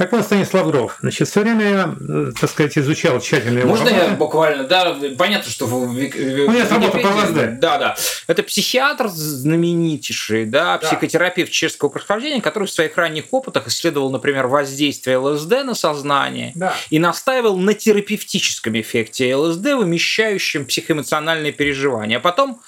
Так 0.00 0.12
вот, 0.12 0.24
Станислав 0.24 0.66
Гров. 0.66 0.96
Значит, 1.02 1.28
все 1.28 1.40
время 1.40 1.68
я, 1.68 1.94
э, 2.00 2.32
так 2.40 2.48
сказать, 2.48 2.78
изучал 2.78 3.20
тщательно 3.20 3.58
его 3.58 3.68
Можно 3.68 3.90
работы. 3.90 4.06
я 4.06 4.16
буквально, 4.16 4.64
да, 4.64 4.96
понятно, 5.18 5.50
что... 5.50 5.66
В, 5.66 5.72
в, 5.72 5.92
У 5.92 5.94
меня 5.94 6.66
работа 6.70 6.98
по 7.00 7.06
ЛСД. 7.08 7.58
Да, 7.60 7.76
да. 7.76 7.96
Это 8.26 8.42
психиатр 8.42 9.08
знаменитейший, 9.08 10.46
да, 10.46 10.78
да. 10.78 10.86
психотерапевт 10.86 11.52
чешского 11.52 11.90
происхождения, 11.90 12.40
который 12.40 12.64
в 12.64 12.70
своих 12.70 12.96
ранних 12.96 13.24
опытах 13.30 13.68
исследовал, 13.68 14.10
например, 14.10 14.46
воздействие 14.46 15.18
ЛСД 15.18 15.64
на 15.64 15.74
сознание 15.74 16.52
да. 16.54 16.72
и 16.88 16.98
настаивал 16.98 17.58
на 17.58 17.74
терапевтическом 17.74 18.80
эффекте 18.80 19.36
ЛСД, 19.36 19.74
вымещающем 19.74 20.64
психоэмоциональные 20.64 21.52
переживания. 21.52 22.16
А 22.16 22.20
потом 22.20 22.62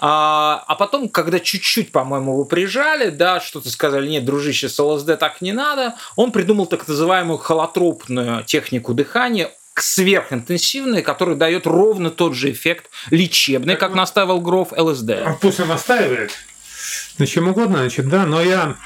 а, 0.00 0.64
а 0.66 0.74
потом, 0.76 1.08
когда 1.08 1.38
чуть-чуть, 1.38 1.92
по-моему, 1.92 2.36
вы 2.36 2.46
прижали, 2.46 3.10
да, 3.10 3.40
что-то 3.40 3.70
сказали, 3.70 4.08
нет, 4.08 4.24
дружище, 4.24 4.68
с 4.68 4.78
ЛСД 4.78 5.18
так 5.18 5.42
не 5.42 5.52
надо, 5.52 5.94
он 6.16 6.32
придумал 6.32 6.66
так 6.66 6.88
называемую 6.88 7.38
холотропную 7.38 8.42
технику 8.44 8.94
дыхания, 8.94 9.50
сверхинтенсивная, 9.74 11.02
которая 11.02 11.36
дает 11.36 11.66
ровно 11.66 12.10
тот 12.10 12.34
же 12.34 12.50
эффект 12.50 12.90
лечебный, 13.10 13.76
как 13.76 13.94
настаивал 13.94 14.40
Гров 14.40 14.72
ЛСД. 14.72 15.10
А 15.10 15.36
пусть 15.40 15.60
он 15.60 15.68
настаивает, 15.68 16.32
на 17.18 17.26
чем 17.26 17.48
угодно, 17.48 17.78
значит, 17.78 18.08
да, 18.08 18.24
но 18.26 18.42
я 18.42 18.76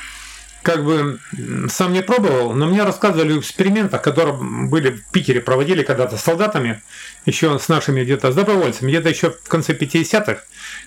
как 0.65 0.83
бы 0.83 1.21
сам 1.69 1.93
не 1.93 2.03
пробовал, 2.03 2.55
но 2.55 2.67
мне 2.67 2.83
рассказывали 2.83 3.35
в 3.35 3.41
экспериментах, 3.41 4.01
которые 4.01 4.35
были 4.35 4.91
в 4.91 5.05
Питере, 5.13 5.41
проводили 5.41 5.83
когда-то 5.83 6.17
с 6.17 6.23
солдатами, 6.23 6.83
еще 7.27 7.59
с 7.59 7.69
нашими 7.69 8.03
где-то, 8.03 8.33
с 8.33 8.35
добровольцами, 8.35 8.89
где-то 8.89 9.11
еще 9.11 9.31
в 9.31 9.47
конце 9.47 9.75
50-х, 9.75 10.39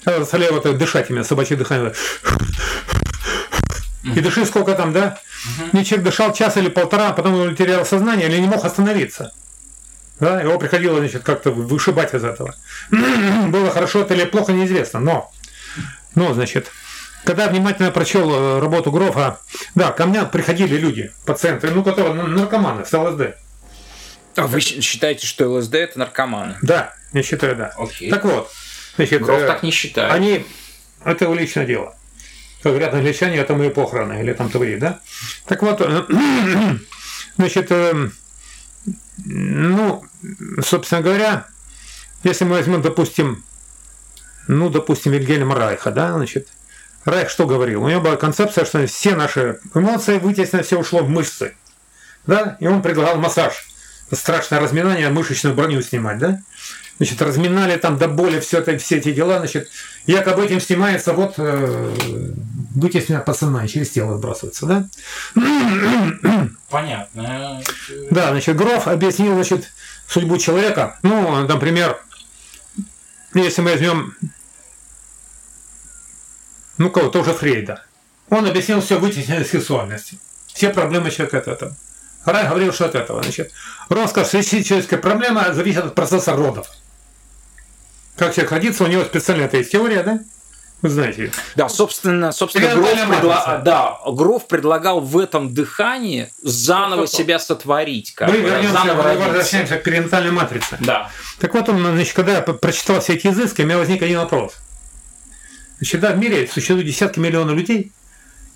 когда 0.04 0.20
заставляли 0.20 0.54
вот 0.54 0.78
дышать 0.78 1.12
именно, 1.12 1.24
собачье 1.24 1.56
дыхание. 1.56 1.94
И 4.04 4.20
дыши 4.20 4.46
сколько 4.46 4.74
там, 4.74 4.94
да? 4.94 5.20
Мне 5.74 5.86
человек 5.86 6.06
дышал 6.06 6.34
час 6.34 6.58
или 6.58 6.70
полтора, 6.70 7.10
а 7.10 7.13
потом 7.13 7.36
он 7.36 7.56
терял 7.56 7.86
сознание 7.86 8.28
или 8.28 8.40
не 8.40 8.48
мог 8.48 8.66
остановиться. 8.66 9.32
Да, 10.20 10.42
его 10.42 10.58
приходило, 10.58 10.98
значит, 10.98 11.22
как-то 11.22 11.52
вышибать 11.52 12.16
из 12.16 12.24
этого. 12.24 12.56
Было 12.90 13.70
хорошо 13.70 14.02
это 14.02 14.16
или 14.16 14.26
плохо, 14.26 14.54
неизвестно, 14.54 15.00
но, 15.00 15.32
но, 16.16 16.34
значит, 16.34 16.72
когда 17.23 17.47
внимательно 17.47 17.91
прочел 17.91 18.32
э, 18.32 18.60
работу 18.60 18.91
Грофа, 18.91 19.39
да, 19.75 19.91
ко 19.91 20.06
мне 20.06 20.23
приходили 20.23 20.77
люди, 20.77 21.12
пациенты, 21.25 21.69
ну, 21.71 21.84
которые 21.84 22.13
наркоманы 22.13 22.86
с 22.86 22.93
ЛСД. 22.97 23.36
А 24.36 24.47
вы 24.47 24.60
считаете, 24.62 25.25
что 25.25 25.49
ЛСД 25.49 25.75
это 25.75 25.99
наркоманы? 25.99 26.58
Да, 26.62 26.93
я 27.13 27.23
считаю, 27.23 27.56
да. 27.56 27.73
Окей. 27.77 28.10
Так 28.10 28.23
вот, 28.23 28.51
значит, 28.95 29.21
Гроф 29.21 29.41
э, 29.41 29.47
так 29.47 29.63
не 29.63 29.71
считает. 29.71 30.13
Они, 30.13 30.45
это 31.03 31.25
его 31.25 31.34
личное 31.34 31.65
дело. 31.65 31.95
Как 32.62 32.71
говорят 32.71 32.93
англичане, 32.93 33.38
это 33.38 33.56
мои 33.56 33.69
похороны, 33.69 34.21
или 34.21 34.34
там 34.34 34.49
твои, 34.49 34.77
да? 34.77 34.99
Так 35.45 35.63
вот, 35.63 35.82
э, 35.82 36.06
значит, 37.38 37.71
ну, 39.25 40.04
собственно 40.63 41.02
говоря, 41.02 41.48
если 42.23 42.46
мы 42.46 42.52
возьмем, 42.52 42.81
допустим, 42.81 43.44
ну, 44.48 44.69
допустим, 44.69 45.12
Вильгельма 45.12 45.56
Райха, 45.56 45.92
да, 45.92 46.13
значит, 46.13 46.48
Райх 47.08 47.29
что 47.29 47.47
говорил? 47.47 47.83
У 47.83 47.87
него 47.87 48.01
была 48.01 48.17
концепция, 48.17 48.65
что 48.65 48.85
все 48.85 49.15
наши 49.15 49.60
эмоции 49.73 50.19
вытеснено, 50.19 50.62
все 50.62 50.77
ушло 50.77 50.99
в 50.99 51.10
мышцы. 51.10 51.55
Да? 52.25 52.58
И 52.60 52.67
он 52.67 52.81
предлагал 52.81 53.15
массаж. 53.15 53.65
Страшное 54.12 54.60
разминание, 54.60 55.08
мышечную 55.10 55.55
броню 55.55 55.81
снимать, 55.81 56.17
да? 56.17 56.41
Значит, 56.97 57.21
разминали 57.21 57.77
там 57.77 57.97
до 57.97 58.10
боли 58.10 58.41
все, 58.41 58.60
это, 58.60 58.77
все 58.77 58.97
эти 58.97 59.13
дела, 59.13 59.37
значит, 59.37 59.69
якобы 60.05 60.43
этим 60.43 60.60
снимается 60.60 61.13
вот 61.13 61.35
э, 61.37 61.93
вытеснено 62.75 63.21
пацана, 63.21 63.65
через 63.69 63.91
тело 63.91 64.17
сбрасывается, 64.17 64.65
да? 64.65 64.87
Понятно. 66.69 67.62
Да, 68.12 68.31
значит, 68.31 68.58
Гроф 68.58 68.87
объяснил, 68.87 69.35
значит, 69.35 69.71
судьбу 70.10 70.37
человека. 70.37 70.99
Ну, 71.03 71.45
например, 71.45 72.01
если 73.33 73.62
мы 73.62 73.71
возьмем 73.71 74.13
ну 76.78 76.90
кого, 76.90 77.10
тоже 77.10 77.34
Фрейда. 77.34 77.84
Он 78.30 78.46
объяснил 78.46 78.82
все 78.82 79.00
вытеснение 79.00 79.46
сексуальности. 79.46 80.19
Все 80.48 80.69
проблемы 80.69 81.12
человека 81.12 81.38
от 81.38 81.48
этого. 81.48 81.75
Рай 82.25 82.48
говорил, 82.48 82.73
что 82.73 82.86
от 82.86 82.96
этого. 82.96 83.23
Значит, 83.23 83.52
роскошь 83.90 84.30
человеческая 84.30 84.98
проблема 84.98 85.54
зависит 85.54 85.86
от 85.86 85.96
процесса 85.96 86.36
родов. 86.36 86.67
Как 88.17 88.34
человек 88.34 88.52
родится, 88.52 88.84
у 88.84 88.88
него 88.88 89.04
специальная 89.06 89.50
есть 89.52 89.71
теория, 89.71 90.04
да? 90.04 90.19
Вы 90.82 90.90
знаете. 90.90 91.32
Да, 91.56 91.69
собственно, 91.69 92.32
собственно 92.32 92.75
Гроф, 92.75 93.08
предла... 93.10 93.62
да, 93.63 93.98
Гроф 94.06 94.48
предлагал 94.48 95.02
в 95.02 95.17
этом 95.17 95.52
дыхании 95.52 96.30
заново 96.44 97.02
вот, 97.02 97.12
себя 97.12 97.40
сотворить. 97.40 98.13
Как 98.13 98.30
мы 98.30 98.38
вернемся, 98.38 98.84
мы 98.84 99.15
возвращаемся 99.17 99.78
к 99.78 99.84
перинатальной 99.84 100.32
матрице. 100.32 100.78
Да. 100.82 101.10
Так 101.40 101.54
вот, 101.56 101.67
он, 101.69 101.82
значит, 101.82 102.13
когда 102.13 102.34
я 102.34 102.42
прочитал 102.42 103.00
все 103.00 103.13
эти 103.13 103.28
изыски, 103.28 103.63
у 103.63 103.65
меня 103.65 103.78
возник 103.78 104.04
один 104.04 104.19
вопрос. 104.19 104.54
Значит, 105.78 106.02
да, 106.02 106.12
в 106.12 106.17
мире 106.17 106.48
существует 106.48 106.86
десятки 106.86 107.19
миллионов 107.19 107.56
людей, 107.56 107.92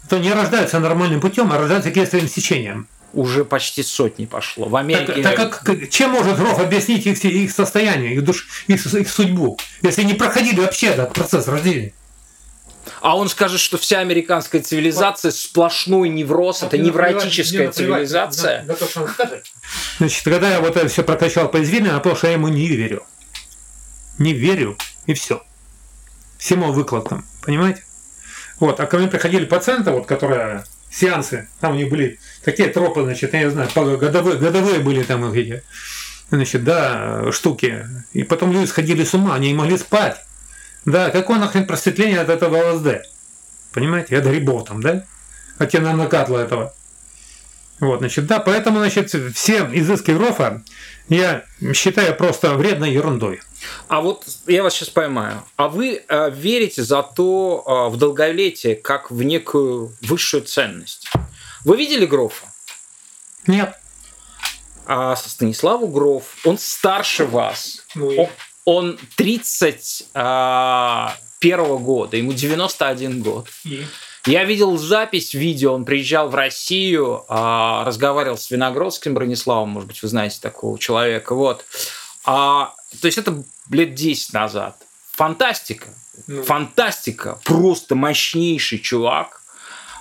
кто 0.05 0.17
не 0.17 0.31
рождаются 0.33 0.79
нормальным 0.79 1.21
путем, 1.21 1.51
а 1.51 1.57
рождаются 1.57 1.91
кесаревым 1.91 2.29
стечением 2.29 2.87
уже 3.13 3.45
почти 3.45 3.83
сотни 3.83 4.25
пошло. 4.25 4.67
В 4.67 4.75
Америке... 4.75 5.21
Так, 5.21 5.35
так 5.35 5.63
как, 5.63 5.89
чем 5.89 6.11
может 6.11 6.39
Роф 6.39 6.59
объяснить 6.59 7.05
их, 7.05 7.23
их 7.23 7.51
состояние, 7.51 8.13
их, 8.13 8.23
душ, 8.23 8.47
их, 8.67 8.85
их 8.85 9.09
судьбу, 9.09 9.59
если 9.81 10.03
не 10.03 10.13
проходили 10.13 10.59
вообще 10.59 10.87
этот 10.87 11.13
процесс 11.13 11.47
рождения? 11.47 11.93
А 13.01 13.15
он 13.15 13.29
скажет, 13.29 13.59
что 13.59 13.77
вся 13.77 13.99
американская 13.99 14.61
цивилизация 14.61 15.31
сплошной 15.31 16.09
невроз, 16.09 16.63
это 16.63 16.77
невротическая 16.77 17.71
цивилизация. 17.71 18.63
Да, 18.67 18.75
да, 18.75 19.41
Значит, 19.99 20.23
когда 20.23 20.51
я 20.51 20.61
вот 20.61 20.75
это 20.75 20.87
все 20.87 21.03
прокачал 21.03 21.49
по 21.49 21.61
извилине, 21.61 21.91
потому 21.91 22.15
что 22.15 22.27
я 22.27 22.33
ему 22.33 22.47
не 22.47 22.67
верю. 22.67 23.03
Не 24.17 24.33
верю, 24.33 24.77
и 25.05 25.13
все. 25.13 25.43
Всему 26.41 26.71
выкладкам, 26.71 27.23
понимаете? 27.43 27.83
Вот, 28.59 28.79
а 28.79 28.87
ко 28.87 28.97
мне 28.97 29.07
приходили 29.07 29.45
пациенты, 29.45 29.91
вот, 29.91 30.07
которые 30.07 30.63
сеансы, 30.89 31.47
там 31.59 31.73
у 31.73 31.75
них 31.75 31.87
были 31.87 32.19
такие 32.43 32.69
тропы, 32.69 33.03
значит, 33.03 33.31
я 33.35 33.43
не 33.43 33.51
знаю, 33.51 33.69
годовые, 33.75 34.39
годовые 34.39 34.79
были 34.79 35.03
там 35.03 35.31
эти, 35.31 35.61
значит, 36.31 36.63
да, 36.63 37.31
штуки. 37.31 37.85
И 38.13 38.23
потом 38.23 38.51
люди 38.51 38.65
сходили 38.65 39.03
с 39.03 39.13
ума, 39.13 39.35
они 39.35 39.49
не 39.49 39.53
могли 39.53 39.77
спать. 39.77 40.17
Да, 40.83 41.11
какое 41.11 41.37
нахрен 41.37 41.67
просветление 41.67 42.21
от 42.21 42.29
этого 42.29 42.71
ЛСД? 42.73 43.05
Понимаете, 43.71 44.17
от 44.17 44.25
грибов 44.25 44.67
там, 44.67 44.81
да? 44.81 45.05
От 45.59 45.71
накатла 45.73 46.39
этого. 46.39 46.73
Вот, 47.79 47.99
значит, 47.99 48.25
да, 48.25 48.39
поэтому, 48.39 48.79
значит, 48.79 49.13
все 49.35 49.69
изыски 49.73 50.09
Грофа 50.09 50.63
я 51.11 51.43
считаю 51.73 52.15
просто 52.15 52.55
вредной 52.55 52.93
ерундой. 52.93 53.41
А 53.89 53.99
вот 53.99 54.25
я 54.47 54.63
вас 54.63 54.73
сейчас 54.73 54.89
поймаю. 54.89 55.43
А 55.57 55.67
вы 55.67 56.01
э, 56.07 56.31
верите 56.31 56.83
зато 56.83 57.63
э, 57.65 57.93
в 57.93 57.97
долголетие 57.97 58.75
как 58.75 59.11
в 59.11 59.21
некую 59.21 59.93
высшую 60.01 60.43
ценность? 60.43 61.11
Вы 61.65 61.75
видели 61.75 62.05
Грофа? 62.05 62.47
Нет. 63.45 63.75
А 64.85 65.15
Станиславу 65.17 65.87
Гроф, 65.87 66.37
он 66.45 66.57
старше 66.57 67.25
вас. 67.25 67.85
Ну, 67.93 68.07
он, 68.17 68.29
он 68.63 68.99
31 69.17 70.07
а, 70.13 71.17
года, 71.43 72.15
ему 72.15 72.31
91 72.31 73.21
год. 73.21 73.49
И? 73.65 73.85
Я 74.25 74.43
видел 74.43 74.77
запись 74.77 75.33
видео, 75.33 75.73
он 75.73 75.83
приезжал 75.83 76.29
в 76.29 76.35
Россию, 76.35 77.25
а, 77.27 77.83
разговаривал 77.85 78.37
с 78.37 78.51
Виногродским 78.51 79.15
Брониславом, 79.15 79.69
может 79.69 79.87
быть, 79.87 80.01
вы 80.01 80.07
знаете 80.07 80.37
такого 80.39 80.77
человека. 80.77 81.33
Вот. 81.33 81.65
А, 82.23 82.73
то 83.01 83.07
есть 83.07 83.17
это 83.17 83.43
лет 83.71 83.95
10 83.95 84.33
назад. 84.33 84.77
Фантастика. 85.13 85.89
Ну. 86.27 86.43
Фантастика. 86.43 87.39
Просто 87.43 87.95
мощнейший 87.95 88.79
чувак. 88.79 89.41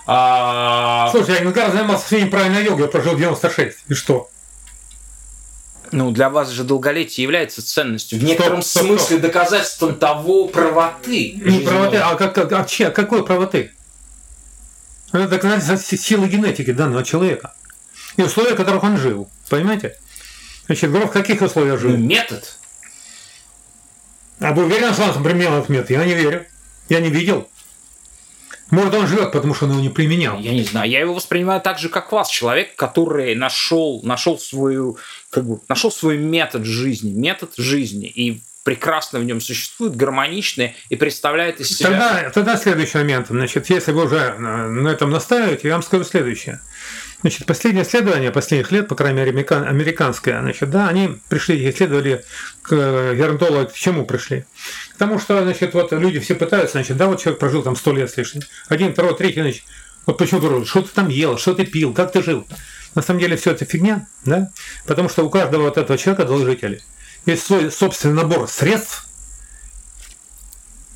А... 0.05 1.09
Слушай, 1.11 1.35
я 1.35 1.41
иногда 1.41 1.69
занимался 1.69 2.07
своей 2.07 2.25
правильной 2.25 2.63
йогой, 2.63 2.85
я 2.85 2.91
прожил 2.91 3.15
96. 3.15 3.77
И 3.87 3.93
что? 3.93 4.29
Ну, 5.91 6.11
для 6.11 6.29
вас 6.29 6.49
же 6.49 6.63
долголетие 6.63 7.23
является 7.23 7.65
ценностью. 7.65 8.19
В 8.19 8.23
некотором 8.23 8.61
стоп, 8.61 8.83
смысле 8.83 9.17
стоп. 9.17 9.21
доказательством 9.21 9.95
того 9.95 10.47
правоты. 10.47 11.33
Не 11.33 11.59
правоты, 11.59 11.97
а, 11.97 12.15
как, 12.15 12.33
как, 12.33 12.51
а, 12.53 12.65
а 12.65 12.91
какой 12.91 13.25
правоты? 13.25 13.71
Это 15.11 15.27
доказательство 15.27 15.97
силы 15.97 16.27
генетики 16.27 16.71
данного 16.71 17.03
человека. 17.03 17.53
И 18.17 18.23
условия, 18.23 18.53
в 18.53 18.57
которых 18.57 18.83
он 18.83 18.97
жил. 18.97 19.29
Понимаете? 19.49 19.97
Значит, 20.65 20.91
Гров 20.91 21.09
в 21.09 21.13
каких 21.13 21.41
условиях 21.41 21.79
жил? 21.79 21.97
Метод. 21.97 22.57
А 24.39 24.53
вы 24.53 24.65
уверены, 24.65 24.93
что 24.93 25.03
он 25.03 25.23
применял 25.23 25.57
этот 25.57 25.69
метод? 25.69 25.91
Я 25.91 26.05
не 26.05 26.15
верю. 26.15 26.45
Я 26.89 26.99
не 26.99 27.09
видел. 27.09 27.47
Может, 28.71 28.93
он 28.93 29.05
живет, 29.05 29.33
потому 29.33 29.53
что 29.53 29.65
он 29.65 29.71
его 29.71 29.81
не 29.81 29.89
применял. 29.89 30.39
Я 30.39 30.53
не 30.53 30.63
знаю. 30.63 30.89
Я 30.89 31.01
его 31.01 31.13
воспринимаю 31.13 31.59
так 31.59 31.77
же, 31.77 31.89
как 31.89 32.11
вас. 32.13 32.29
Человек, 32.29 32.75
который 32.75 33.35
нашел, 33.35 34.01
нашел, 34.03 34.39
свою, 34.39 34.97
как 35.29 35.45
бы, 35.45 35.59
нашел 35.67 35.91
свой 35.91 36.17
метод 36.17 36.65
жизни. 36.65 37.11
Метод 37.11 37.51
жизни. 37.57 38.07
И 38.07 38.41
прекрасно 38.63 39.19
в 39.19 39.23
нем 39.23 39.41
существует, 39.41 39.95
гармоничный 39.95 40.75
и 40.89 40.95
представляет 40.95 41.59
из 41.59 41.77
себя... 41.77 41.89
Тогда, 41.89 42.29
тогда 42.29 42.57
следующий 42.57 42.97
момент. 42.97 43.27
Значит, 43.29 43.69
если 43.69 43.91
вы 43.91 44.05
уже 44.05 44.35
на 44.37 44.89
этом 44.89 45.09
настаиваете, 45.09 45.67
я 45.67 45.73
вам 45.73 45.83
скажу 45.83 46.03
следующее. 46.03 46.59
Значит, 47.21 47.45
последнее 47.45 47.85
исследование 47.85 48.31
последних 48.31 48.71
лет, 48.71 48.87
по 48.87 48.95
крайней 48.95 49.19
мере, 49.19 49.31
американское, 49.31 50.41
значит, 50.41 50.71
да, 50.71 50.87
они 50.87 51.19
пришли, 51.29 51.69
исследовали 51.69 52.25
к 52.63 52.73
э, 52.73 53.15
геронтологу, 53.15 53.69
к 53.69 53.73
чему 53.73 54.05
пришли? 54.05 54.45
К 54.95 54.97
тому, 54.97 55.19
что, 55.19 55.39
значит, 55.43 55.75
вот 55.75 55.91
люди 55.91 56.19
все 56.19 56.33
пытаются, 56.33 56.73
значит, 56.73 56.97
да, 56.97 57.05
вот 57.05 57.21
человек 57.21 57.39
прожил 57.39 57.61
там 57.61 57.75
сто 57.75 57.93
лет 57.93 58.09
с 58.09 58.17
лишним, 58.17 58.41
один, 58.69 58.93
второй, 58.93 59.15
третий, 59.15 59.41
значит, 59.41 59.63
вот 60.07 60.17
почему 60.17 60.41
говорю, 60.41 60.65
что 60.65 60.81
ты 60.81 60.89
там 60.89 61.09
ел, 61.09 61.37
что 61.37 61.53
ты 61.53 61.63
пил, 61.63 61.93
как 61.93 62.11
ты 62.11 62.23
жил? 62.23 62.47
На 62.95 63.03
самом 63.03 63.19
деле 63.19 63.37
все 63.37 63.51
это 63.51 63.65
фигня, 63.65 64.07
да, 64.25 64.49
потому 64.87 65.07
что 65.07 65.23
у 65.23 65.29
каждого 65.29 65.63
вот 65.63 65.77
этого 65.77 65.99
человека, 65.99 66.25
должителя, 66.25 66.79
есть 67.25 67.45
свой 67.45 67.71
собственный 67.71 68.15
набор 68.15 68.49
средств 68.49 69.07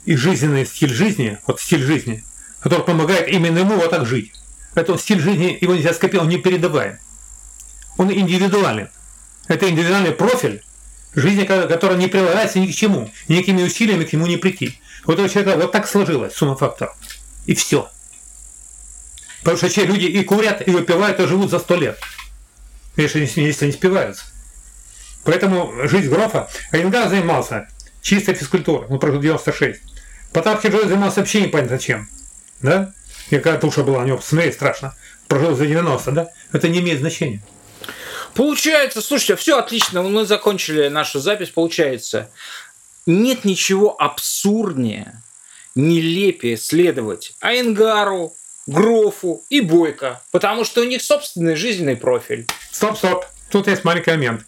и 0.05 0.15
жизненный 0.15 0.65
стиль 0.65 0.93
жизни, 0.93 1.37
вот 1.47 1.59
стиль 1.59 1.83
жизни, 1.83 2.23
который 2.59 2.85
помогает 2.85 3.27
именно 3.27 3.59
ему 3.59 3.75
вот 3.75 3.89
так 3.89 4.05
жить. 4.05 4.33
Это 4.73 4.97
стиль 4.97 5.19
жизни, 5.19 5.57
его 5.61 5.75
нельзя 5.75 5.93
скопировать, 5.93 6.25
он 6.25 6.29
не 6.29 6.41
передаваем. 6.41 6.99
Он 7.97 8.11
индивидуален. 8.11 8.89
Это 9.47 9.69
индивидуальный 9.69 10.11
профиль 10.11 10.63
жизни, 11.13 11.45
которая 11.45 11.97
не 11.97 12.07
прилагается 12.07 12.59
ни 12.59 12.67
к 12.67 12.75
чему, 12.75 13.11
никакими 13.27 13.63
усилиями 13.63 14.03
к 14.03 14.13
нему 14.13 14.27
не 14.27 14.37
прийти. 14.37 14.79
Вот 15.05 15.13
этого 15.13 15.29
человека 15.29 15.57
вот 15.57 15.71
так 15.71 15.87
сложилось, 15.87 16.33
сумма 16.33 16.57
факторов. 16.57 16.95
И 17.45 17.55
все. 17.55 17.89
Потому 19.39 19.57
что 19.57 19.69
все 19.69 19.85
люди 19.85 20.05
и 20.05 20.23
курят, 20.23 20.67
и 20.67 20.71
выпивают, 20.71 21.19
и 21.19 21.27
живут 21.27 21.51
за 21.51 21.59
сто 21.59 21.75
лет. 21.75 21.99
Если, 22.97 23.19
если 23.19 23.67
не 23.67 23.71
спиваются. 23.71 24.25
Поэтому 25.25 25.73
жизнь 25.87 26.09
Грофа, 26.09 26.49
Айнгар 26.71 27.09
занимался 27.09 27.67
чистой 28.01 28.35
физкультурой, 28.35 28.87
он 28.87 28.99
прожил 28.99 29.19
96. 29.19 29.81
Потапки 30.31 30.67
Джой 30.67 30.87
занимался 30.87 31.21
вообще 31.21 31.41
непонятно 31.41 31.79
чем. 31.79 32.07
Да? 32.61 32.93
И 33.29 33.35
какая 33.37 33.57
туша 33.59 33.83
была 33.83 33.99
у 33.99 34.05
него, 34.05 34.21
смотри, 34.21 34.51
страшно. 34.51 34.95
Прожил 35.27 35.55
за 35.55 35.65
90, 35.65 36.11
да? 36.11 36.29
Это 36.51 36.69
не 36.69 36.79
имеет 36.79 36.99
значения. 36.99 37.41
Получается, 38.35 39.01
слушайте, 39.01 39.35
все 39.35 39.57
отлично, 39.57 40.03
мы 40.03 40.25
закончили 40.25 40.89
нашу 40.89 41.19
запись, 41.19 41.49
получается, 41.49 42.29
нет 43.05 43.45
ничего 43.45 43.95
абсурднее, 43.99 45.23
нелепее 45.73 46.57
следовать 46.57 47.33
Айнгару, 47.39 48.35
Грофу 48.67 49.45
и 49.49 49.61
Бойко, 49.61 50.21
потому 50.31 50.65
что 50.65 50.81
у 50.81 50.83
них 50.83 51.01
собственный 51.01 51.55
жизненный 51.55 51.95
профиль. 51.95 52.45
Стоп, 52.71 52.97
стоп, 52.97 53.25
тут 53.49 53.67
есть 53.67 53.85
маленький 53.85 54.11
момент. 54.11 54.45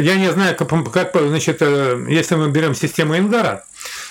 Я 0.00 0.16
не 0.16 0.30
знаю, 0.30 0.54
как, 0.56 0.68
как 0.92 1.12
значит, 1.14 1.58
э, 1.60 2.06
если 2.08 2.34
мы 2.34 2.50
берем 2.50 2.74
систему 2.74 3.16
Ингара, 3.16 3.64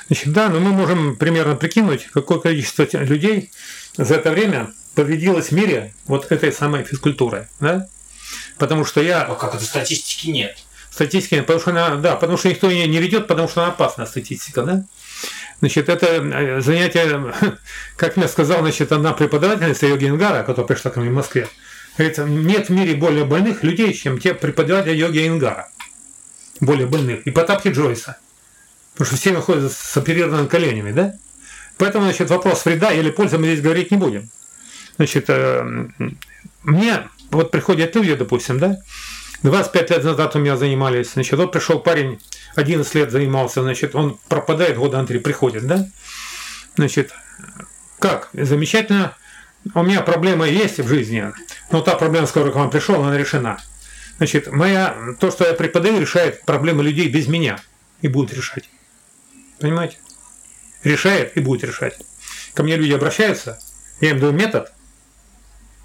значит, 0.08 0.34
да, 0.34 0.50
но 0.50 0.60
мы 0.60 0.72
можем 0.72 1.16
примерно 1.16 1.56
прикинуть, 1.56 2.08
какое 2.12 2.40
количество 2.40 2.88
людей 2.94 3.52
за 3.96 4.16
это 4.16 4.32
время 4.32 4.74
победилось 4.96 5.50
в 5.50 5.52
мире 5.52 5.94
вот 6.08 6.32
этой 6.32 6.52
самой 6.52 6.84
физкультурой, 6.84 7.48
да? 7.60 7.88
Потому 8.58 8.84
что 8.84 9.02
я... 9.02 9.22
А 9.22 9.36
как 9.36 9.54
это 9.54 9.64
статистики 9.64 10.30
нет? 10.30 10.58
Статистики 10.90 11.36
нет, 11.36 11.46
потому 11.46 11.60
что 11.60 11.72
она, 11.72 11.96
да, 11.98 12.16
потому 12.16 12.38
что 12.38 12.50
никто 12.50 12.70
ее 12.70 12.88
не 12.88 12.98
ведет, 12.98 13.28
потому 13.28 13.48
что 13.48 13.62
она 13.62 13.72
опасна, 13.72 14.08
статистика, 14.08 14.64
да? 14.64 14.86
Значит, 15.60 15.88
это 15.90 16.08
э, 16.08 16.62
занятие, 16.62 17.32
как 17.96 18.18
мне 18.18 18.28
сказал, 18.28 18.62
значит, 18.62 18.92
одна 18.92 19.14
преподавательница 19.14 19.86
йоги 19.86 20.08
Ингара, 20.08 20.42
которая 20.44 20.68
пришла 20.68 20.90
ко 20.90 21.00
мне 21.00 21.12
в 21.12 21.14
Москве, 21.14 21.48
говорит, 21.96 22.18
нет 22.18 22.70
в 22.70 22.72
мире 22.72 22.96
более 22.96 23.26
больных 23.26 23.62
людей, 23.62 23.94
чем 23.94 24.18
те 24.18 24.34
преподаватели 24.34 24.96
йоги 24.96 25.28
Ингара 25.28 25.70
более 26.60 26.88
больных, 26.88 27.26
и 27.26 27.32
Потапки 27.32 27.70
Джойса. 27.70 28.18
Потому 28.94 29.08
что 29.08 29.16
все 29.18 29.32
находятся 29.32 29.70
с 29.70 29.98
оперированными 29.98 30.48
коленями, 30.48 30.92
да? 30.92 31.14
Поэтому, 31.78 32.06
значит, 32.06 32.30
вопрос 32.30 32.64
вреда 32.66 32.94
или 32.94 33.12
пользы 33.12 33.38
мы 33.38 33.48
здесь 33.48 33.62
говорить 33.62 33.92
не 33.92 33.98
будем. 33.98 34.30
Значит, 34.98 35.26
э, 35.28 35.88
мне 36.64 37.08
вот 37.32 37.52
приходят 37.52 37.96
люди, 37.96 38.16
допустим, 38.16 38.60
да, 38.60 38.78
25 39.44 39.90
лет 39.92 40.04
назад 40.04 40.36
у 40.36 40.40
меня 40.40 40.56
занимались, 40.56 41.14
значит, 41.14 41.38
вот 41.38 41.52
пришел 41.52 41.80
парень, 41.80 42.20
11 42.56 42.96
лет 42.96 43.12
занимался, 43.12 43.62
значит, 43.62 43.94
он 43.94 44.18
пропадает 44.30 44.78
года 44.78 45.02
на 45.02 45.06
три, 45.06 45.20
приходит, 45.20 45.68
да, 45.68 45.86
значит, 46.78 47.12
как, 48.00 48.30
замечательно, 48.34 49.14
у 49.74 49.84
меня 49.84 50.02
проблема 50.02 50.48
есть 50.48 50.80
в 50.80 50.88
жизни, 50.88 51.32
но 51.72 51.82
та 51.82 51.96
проблема, 51.96 52.28
с 52.28 52.32
которой 52.32 52.54
к 52.54 52.56
вам 52.56 52.70
пришел, 52.70 53.04
она 53.04 53.18
решена. 53.18 53.60
Значит, 54.18 54.52
моя, 54.52 54.96
то, 55.20 55.32
что 55.32 55.46
я 55.46 55.54
преподаю, 55.54 56.00
решает 56.00 56.44
проблемы 56.44 56.84
людей 56.84 57.10
без 57.10 57.28
меня 57.28 57.62
и 58.02 58.08
будет 58.08 58.34
решать. 58.34 58.70
Понимаете? 59.60 59.98
решает 60.86 61.36
и 61.36 61.42
будет 61.42 61.64
решать. 61.64 61.98
Ко 62.54 62.64
мне 62.64 62.78
люди 62.78 62.94
обращаются, 62.94 63.60
я 64.00 64.12
им 64.12 64.20
даю 64.20 64.32
метод, 64.32 64.72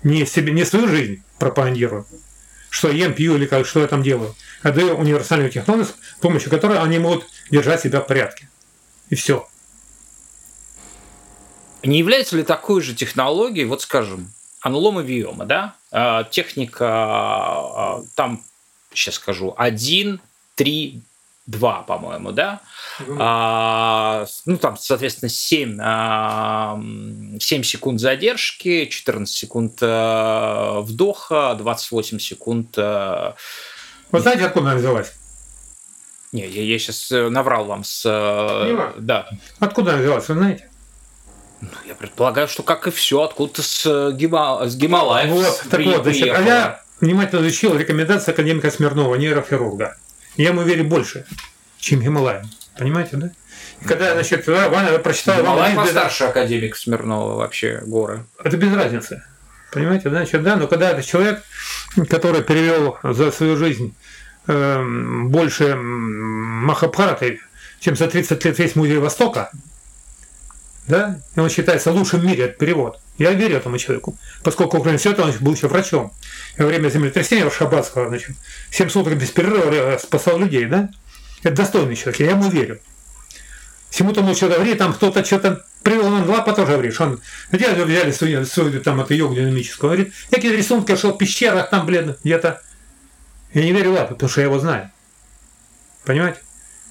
не, 0.03 0.25
себе, 0.27 0.53
не 0.53 0.65
свою 0.65 0.89
жизнь 0.89 1.23
пропагандирую, 1.39 2.07
что 2.69 2.89
я 2.89 3.07
ем, 3.07 3.15
пью 3.15 3.37
или 3.37 3.47
как, 3.47 3.67
что 3.67 3.81
я 3.81 3.89
там 3.89 4.03
делаю, 4.03 4.35
а 4.63 4.71
даю 4.71 4.95
универсальную 4.95 5.51
технологию, 5.51 5.87
с 5.87 6.21
помощью 6.21 6.51
которой 6.51 6.79
они 6.79 6.99
могут 6.99 7.27
держать 7.51 7.81
себя 7.81 8.01
в 8.01 8.07
порядке. 8.07 8.49
И 9.09 9.15
все. 9.15 9.49
Не 11.83 11.99
является 11.99 12.37
ли 12.37 12.45
такой 12.45 12.83
же 12.83 12.95
технологией, 12.95 13.67
вот 13.67 13.83
скажем, 13.83 14.33
анулома 14.61 15.01
виома, 15.01 15.45
да? 15.45 15.75
А, 15.91 16.25
техника, 16.25 16.87
а, 16.89 18.03
там, 18.15 18.43
сейчас 18.93 19.17
скажу, 19.17 19.55
1, 19.57 20.21
3, 20.55 21.03
2, 21.47 21.83
по-моему, 21.83 22.33
да? 22.33 22.61
А, 23.19 24.27
ну, 24.47 24.57
там, 24.59 24.77
соответственно, 24.77 25.29
7, 25.31 25.79
7 27.41 27.63
секунд 27.63 28.01
задержки, 28.01 28.87
14 28.87 29.35
секунд 29.35 29.79
э, 29.81 30.81
вдоха, 30.81 31.55
28 31.59 32.19
секунд... 32.19 32.75
Э, 32.77 33.33
Вы 34.13 34.21
знаете, 34.21 34.47
откуда 34.47 34.71
она 34.71 34.79
взялась? 34.79 35.15
Не, 36.33 36.47
я, 36.47 36.63
я 36.63 36.79
сейчас 36.79 37.11
э, 37.11 37.29
наврал 37.31 37.65
вам 37.65 37.83
с... 37.85 38.05
Не 38.05 39.01
да. 39.01 39.29
Откуда 39.59 39.95
она 39.95 40.03
взялась, 40.03 40.29
вы 40.29 40.35
знаете? 40.35 40.70
Ну, 41.61 41.69
я 41.87 41.95
предполагаю, 41.95 42.49
что 42.49 42.63
как 42.63 42.87
и 42.87 42.91
все, 42.91 43.23
откуда-то 43.23 43.63
с, 43.63 43.85
э, 43.85 44.13
Гима... 44.15 44.67
с 44.67 44.77
Гималаев. 44.77 45.31
Вот, 45.31 45.65
так 45.71 45.81
вот, 45.85 46.03
значит, 46.05 46.29
а 46.35 46.41
я 46.41 46.83
внимательно 47.01 47.41
изучил 47.41 47.77
рекомендации 47.77 48.33
академика 48.33 48.71
Смирнова, 48.71 49.15
нейрохирурга. 49.17 49.97
Я 50.37 50.49
ему 50.51 50.63
верю 50.63 50.85
больше, 50.85 51.27
чем 51.79 52.01
Гималаям. 52.01 52.49
Понимаете, 52.79 53.17
да? 53.17 53.31
И 53.83 53.85
когда, 53.85 54.13
значит, 54.15 54.47
Ваня 54.47 54.99
прочитал... 54.99 55.39
Гималай 55.39 55.75
постарше 55.75 56.25
без... 56.25 56.31
академик 56.31 56.77
Смирнова 56.77 57.37
вообще 57.37 57.83
горы. 57.85 58.25
Это 58.43 58.57
без 58.57 58.73
разницы. 58.75 59.23
Понимаете, 59.73 60.05
да? 60.09 60.17
Значит, 60.17 60.43
да, 60.43 60.57
но 60.57 60.67
когда 60.67 60.91
это 60.91 61.03
человек, 61.03 61.43
который 62.09 62.43
перевел 62.43 62.99
за 63.03 63.31
свою 63.31 63.57
жизнь 63.57 63.95
э, 64.47 64.83
больше 65.27 65.77
Махабхараты, 65.77 67.41
чем 67.81 67.97
за 67.97 68.09
30 68.09 68.45
лет 68.45 68.59
весь 68.59 68.77
музей 68.77 68.99
Востока, 68.99 69.51
да, 70.87 71.21
и 71.37 71.41
он 71.41 71.49
считается 71.49 71.93
лучшим 71.93 72.21
в 72.21 72.25
мире, 72.25 72.45
это 72.45 72.59
перевод. 72.59 73.01
Я 73.19 73.33
верю 73.33 73.57
этому 73.57 73.79
человеку, 73.79 74.17
поскольку 74.43 74.79
Украина 74.79 74.99
Света 74.99 75.23
он 75.25 75.33
был 75.41 75.55
еще 75.55 75.69
врачом. 75.69 76.13
И 76.57 76.63
во 76.63 76.69
время 76.69 76.89
землетрясения 76.89 77.49
Шабатского, 77.51 78.09
значит, 78.09 78.37
7 78.71 78.89
суток 78.89 79.17
без 79.17 79.31
перерыва 79.31 79.99
спасал 79.99 80.39
людей, 80.39 80.65
да? 80.65 80.89
Это 81.43 81.57
достойный 81.57 81.97
человек, 81.97 82.21
я 82.21 82.31
ему 82.31 82.49
верю. 82.51 82.81
Всему 83.91 84.13
тому, 84.13 84.35
что 84.35 84.49
говорит, 84.49 84.79
там 84.79 84.93
кто-то 84.93 85.25
что-то 85.25 85.65
привел 85.83 86.09
нам 86.11 86.29
Лапа 86.29 86.53
тоже 86.53 86.73
говорит, 86.73 86.95
что 86.95 87.05
он, 87.05 87.21
где 87.51 87.73
взяли 87.73 88.13
свою, 88.13 88.45
свою 88.47 88.81
там 88.81 89.01
эту 89.01 89.15
йогу 89.15 89.35
динамическую, 89.35 89.91
говорит, 89.91 90.15
я 90.31 90.37
какие-то 90.37 90.57
рисунки 90.57 90.97
шел 90.97 91.13
в 91.13 91.19
пещерах 91.19 91.71
там, 91.71 91.87
блин, 91.87 92.17
где-то. 92.23 92.63
Я 93.53 93.65
не 93.65 93.73
верю 93.73 93.93
Лапу, 93.93 94.15
потому 94.15 94.31
что 94.31 94.41
я 94.41 94.47
его 94.47 94.59
знаю. 94.61 94.91
Понимаете? 96.05 96.39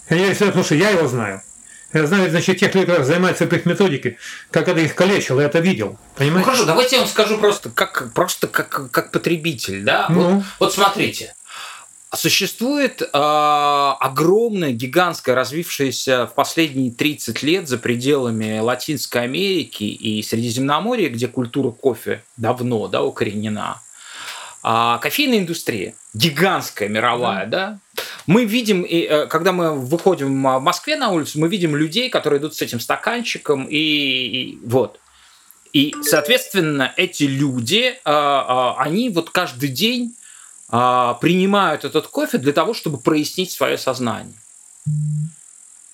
Я 0.10 0.18
не 0.18 0.24
верю, 0.26 0.38
потому 0.38 0.64
что 0.64 0.76
я 0.76 0.90
его 0.90 1.08
знаю. 1.08 1.42
Я 1.94 2.06
знаю, 2.06 2.30
значит, 2.30 2.60
тех 2.60 2.74
людей, 2.76 2.86
которые 2.86 3.06
занимаются 3.06 3.46
этой 3.46 3.62
методикой, 3.66 4.18
как 4.52 4.68
это 4.68 4.80
их 4.80 4.94
калечило, 4.94 5.42
я 5.42 5.48
это 5.48 5.60
видел. 5.60 5.98
Понимаете? 6.16 6.40
Ну 6.40 6.46
хорошо, 6.46 6.66
давайте 6.66 6.96
я 6.98 7.02
вам 7.02 7.10
скажу 7.10 7.38
просто 7.40 7.70
как, 7.70 8.14
просто 8.14 8.48
как, 8.48 8.92
как 8.92 9.12
потребитель. 9.12 9.84
Да? 9.84 10.08
Ну. 10.10 10.22
Вот, 10.22 10.44
вот 10.60 10.74
смотрите. 10.74 11.34
Существует 12.16 13.02
э, 13.02 13.08
огромная, 13.14 14.72
гигантская, 14.72 15.36
развившаяся 15.36 16.26
в 16.26 16.34
последние 16.34 16.92
30 16.92 17.44
лет 17.44 17.68
за 17.68 17.78
пределами 17.78 18.60
Латинской 18.60 19.24
Америки 19.24 19.84
и 19.84 20.24
Средиземноморья, 20.24 21.10
где 21.10 21.28
культура 21.28 21.70
кофе 21.70 22.24
давно 22.36 22.88
да, 22.88 23.04
укоренена. 23.04 23.82
А 24.62 24.98
кофейная 24.98 25.40
индустрия 25.40 25.96
гигантская 26.14 26.90
мировая, 26.90 27.46
да. 27.46 27.80
да? 27.96 28.04
Мы 28.28 28.46
видим, 28.46 28.84
э, 28.84 29.28
когда 29.28 29.52
мы 29.52 29.74
выходим 29.74 30.28
в 30.28 30.60
Москве 30.60 30.98
на 30.98 31.10
улицу, 31.10 31.40
мы 31.40 31.48
видим 31.48 31.76
людей, 31.76 32.10
которые 32.10 32.40
идут 32.40 32.56
с 32.56 32.62
этим 32.62 32.80
стаканчиком 32.80 33.66
и, 33.66 33.78
и 33.78 34.60
вот. 34.66 35.00
И, 35.72 35.94
соответственно, 36.02 36.94
эти 36.98 37.24
люди, 37.24 37.96
а, 38.04 38.76
а, 38.78 38.82
они 38.82 39.10
вот 39.10 39.30
каждый 39.30 39.70
день 39.70 40.16
а, 40.70 41.14
принимают 41.16 41.86
этот 41.86 42.08
кофе 42.08 42.38
для 42.40 42.54
того, 42.54 42.74
чтобы 42.74 42.98
прояснить 42.98 43.52
свое 43.52 43.78
сознание. 43.78 44.34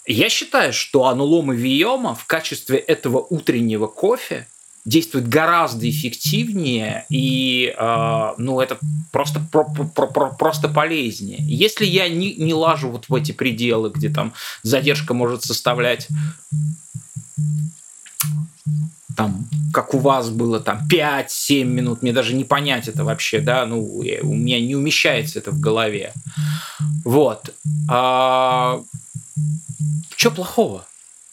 Я 0.08 0.30
считаю, 0.30 0.72
что 0.72 1.08
анулома 1.08 1.54
виома 1.54 2.16
в 2.16 2.26
качестве 2.26 2.78
этого 2.78 3.26
утреннего 3.30 3.88
кофе 3.88 4.48
действует 4.86 5.28
гораздо 5.28 5.90
эффективнее 5.90 7.06
и 7.10 7.74
э, 7.78 8.34
ну 8.38 8.62
это 8.62 8.78
просто 9.12 9.42
про, 9.52 9.64
про, 9.64 10.08
про, 10.08 10.30
просто 10.30 10.70
полезнее. 10.70 11.40
Если 11.42 11.86
я 11.86 12.08
не, 12.08 12.36
не 12.36 12.54
лажу 12.54 12.92
вот 12.92 13.10
в 13.10 13.16
эти 13.16 13.32
пределы, 13.32 13.90
где 13.90 14.10
там 14.10 14.34
задержка 14.62 15.14
может 15.14 15.44
составлять 15.44 16.08
там, 19.16 19.48
как 19.74 19.94
у 19.94 20.00
вас 20.00 20.30
было, 20.30 20.60
там, 20.60 20.82
5-7 20.92 21.64
минут, 21.64 22.02
мне 22.02 22.12
даже 22.12 22.34
не 22.34 22.44
понять 22.44 22.88
это 22.88 23.04
вообще, 23.04 23.40
да, 23.40 23.66
ну, 23.66 23.82
у 23.82 24.34
меня 24.34 24.60
не 24.60 24.76
умещается 24.76 25.40
это 25.40 25.52
в 25.52 25.60
голове. 25.60 26.14
Вот. 27.06 27.54
А, 27.90 28.82
что 30.16 30.32
плохого? 30.32 30.86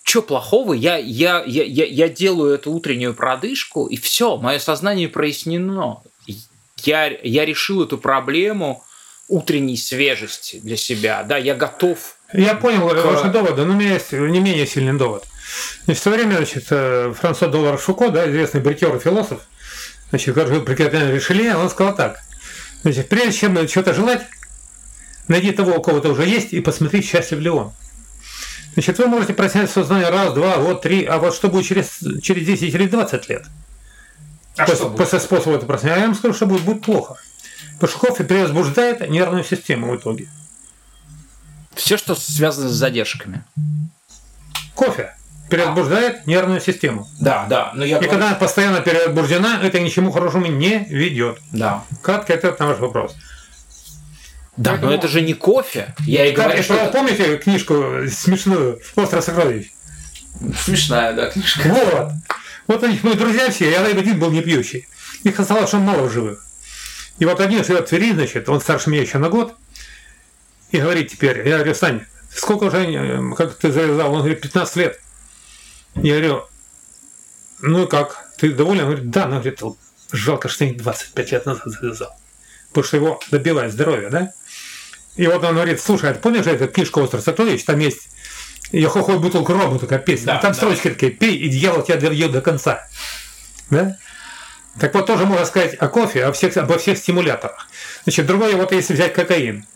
Что 0.03 0.23
плохого? 0.23 0.73
Я, 0.75 0.97
я, 0.97 1.43
я, 1.47 1.65
я, 1.65 1.87
я 1.87 2.09
делаю 2.09 2.55
эту 2.55 2.73
утреннюю 2.73 3.15
продышку, 3.15 3.87
и 3.87 3.97
все, 3.97 4.37
мое 4.37 4.59
сознание 4.59 5.09
прояснено. 5.09 6.03
Я, 6.85 7.07
я 7.23 7.45
решил 7.45 7.85
эту 7.85 7.99
проблему 7.99 8.85
утренней 9.29 9.77
свежести 9.77 10.59
для 10.59 10.77
себя. 10.77 11.23
Да, 11.23 11.37
я 11.39 11.55
готов. 11.55 12.17
Я 12.33 12.55
понял 12.55 12.89
к... 12.89 13.05
ваши 13.05 13.29
доводы, 13.29 13.65
но 13.65 13.75
у 13.75 13.77
меня 13.77 13.95
есть 13.95 14.13
не 14.13 14.41
менее 14.41 14.67
сильный 14.67 14.99
довод. 14.99 15.25
Значит, 15.85 16.01
в 16.01 16.03
свое 16.03 16.19
время 16.19 16.37
значит, 16.37 16.67
э, 16.71 17.15
Франсуа 17.19 17.49
Доллар 17.49 17.79
Шуко, 17.79 18.09
да, 18.09 18.29
известный 18.29 18.61
бритер 18.61 18.95
и 18.97 18.99
философ, 18.99 19.41
значит, 20.11 20.35
который 20.35 20.55
жил 20.55 20.65
при 20.65 20.75
капитане 20.75 21.13
Ришелье, 21.13 21.57
он 21.57 21.71
сказал 21.71 21.95
так. 21.95 22.21
Значит, 22.83 23.09
прежде 23.09 23.33
чем 23.33 23.69
что-то 23.69 23.95
желать, 23.95 24.23
найди 25.29 25.53
того, 25.53 25.77
у 25.77 25.83
кого 25.83 26.01
то 26.01 26.11
уже 26.11 26.27
есть, 26.27 26.53
и 26.53 26.61
посмотри, 26.61 27.03
счастлив 27.03 27.39
ли 27.39 27.51
он. 27.51 27.73
Значит, 28.75 28.99
вы 28.99 29.07
можете 29.07 29.35
проснять 29.35 29.71
сознание 29.71 30.09
раз, 30.09 30.33
два, 30.33 30.57
вот, 30.57 30.83
три, 30.83 31.05
а 31.05 31.19
вот 31.19 31.35
что 31.35 31.49
будет 31.49 31.67
через, 31.67 31.99
через 32.23 32.47
10 32.47 32.75
или 32.75 32.87
20 32.87 33.29
лет? 33.29 33.45
А 34.57 34.67
после, 34.67 34.77
что 34.77 34.91
после 34.91 35.21
способа 35.21 35.57
это 35.57 35.67
проснения, 35.67 35.99
я 35.99 36.07
вам 36.07 36.15
скажу, 36.15 36.35
что 36.35 36.47
будет, 36.47 36.63
будет 36.63 36.83
плохо. 36.83 37.17
Потому 37.75 37.91
что 37.91 38.07
кофе 38.07 38.25
перевозбуждает 38.25 39.09
нервную 39.09 39.45
систему 39.45 39.93
в 39.93 39.97
итоге. 39.97 40.29
Все, 41.75 41.97
что 41.97 42.15
связано 42.15 42.69
с 42.69 42.73
задержками. 42.73 43.45
Кофе 44.75 45.15
перевозбуждает 45.51 46.27
нервную 46.27 46.61
систему. 46.61 47.07
Да, 47.21 47.47
да. 47.49 47.73
Но 47.75 47.85
я 47.85 47.99
и 47.99 48.09
когда 48.09 48.29
она 48.29 48.37
постоянно 48.37 48.81
перевозбуждена, 48.81 49.61
это 49.63 49.81
ни 49.81 49.89
к 49.89 49.93
чему 49.93 50.11
хорошему 50.11 50.47
не 50.47 50.87
ведет. 50.89 51.39
Да. 51.51 51.85
Кратко 52.03 52.35
ответ 52.35 52.59
на 52.59 52.69
ваш 52.69 52.79
вопрос. 52.79 53.15
Да, 54.57 54.73
Поэтому... 54.73 54.91
но 54.91 54.99
это 54.99 55.09
же 55.09 55.23
не 55.23 55.35
кофе. 55.35 55.95
Я 56.01 56.27
и 56.27 56.33
говорю, 56.33 56.63
что... 56.63 56.91
Помните 56.93 57.39
книжку 57.39 58.03
смешную 58.11 58.81
«Остров 58.97 59.25
сокровищ»? 59.25 59.73
Смешная, 60.63 61.15
да, 61.15 61.31
книжка. 61.31 61.69
Вот. 61.69 62.13
Вот 62.67 62.83
у 62.83 62.87
них 62.87 63.03
мои 63.03 63.15
друзья 63.15 63.51
все, 63.51 63.71
я 63.71 63.85
один 63.85 64.19
был 64.19 64.31
не 64.31 64.43
пьющий. 64.43 64.87
Их 65.25 65.39
осталось 65.39 65.69
что 65.69 65.79
мало 65.79 66.09
живых. 66.11 66.45
И 67.19 67.25
вот 67.25 67.41
один 67.41 67.65
живет 67.65 67.87
в 67.87 67.89
Твери, 67.89 68.13
значит, 68.13 68.49
он 68.49 68.61
старше 68.61 68.91
меня 68.91 69.03
еще 69.03 69.19
на 69.19 69.29
год, 69.29 69.55
и 70.71 70.79
говорит 70.79 71.11
теперь, 71.11 71.47
я 71.47 71.57
говорю, 71.57 71.75
Сань, 71.75 72.07
сколько 72.35 72.65
уже, 72.65 72.85
э, 72.85 73.35
как 73.37 73.55
ты 73.55 73.71
завязал? 73.71 74.13
Он 74.13 74.21
говорит, 74.21 74.41
15 74.41 74.77
лет. 74.77 75.01
Я 75.97 76.15
говорю, 76.15 76.47
ну 77.61 77.85
и 77.85 77.89
как, 77.89 78.27
ты 78.39 78.53
доволен? 78.53 78.85
Он 78.85 78.91
говорит, 78.91 79.11
да, 79.11 79.27
но 79.27 79.41
говорит, 79.41 79.61
жалко, 80.11 80.49
что 80.49 80.65
я 80.65 80.75
25 80.75 81.33
лет 81.33 81.47
назад 81.47 81.69
завязал. 81.69 82.17
Потому 82.69 82.85
что 82.85 82.97
его 82.97 83.21
добивает 83.31 83.73
здоровье, 83.73 84.09
да? 84.09 84.33
И 85.17 85.27
вот 85.27 85.45
он 85.45 85.55
говорит, 85.55 85.81
слушай, 85.81 86.11
а 86.11 86.15
ты 86.15 86.21
помнишь 86.21 86.47
эту 86.47 86.69
книжку 86.69 87.01
«Остров 87.01 87.23
сокровищ»? 87.23 87.63
Там 87.65 87.79
есть 87.79 88.09
я 88.73 88.89
хохой 88.89 89.19
бутылку 89.19 89.53
рома, 89.53 89.79
такая 89.79 89.99
песня. 89.99 90.27
Да, 90.27 90.39
там 90.39 90.53
да. 90.53 90.57
строчки 90.57 90.89
такие, 90.89 91.13
пей, 91.13 91.37
и 91.37 91.49
дьявол 91.49 91.83
тебя 91.83 91.99
доведет 91.99 92.33
до 92.33 92.41
конца. 92.41 92.87
Да? 93.69 93.97
Так 94.81 94.95
вот, 94.95 95.07
тоже 95.07 95.27
можно 95.27 95.45
сказать 95.45 95.75
о 95.75 95.89
кофе, 95.89 96.25
о 96.25 96.33
всех, 96.33 96.57
обо 96.57 96.79
всех 96.79 96.97
стимуляторах. 96.97 97.69
Значит, 98.05 98.27
другое, 98.27 98.57
вот 98.57 98.73
если 98.73 98.95
взять 98.95 99.13
кокаин. 99.13 99.67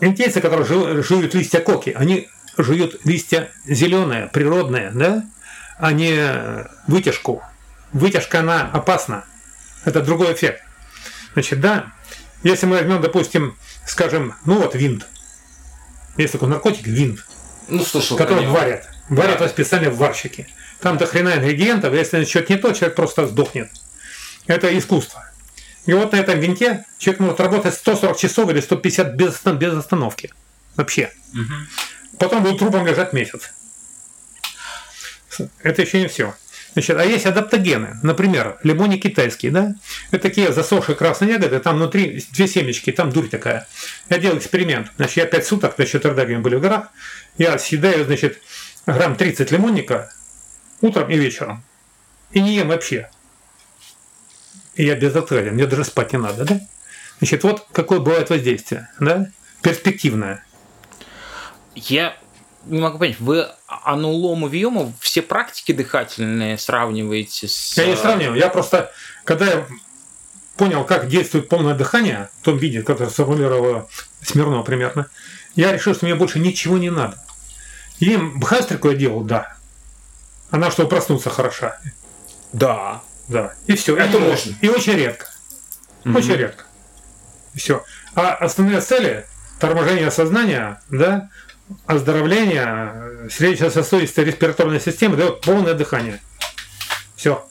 Индейцы, 0.00 0.40
которые 0.40 1.02
жуют 1.02 1.34
листья 1.34 1.60
коки, 1.60 1.90
они 1.90 2.28
жуют 2.56 3.04
листья 3.04 3.50
зеленые, 3.66 4.28
природные, 4.32 4.90
да, 4.92 5.24
а 5.78 5.92
не 5.92 6.66
вытяжку. 6.86 7.42
Вытяжка, 7.92 8.40
она 8.40 8.70
опасна. 8.72 9.24
Это 9.84 10.00
другой 10.00 10.32
эффект. 10.32 10.62
Значит, 11.34 11.60
да, 11.60 11.92
если 12.46 12.66
мы 12.66 12.76
возьмем, 12.76 13.00
допустим, 13.00 13.56
скажем, 13.86 14.34
ну 14.44 14.60
вот 14.60 14.74
винт. 14.74 15.06
Есть 16.16 16.32
такой 16.32 16.48
наркотик, 16.48 16.86
винт. 16.86 17.26
Ну, 17.68 17.84
слышал, 17.84 18.16
который 18.16 18.46
варят. 18.46 18.88
Варят 19.08 19.40
его 19.40 19.48
специально 19.48 19.90
в 19.90 19.96
варщике. 19.96 20.48
Там 20.80 20.96
до 20.96 21.06
хрена 21.06 21.34
ингредиентов, 21.34 21.92
если 21.92 22.24
что-то 22.24 22.52
не 22.52 22.58
то, 22.58 22.72
человек 22.72 22.94
просто 22.94 23.26
сдохнет. 23.26 23.70
Это 24.46 24.76
искусство. 24.78 25.28
И 25.86 25.92
вот 25.92 26.12
на 26.12 26.16
этом 26.16 26.38
винте 26.38 26.84
человек 26.98 27.20
может 27.20 27.40
работать 27.40 27.74
140 27.74 28.16
часов 28.16 28.50
или 28.50 28.60
150 28.60 29.14
без, 29.14 29.40
без 29.42 29.72
остановки. 29.74 30.32
Вообще. 30.76 31.12
Потом 32.18 32.42
будет 32.42 32.58
трупом 32.58 32.86
лежать 32.86 33.12
месяц. 33.12 33.50
Это 35.62 35.82
еще 35.82 36.00
не 36.00 36.08
все. 36.08 36.34
Значит, 36.76 36.98
а 36.98 37.06
есть 37.06 37.24
адаптогены. 37.24 37.96
Например, 38.02 38.58
лимони 38.62 38.98
китайские, 38.98 39.50
да? 39.50 39.74
Это 40.10 40.24
такие 40.24 40.52
засохшие 40.52 40.94
красные 40.94 41.30
ягоды, 41.30 41.58
там 41.58 41.76
внутри 41.76 42.22
две 42.32 42.46
семечки, 42.46 42.92
там 42.92 43.10
дурь 43.10 43.28
такая. 43.28 43.66
Я 44.10 44.18
делал 44.18 44.36
эксперимент. 44.36 44.92
Значит, 44.96 45.16
я 45.16 45.24
5 45.24 45.46
суток, 45.46 45.76
значит, 45.76 46.02
тогда, 46.02 46.26
были 46.26 46.54
в 46.56 46.60
горах, 46.60 46.88
я 47.38 47.58
съедаю, 47.58 48.04
значит, 48.04 48.42
грамм 48.86 49.16
30 49.16 49.50
лимонника 49.52 50.12
утром 50.82 51.08
и 51.08 51.16
вечером. 51.16 51.64
И 52.32 52.42
не 52.42 52.54
ем 52.54 52.68
вообще. 52.68 53.08
И 54.74 54.84
я 54.84 54.96
без 54.96 55.16
отеля, 55.16 55.52
мне 55.52 55.66
даже 55.66 55.82
спать 55.82 56.12
не 56.12 56.18
надо, 56.18 56.44
да? 56.44 56.60
Значит, 57.20 57.42
вот 57.42 57.66
какое 57.72 58.00
бывает 58.00 58.28
воздействие, 58.28 58.90
да? 59.00 59.30
Перспективное. 59.62 60.44
Я 61.74 62.18
не 62.66 62.80
могу 62.80 62.98
понять, 62.98 63.20
вы 63.20 63.48
анулому 63.66 64.48
виому 64.48 64.92
все 65.00 65.22
практики 65.22 65.72
дыхательные 65.72 66.58
сравниваете 66.58 67.48
с... 67.48 67.76
Я 67.76 67.86
не 67.86 67.96
сравниваю, 67.96 68.38
я 68.38 68.48
просто, 68.48 68.92
когда 69.24 69.46
я 69.46 69.66
понял, 70.56 70.84
как 70.84 71.08
действует 71.08 71.48
полное 71.48 71.74
дыхание, 71.74 72.28
в 72.40 72.44
том 72.44 72.58
виде, 72.58 72.82
которое 72.82 73.10
сформулировала 73.10 73.88
Смирнова 74.22 74.62
примерно, 74.62 75.08
я 75.54 75.72
решил, 75.72 75.94
что 75.94 76.06
мне 76.06 76.14
больше 76.14 76.38
ничего 76.38 76.78
не 76.78 76.90
надо. 76.90 77.18
И 77.98 78.16
бхастрику 78.16 78.90
я 78.90 78.96
делал, 78.96 79.22
да. 79.22 79.56
Она, 80.50 80.70
чтобы 80.70 80.90
проснуться, 80.90 81.30
хороша. 81.30 81.78
Да. 82.52 83.02
Да. 83.28 83.54
И 83.66 83.74
все. 83.74 83.96
Это 83.96 84.18
и, 84.18 84.20
можно. 84.20 84.54
И 84.60 84.68
очень 84.68 84.92
редко. 84.92 85.26
Очень 86.04 86.34
редко. 86.34 86.64
Все. 87.54 87.82
А 88.14 88.34
основные 88.34 88.80
цели 88.80 89.26
торможение 89.58 90.10
сознания, 90.10 90.80
да, 90.90 91.30
оздоровление 91.86 93.28
сердечно-сосудистой 93.30 94.24
респираторной 94.24 94.80
системы 94.80 95.16
дает 95.16 95.40
полное 95.40 95.74
дыхание. 95.74 96.20
Все. 97.16 97.46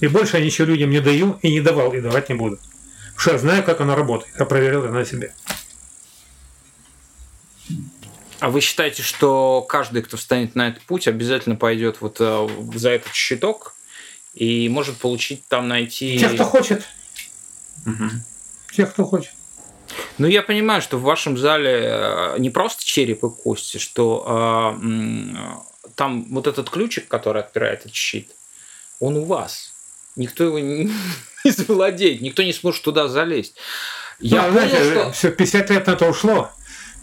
И 0.00 0.06
больше 0.06 0.38
я 0.38 0.44
ничего 0.44 0.68
людям 0.68 0.90
не 0.90 1.00
даю 1.00 1.38
и 1.42 1.50
не 1.50 1.60
давал, 1.60 1.92
и 1.92 2.00
давать 2.00 2.28
не 2.28 2.34
буду. 2.34 2.56
Потому 2.56 3.20
что 3.20 3.32
я 3.32 3.38
знаю, 3.38 3.64
как 3.64 3.80
она 3.80 3.96
работает. 3.96 4.32
Я 4.38 4.44
проверил 4.44 4.84
это 4.84 4.92
на 4.92 5.04
себе. 5.04 5.34
А 8.40 8.50
вы 8.50 8.60
считаете, 8.60 9.02
что 9.02 9.62
каждый, 9.68 10.02
кто 10.02 10.16
встанет 10.16 10.54
на 10.54 10.68
этот 10.68 10.82
путь, 10.82 11.08
обязательно 11.08 11.56
пойдет 11.56 12.00
вот 12.00 12.18
э, 12.20 12.48
за 12.74 12.90
этот 12.90 13.12
щиток 13.12 13.74
и 14.34 14.68
может 14.68 14.98
получить 14.98 15.44
там 15.48 15.66
найти... 15.66 16.18
Те, 16.18 16.28
кто 16.28 16.44
хочет. 16.44 16.84
Мгм. 17.84 18.22
Те, 18.72 18.86
кто 18.86 19.04
хочет. 19.04 19.32
Ну, 20.18 20.26
я 20.26 20.42
понимаю, 20.42 20.82
что 20.82 20.96
в 20.98 21.02
вашем 21.02 21.36
зале 21.36 21.88
э, 21.90 22.34
не 22.38 22.50
просто 22.50 22.84
череп 22.84 23.24
и 23.24 23.30
кости, 23.30 23.78
что 23.78 24.76
э, 24.80 24.86
э, 24.86 25.88
там 25.94 26.26
вот 26.30 26.46
этот 26.46 26.70
ключик, 26.70 27.08
который 27.08 27.42
отпирает 27.42 27.80
этот 27.80 27.94
щит, 27.94 28.30
он 29.00 29.16
у 29.16 29.24
вас. 29.24 29.72
Никто 30.16 30.44
его 30.44 30.58
не, 30.58 30.90
не 31.44 31.50
завладеет, 31.50 32.20
никто 32.20 32.42
не 32.42 32.52
сможет 32.52 32.82
туда 32.82 33.08
залезть. 33.08 33.54
Я 34.20 34.42
Ну, 34.42 34.54
понял, 34.54 34.68
знаете, 34.68 34.90
что... 34.92 35.12
все 35.12 35.30
50 35.30 35.70
лет 35.70 35.86
на 35.86 35.92
это 35.92 36.08
ушло. 36.08 36.50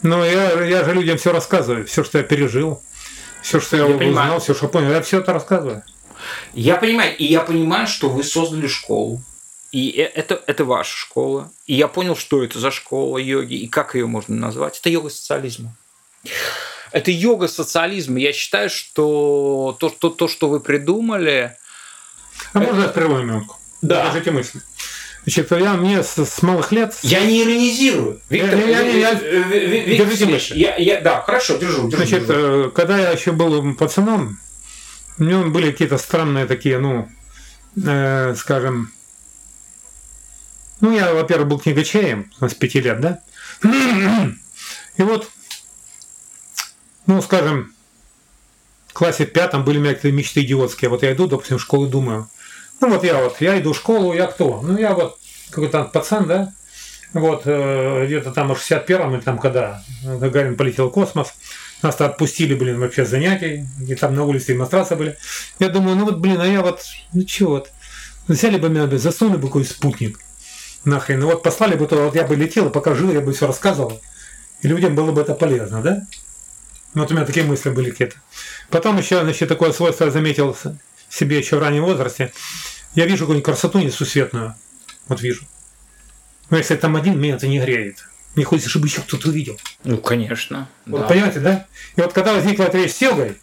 Но 0.01 0.23
я, 0.25 0.61
я 0.65 0.83
же 0.83 0.93
людям 0.93 1.17
все 1.17 1.31
рассказываю. 1.31 1.85
Все, 1.87 2.03
что 2.03 2.17
я 2.17 2.23
пережил. 2.23 2.81
Все, 3.41 3.59
что 3.59 3.77
я, 3.77 3.85
Я 3.87 3.97
понимаю. 3.97 4.11
узнал, 4.27 4.39
все, 4.39 4.53
что 4.53 4.67
понял. 4.67 4.91
Я 4.91 5.01
все 5.01 5.19
это 5.19 5.31
рассказываю. 5.31 5.83
Я 6.53 6.75
понимаю, 6.75 7.15
и 7.15 7.25
я 7.25 7.41
понимаю, 7.41 7.87
что 7.87 8.09
вы 8.09 8.23
создали 8.23 8.67
школу. 8.67 9.21
И 9.72 9.89
э- 9.91 10.03
это, 10.13 10.41
это 10.47 10.63
ваша 10.66 10.95
школа. 10.95 11.51
И 11.66 11.74
я 11.76 11.88
понял, 11.88 12.16
что 12.16 12.43
это 12.43 12.59
за 12.59 12.72
школа 12.72 13.18
йоги 13.18 13.55
и 13.55 13.68
как 13.68 13.95
ее 13.95 14.05
можно 14.07 14.36
назвать. 14.36 14.80
Это 14.80 14.89
йога 14.89 15.09
социализма. 15.09 15.76
Это 16.91 17.11
йога 17.11 17.47
социализма. 17.47 18.20
Я 18.20 18.32
считаю, 18.34 18.70
что 18.70 19.76
то, 19.80 19.89
то, 19.89 20.09
то 20.09 20.28
что 20.28 20.47
вы 20.49 20.59
придумали... 20.59 21.55
А 22.53 22.59
можно 22.59 22.84
я 22.84 22.88
прерву 22.89 23.18
минутку? 23.18 23.57
Да. 23.82 24.05
Скажите 24.09 24.32
мысли. 24.32 24.61
Значит, 25.24 25.51
я 25.51 25.74
мне 25.74 26.03
с, 26.03 26.18
с 26.24 26.41
малых 26.43 26.72
лет... 26.72 26.95
Я 27.01 27.26
не 27.26 27.41
иронизирую. 27.41 28.22
Виктор, 28.30 28.59
Я- 28.59 28.80
я- 28.82 29.09
я- 29.11 29.20
э, 29.22 29.39
Виктор 29.88 30.05
Держите 30.07 30.26
мысли. 30.28 30.57
я, 30.59 30.76
я, 30.78 31.01
да, 31.01 31.22
хорошо, 31.22 31.57
держу, 31.57 31.89
держу. 31.89 31.97
Значит, 31.97 32.28
держу. 32.28 32.68
э, 32.68 32.72
когда 32.72 32.97
я 32.99 33.09
еще 33.11 33.32
был 33.32 33.74
пацаном, 33.76 34.39
у 35.18 35.24
меня 35.24 35.39
были 35.41 35.72
какие-то 35.72 35.97
странные 35.97 36.45
такие, 36.45 36.78
ну, 36.80 37.09
э, 37.84 38.36
скажем... 38.38 38.91
Ну, 40.82 40.91
я, 40.95 41.13
во-первых, 41.13 41.47
был 41.47 41.59
книгачеем 41.59 42.32
с 42.39 42.53
пяти 42.53 42.82
лет, 42.82 42.99
да? 42.99 43.21
И 44.97 45.01
вот, 45.03 45.30
ну, 47.05 47.21
скажем, 47.21 47.73
в 48.88 48.93
классе 48.93 49.26
пятом 49.26 49.63
были 49.63 49.78
у 49.78 49.82
меня 49.82 49.93
какие-то 49.93 50.15
мечты 50.15 50.41
идиотские. 50.41 50.89
Вот 50.89 51.03
я 51.03 51.13
иду, 51.13 51.28
допустим, 51.28 51.57
в 51.57 51.61
школу 51.61 51.88
думаю, 51.88 52.30
ну 52.82 52.89
вот 52.89 53.03
я 53.03 53.17
вот, 53.17 53.41
я 53.41 53.59
иду 53.59 53.73
в 53.73 53.78
школу, 53.78 54.13
я 54.13 54.28
кто? 54.28 54.61
Ну 54.61 54.78
я 54.78 54.93
вот 54.93 55.17
какой-то 55.49 55.84
пацан, 55.86 56.28
да? 56.28 56.53
Вот, 57.13 57.43
э, 57.45 58.05
где-то 58.05 58.32
там 58.32 58.53
в 58.53 58.57
61-м 58.57 59.15
или 59.15 59.21
там 59.21 59.38
когда 59.38 59.82
Гагарин 60.03 60.57
полетел 60.57 60.89
в 60.89 60.91
космос, 60.91 61.34
нас 61.82 61.95
то 61.95 62.05
отпустили, 62.05 62.55
блин, 62.55 62.80
вообще 62.80 63.05
занятий, 63.05 63.65
и 63.88 63.95
там 63.95 64.15
на 64.15 64.23
улице 64.23 64.53
демонстрации 64.53 64.95
были. 64.95 65.17
Я 65.59 65.69
думаю, 65.69 65.95
ну 65.95 66.05
вот, 66.05 66.17
блин, 66.17 66.41
а 66.41 66.47
я 66.47 66.61
вот, 66.61 66.82
ну 67.13 67.23
чё 67.23 67.49
вот, 67.49 67.71
взяли 68.28 68.57
бы 68.57 68.69
меня, 68.69 68.88
засунули 68.97 69.38
бы 69.38 69.47
какой 69.47 69.63
спутник, 69.65 70.19
нахрен, 70.86 71.21
и 71.21 71.25
вот 71.25 71.43
послали 71.43 71.75
бы 71.75 71.88
туда, 71.88 72.03
вот 72.03 72.15
я 72.15 72.23
бы 72.23 72.36
летел, 72.36 72.67
и 72.67 72.71
пока 72.71 72.95
жил, 72.95 73.11
я 73.11 73.21
бы 73.21 73.33
все 73.33 73.47
рассказывал, 73.47 74.01
и 74.61 74.67
людям 74.67 74.95
было 74.95 75.11
бы 75.11 75.21
это 75.21 75.33
полезно, 75.33 75.81
да? 75.81 76.01
Ну, 76.93 77.01
Вот 77.01 77.11
у 77.11 77.13
меня 77.13 77.25
такие 77.25 77.45
мысли 77.45 77.69
были 77.69 77.91
какие-то. 77.91 78.15
Потом 78.69 78.97
еще, 78.97 79.21
значит, 79.21 79.49
такое 79.49 79.71
свойство 79.73 80.05
я 80.05 80.11
заметил 80.11 80.57
себе 81.09 81.38
еще 81.38 81.57
в 81.57 81.59
раннем 81.59 81.83
возрасте. 81.83 82.31
Я 82.95 83.05
вижу 83.05 83.25
какую-нибудь 83.25 83.45
красоту 83.45 83.79
несусветную. 83.79 84.55
Вот 85.07 85.21
вижу. 85.21 85.45
Но 86.49 86.57
если 86.57 86.75
там 86.75 86.95
один, 86.95 87.19
меня 87.19 87.36
это 87.36 87.47
не 87.47 87.59
греет. 87.59 88.07
Мне 88.36 88.45
хочется, 88.45 88.69
чтобы 88.69 88.88
еще 88.88 89.01
кто-то 89.01 89.29
увидел. 89.29 89.59
Ну, 89.83 89.97
конечно. 89.97 90.69
Вот 90.86 91.01
да. 91.01 91.07
понимаете, 91.07 91.39
да? 91.39 91.65
И 91.95 92.01
вот 92.01 92.13
когда 92.13 92.33
возникла 92.33 92.63
эта 92.63 92.77
речь 92.77 92.91
с 92.91 92.97
Силгой, 92.97 93.38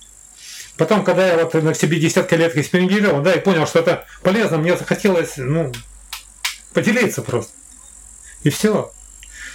потом, 0.76 1.04
когда 1.04 1.26
я 1.26 1.44
вот 1.44 1.54
на 1.54 1.74
себе 1.74 1.98
десятка 1.98 2.36
лет 2.36 2.56
экспериментировал, 2.56 3.22
да, 3.22 3.32
и 3.34 3.40
понял, 3.40 3.66
что 3.66 3.80
это 3.80 4.06
полезно, 4.22 4.58
мне 4.58 4.76
захотелось, 4.76 5.36
ну, 5.36 5.72
поделиться 6.72 7.22
просто. 7.22 7.52
И 8.42 8.50
все. 8.50 8.92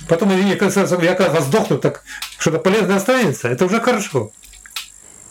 Потом, 0.08 0.32
кажется, 0.56 0.98
я 1.02 1.16
когда 1.16 1.42
сдохну, 1.42 1.78
так 1.78 2.04
что-то 2.38 2.60
полезное 2.60 2.98
останется, 2.98 3.48
это 3.48 3.66
уже 3.66 3.82
хорошо. 3.82 4.32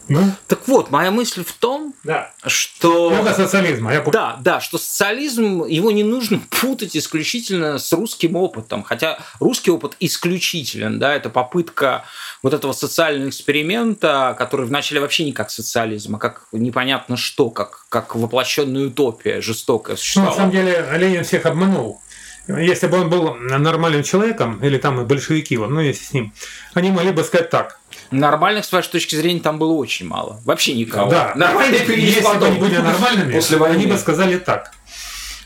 Ну, 0.08 0.22
Так 0.46 0.68
вот, 0.68 0.90
моя 0.90 1.10
мысль 1.10 1.42
в 1.44 1.52
том, 1.52 1.94
да. 2.04 2.32
что... 2.46 3.10
Много 3.10 3.34
социализма, 3.34 3.92
я. 3.92 4.02
Да, 4.02 4.36
да, 4.40 4.60
что 4.60 4.78
социализм, 4.78 5.64
его 5.64 5.90
не 5.90 6.04
нужно 6.04 6.40
путать 6.60 6.96
исключительно 6.96 7.78
с 7.78 7.92
русским 7.92 8.36
опытом. 8.36 8.82
Хотя 8.82 9.18
русский 9.40 9.70
опыт 9.70 9.96
исключителен, 9.98 10.98
да, 10.98 11.14
это 11.14 11.28
попытка 11.28 12.04
вот 12.42 12.54
этого 12.54 12.72
социального 12.72 13.28
эксперимента, 13.28 14.34
который 14.38 14.66
вначале 14.66 15.00
вообще 15.00 15.24
не 15.24 15.32
как 15.32 15.50
социализм, 15.50 16.16
а 16.16 16.18
как 16.18 16.46
непонятно 16.52 17.16
что, 17.16 17.50
как, 17.50 17.86
как 17.88 18.14
воплощенная 18.14 18.86
утопия 18.86 19.40
жестокая 19.40 19.94
Ну, 19.94 19.96
на 19.96 19.98
существовала. 19.98 20.36
самом 20.36 20.50
деле, 20.52 20.86
Ленин 20.96 21.24
всех 21.24 21.46
обманул. 21.46 22.00
Если 22.48 22.86
бы 22.86 23.00
он 23.00 23.10
был 23.10 23.34
нормальным 23.34 24.04
человеком, 24.04 24.60
или 24.62 24.78
там 24.78 25.04
большевики, 25.04 25.56
ну, 25.56 25.80
если 25.80 26.04
с 26.04 26.12
ним, 26.12 26.32
они 26.74 26.92
могли 26.92 27.10
бы 27.10 27.24
сказать 27.24 27.50
так. 27.50 27.80
Нормальных, 28.10 28.64
с 28.64 28.72
вашей 28.72 28.90
точки 28.90 29.14
зрения, 29.14 29.40
там 29.40 29.58
было 29.58 29.72
очень 29.72 30.06
мало. 30.06 30.40
Вообще 30.44 30.74
никого. 30.74 31.10
Да. 31.10 31.32
Нормальные 31.34 31.80
перевели 31.80 32.06
Если 32.06 32.22
бы 32.22 32.46
они 32.46 32.58
были 32.58 32.76
нормальными, 32.76 33.32
после 33.32 33.56
войны. 33.58 33.74
они 33.74 33.86
бы 33.86 33.98
сказали 33.98 34.38
так. 34.38 34.72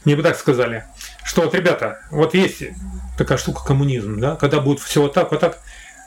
Они 0.04 0.14
бы 0.14 0.22
так 0.22 0.38
сказали, 0.38 0.84
что 1.24 1.42
вот, 1.42 1.54
ребята, 1.54 2.00
вот 2.10 2.34
есть 2.34 2.62
такая 3.18 3.36
штука 3.38 3.64
коммунизм, 3.64 4.18
да, 4.18 4.36
когда 4.36 4.60
будет 4.60 4.80
все 4.80 5.02
вот 5.02 5.12
так, 5.12 5.30
вот 5.30 5.40
так. 5.40 5.58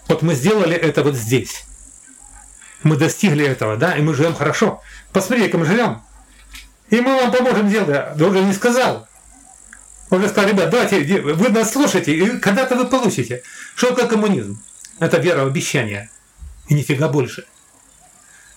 Вот 0.08 0.22
мы 0.22 0.34
сделали 0.34 0.76
это 0.76 1.04
вот 1.04 1.16
здесь. 1.16 1.64
Мы 2.82 2.98
достигли 2.98 3.46
этого, 3.46 3.78
да, 3.78 3.96
и 3.96 4.02
мы 4.02 4.14
живем 4.14 4.36
хорошо. 4.36 4.82
Посмотрите, 5.14 5.50
как 5.50 5.62
мы 5.62 5.66
живем. 5.66 6.02
И 6.90 7.00
мы 7.00 7.16
вам 7.16 7.32
поможем 7.32 7.70
сделать. 7.70 8.16
Да 8.16 8.26
уже 8.26 8.42
не 8.42 8.54
сказал. 8.54 9.08
Он 10.10 10.22
же 10.22 10.28
сказал, 10.28 10.50
ребят, 10.52 10.70
давайте, 10.70 11.22
вы 11.22 11.50
нас 11.50 11.72
слушайте, 11.72 12.14
и 12.14 12.40
когда-то 12.40 12.76
вы 12.76 12.86
получите. 12.86 13.42
Что 13.76 13.90
такое 13.90 14.08
коммунизм? 14.08 14.62
Это 15.00 15.18
вера 15.18 15.44
в 15.44 15.48
обещания. 15.48 16.10
И 16.74 16.76
нифига 16.76 17.08
больше. 17.08 17.46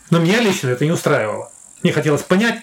Но 0.09 0.19
меня 0.19 0.41
лично 0.41 0.71
это 0.71 0.87
не 0.87 0.91
устраивало. 0.91 1.53
Мне 1.83 1.93
хотелось 1.93 2.23
понять 2.23 2.63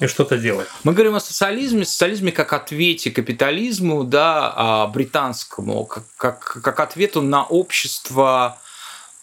и 0.00 0.08
что-то 0.08 0.38
делать. 0.38 0.66
Мы 0.82 0.92
говорим 0.92 1.14
о 1.14 1.20
социализме, 1.20 1.84
социализме 1.84 2.32
как 2.32 2.52
ответе 2.52 3.12
капитализму, 3.12 4.02
да, 4.02 4.52
а, 4.56 4.86
британскому, 4.88 5.84
как, 5.84 6.02
как, 6.16 6.58
как 6.64 6.80
ответу 6.80 7.22
на 7.22 7.44
общество 7.44 8.58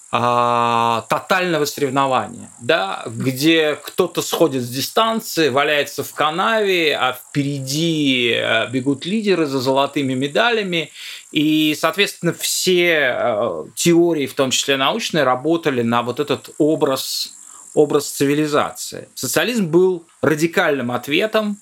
а, 0.10 1.05
тотального 1.10 1.66
соревнования, 1.66 2.49
да, 2.62 3.03
где 3.08 3.76
кто-то 3.76 4.22
сходит 4.22 4.64
с 4.64 4.70
дистанции, 4.70 5.49
валяется 5.49 6.01
в 6.01 6.14
канаве, 6.14 6.95
а 6.95 7.12
впереди 7.12 8.32
э, 8.34 8.70
бегут 8.70 9.05
лидеры 9.05 9.47
за 9.47 9.60
золотыми 9.60 10.14
медалями, 10.14 10.91
и, 11.34 11.78
соответственно, 11.78 12.32
все 12.32 13.18
э, 13.20 13.66
теории, 13.76 14.28
в 14.28 14.34
том 14.34 14.51
числе 14.51 14.78
научные, 14.78 15.26
работали 15.26 15.82
на 15.82 16.03
вот 16.03 16.22
этот 16.22 16.51
образ, 16.58 17.34
образ 17.74 18.10
цивилизации. 18.10 19.10
Социализм 19.14 19.68
был 19.68 20.05
радикальным 20.22 20.91
ответом 20.91 21.58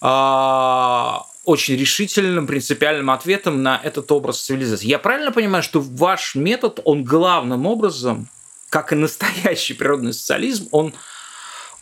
а, 0.00 1.24
очень 1.46 1.76
решительным, 1.76 2.46
принципиальным 2.46 3.08
ответом 3.10 3.62
на 3.62 3.80
этот 3.82 4.10
образ 4.12 4.42
цивилизации. 4.42 4.88
Я 4.88 4.98
правильно 4.98 5.32
понимаю, 5.32 5.62
что 5.62 5.80
ваш 5.80 6.34
метод, 6.34 6.80
он 6.84 7.04
главным 7.04 7.66
образом, 7.66 8.28
как 8.68 8.92
и 8.92 8.96
настоящий 8.96 9.74
природный 9.74 10.12
социализм, 10.12 10.68
он, 10.72 10.92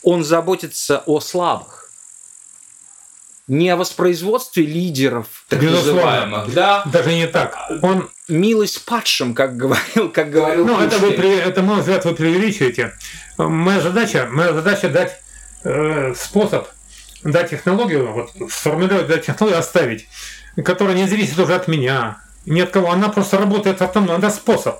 он 0.02 0.22
заботится 0.22 1.02
о 1.06 1.18
слабых? 1.20 1.80
не 3.46 3.68
о 3.68 3.76
воспроизводстве 3.76 4.64
лидеров, 4.64 5.44
так 5.48 5.60
называемых, 5.60 6.54
да? 6.54 6.82
Даже 6.86 7.12
не 7.12 7.26
так. 7.26 7.54
Он 7.82 8.08
милость 8.26 8.86
падшим, 8.86 9.34
как 9.34 9.58
говорил, 9.58 10.08
как 10.10 10.30
говорил. 10.30 10.66
Ну, 10.66 10.80
это 10.80 10.96
вы, 10.98 11.10
это, 11.10 11.60
мой 11.60 11.80
взгляд, 11.80 12.06
вы 12.06 12.14
преувеличиваете. 12.14 12.94
Моя 13.36 13.82
задача, 13.82 14.28
моя 14.30 14.54
задача 14.54 14.88
дать 14.88 15.20
э, 15.62 16.14
способ 16.16 16.68
дать 17.24 17.50
технологию, 17.50 18.12
вот, 18.12 18.30
сформулировать 18.50 19.06
дать 19.06 19.26
технологию, 19.26 19.58
оставить, 19.58 20.06
которая 20.64 20.94
не 20.94 21.08
зависит 21.08 21.38
уже 21.38 21.54
от 21.54 21.68
меня, 21.68 22.18
ни 22.46 22.60
от 22.60 22.70
кого. 22.70 22.90
Она 22.90 23.08
просто 23.08 23.38
работает 23.38 23.82
автономно. 23.82 24.14
Она 24.14 24.30
способ, 24.30 24.78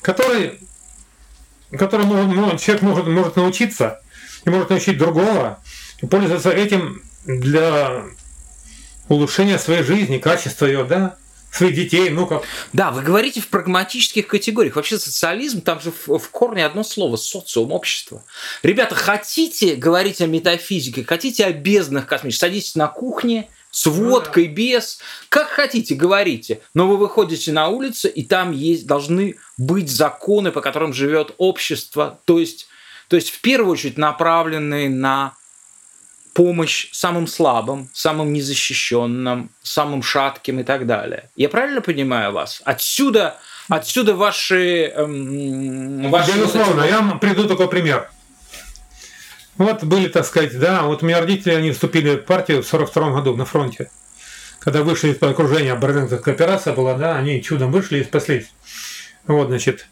который, 0.00 0.60
который 1.76 2.06
ну, 2.06 2.56
человек 2.56 2.82
может, 2.82 3.06
может 3.06 3.36
научиться 3.36 4.00
и 4.44 4.50
может 4.50 4.70
научить 4.70 4.96
другого, 4.96 5.58
и 6.00 6.06
пользоваться 6.06 6.50
этим 6.50 7.02
для 7.24 8.04
улучшения 9.08 9.58
своей 9.58 9.82
жизни, 9.82 10.18
качества 10.18 10.66
ее, 10.66 10.84
да, 10.84 11.16
своих 11.56 11.74
детей, 11.74 12.10
ну 12.10 12.26
как. 12.26 12.42
Да, 12.72 12.90
вы 12.90 13.02
говорите 13.02 13.40
в 13.40 13.48
прагматических 13.48 14.26
категориях. 14.26 14.76
Вообще 14.76 14.98
социализм, 14.98 15.60
там 15.60 15.80
же 15.80 15.90
в, 15.90 16.18
в 16.18 16.30
корне 16.30 16.64
одно 16.64 16.82
слово– 16.82 17.16
социум, 17.16 17.72
общество. 17.72 18.24
Ребята, 18.62 18.94
хотите 18.94 19.74
говорить 19.74 20.20
о 20.20 20.26
метафизике, 20.26 21.04
хотите 21.04 21.44
о 21.44 21.52
безднах 21.52 22.06
космических, 22.06 22.40
садитесь 22.40 22.74
на 22.74 22.88
кухне, 22.88 23.48
с 23.76 23.84
водкой, 23.86 24.46
без, 24.46 25.00
как 25.28 25.48
хотите, 25.48 25.94
говорите. 25.94 26.62
Но 26.72 26.88
вы 26.88 26.96
выходите 26.96 27.52
на 27.52 27.68
улицу, 27.68 28.08
и 28.08 28.22
там 28.22 28.52
есть, 28.52 28.86
должны 28.86 29.36
быть 29.58 29.90
законы, 29.90 30.50
по 30.50 30.62
которым 30.62 30.94
живет 30.94 31.34
общество. 31.36 32.18
То 32.24 32.38
есть, 32.38 32.68
то 33.08 33.16
есть 33.16 33.28
в 33.30 33.42
первую 33.42 33.72
очередь 33.72 33.98
направленные 33.98 34.88
на 34.88 35.34
помощь 36.36 36.88
самым 36.92 37.26
слабым, 37.26 37.88
самым 37.94 38.34
незащищенным, 38.34 39.50
самым 39.62 40.02
шатким 40.02 40.60
и 40.60 40.64
так 40.64 40.86
далее. 40.86 41.30
Я 41.34 41.48
правильно 41.48 41.80
понимаю 41.80 42.32
вас? 42.32 42.60
Отсюда, 42.66 43.38
отсюда 43.70 44.14
ваши... 44.14 44.92
Эм, 44.94 46.10
ваши 46.10 46.32
Безусловно, 46.32 46.82
эти... 46.82 46.90
я 46.90 47.00
вам 47.00 47.18
приду 47.20 47.48
такой 47.48 47.68
пример. 47.68 48.10
Вот 49.56 49.82
были, 49.82 50.08
так 50.08 50.26
сказать, 50.26 50.58
да, 50.58 50.82
вот 50.82 51.02
у 51.02 51.06
меня 51.06 51.20
родители, 51.20 51.54
они 51.54 51.70
вступили 51.70 52.16
в 52.16 52.24
партию 52.26 52.62
в 52.62 52.66
42 52.66 53.12
году 53.12 53.34
на 53.34 53.46
фронте. 53.46 53.90
Когда 54.58 54.82
вышли 54.82 55.12
из-под 55.12 55.30
окружения, 55.30 55.74
Берлинская 55.74 56.18
кооперация 56.18 56.74
была, 56.74 56.98
да, 56.98 57.16
они 57.16 57.42
чудом 57.42 57.72
вышли 57.72 58.00
и 58.00 58.04
спаслись. 58.04 58.52
Вот, 59.26 59.48
значит. 59.48 59.86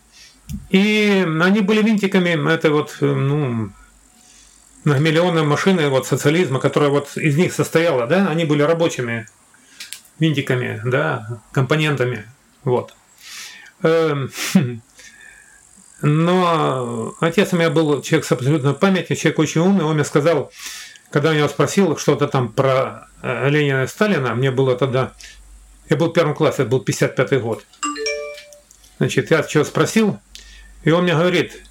И 0.68 1.26
они 1.40 1.60
были 1.60 1.80
винтиками 1.80 2.52
этой 2.52 2.70
вот, 2.70 2.98
ну, 3.00 3.70
многомиллионная 4.84 5.42
машина 5.42 5.88
вот 5.88 6.06
социализма, 6.06 6.60
которая 6.60 6.90
вот 6.90 7.16
из 7.16 7.36
них 7.36 7.52
состояла, 7.52 8.06
да, 8.06 8.28
они 8.28 8.44
были 8.44 8.62
рабочими 8.62 9.26
винтиками, 10.18 10.80
да, 10.84 11.40
компонентами, 11.52 12.26
вот. 12.62 12.94
Эм, 13.82 14.30
но 16.02 17.14
отец 17.20 17.52
у 17.52 17.56
меня 17.56 17.70
был 17.70 18.02
человек 18.02 18.26
с 18.26 18.32
абсолютной 18.32 18.74
памятью, 18.74 19.16
человек 19.16 19.38
очень 19.38 19.60
умный, 19.62 19.84
он 19.84 19.94
мне 19.94 20.04
сказал, 20.04 20.52
когда 21.10 21.32
я 21.32 21.38
его 21.38 21.48
спросил 21.48 21.96
что-то 21.96 22.28
там 22.28 22.52
про 22.52 23.08
э, 23.22 23.48
Ленина 23.48 23.84
и 23.84 23.86
Сталина, 23.86 24.34
мне 24.34 24.50
было 24.50 24.76
тогда, 24.76 25.12
я 25.88 25.96
был 25.96 26.08
в 26.08 26.12
первом 26.12 26.34
классе, 26.34 26.62
это 26.62 26.70
был 26.70 26.80
55 26.80 27.40
год. 27.40 27.64
Значит, 28.98 29.30
я 29.30 29.42
что 29.42 29.64
спросил, 29.64 30.20
и 30.82 30.90
он 30.90 31.04
мне 31.04 31.14
говорит, 31.14 31.62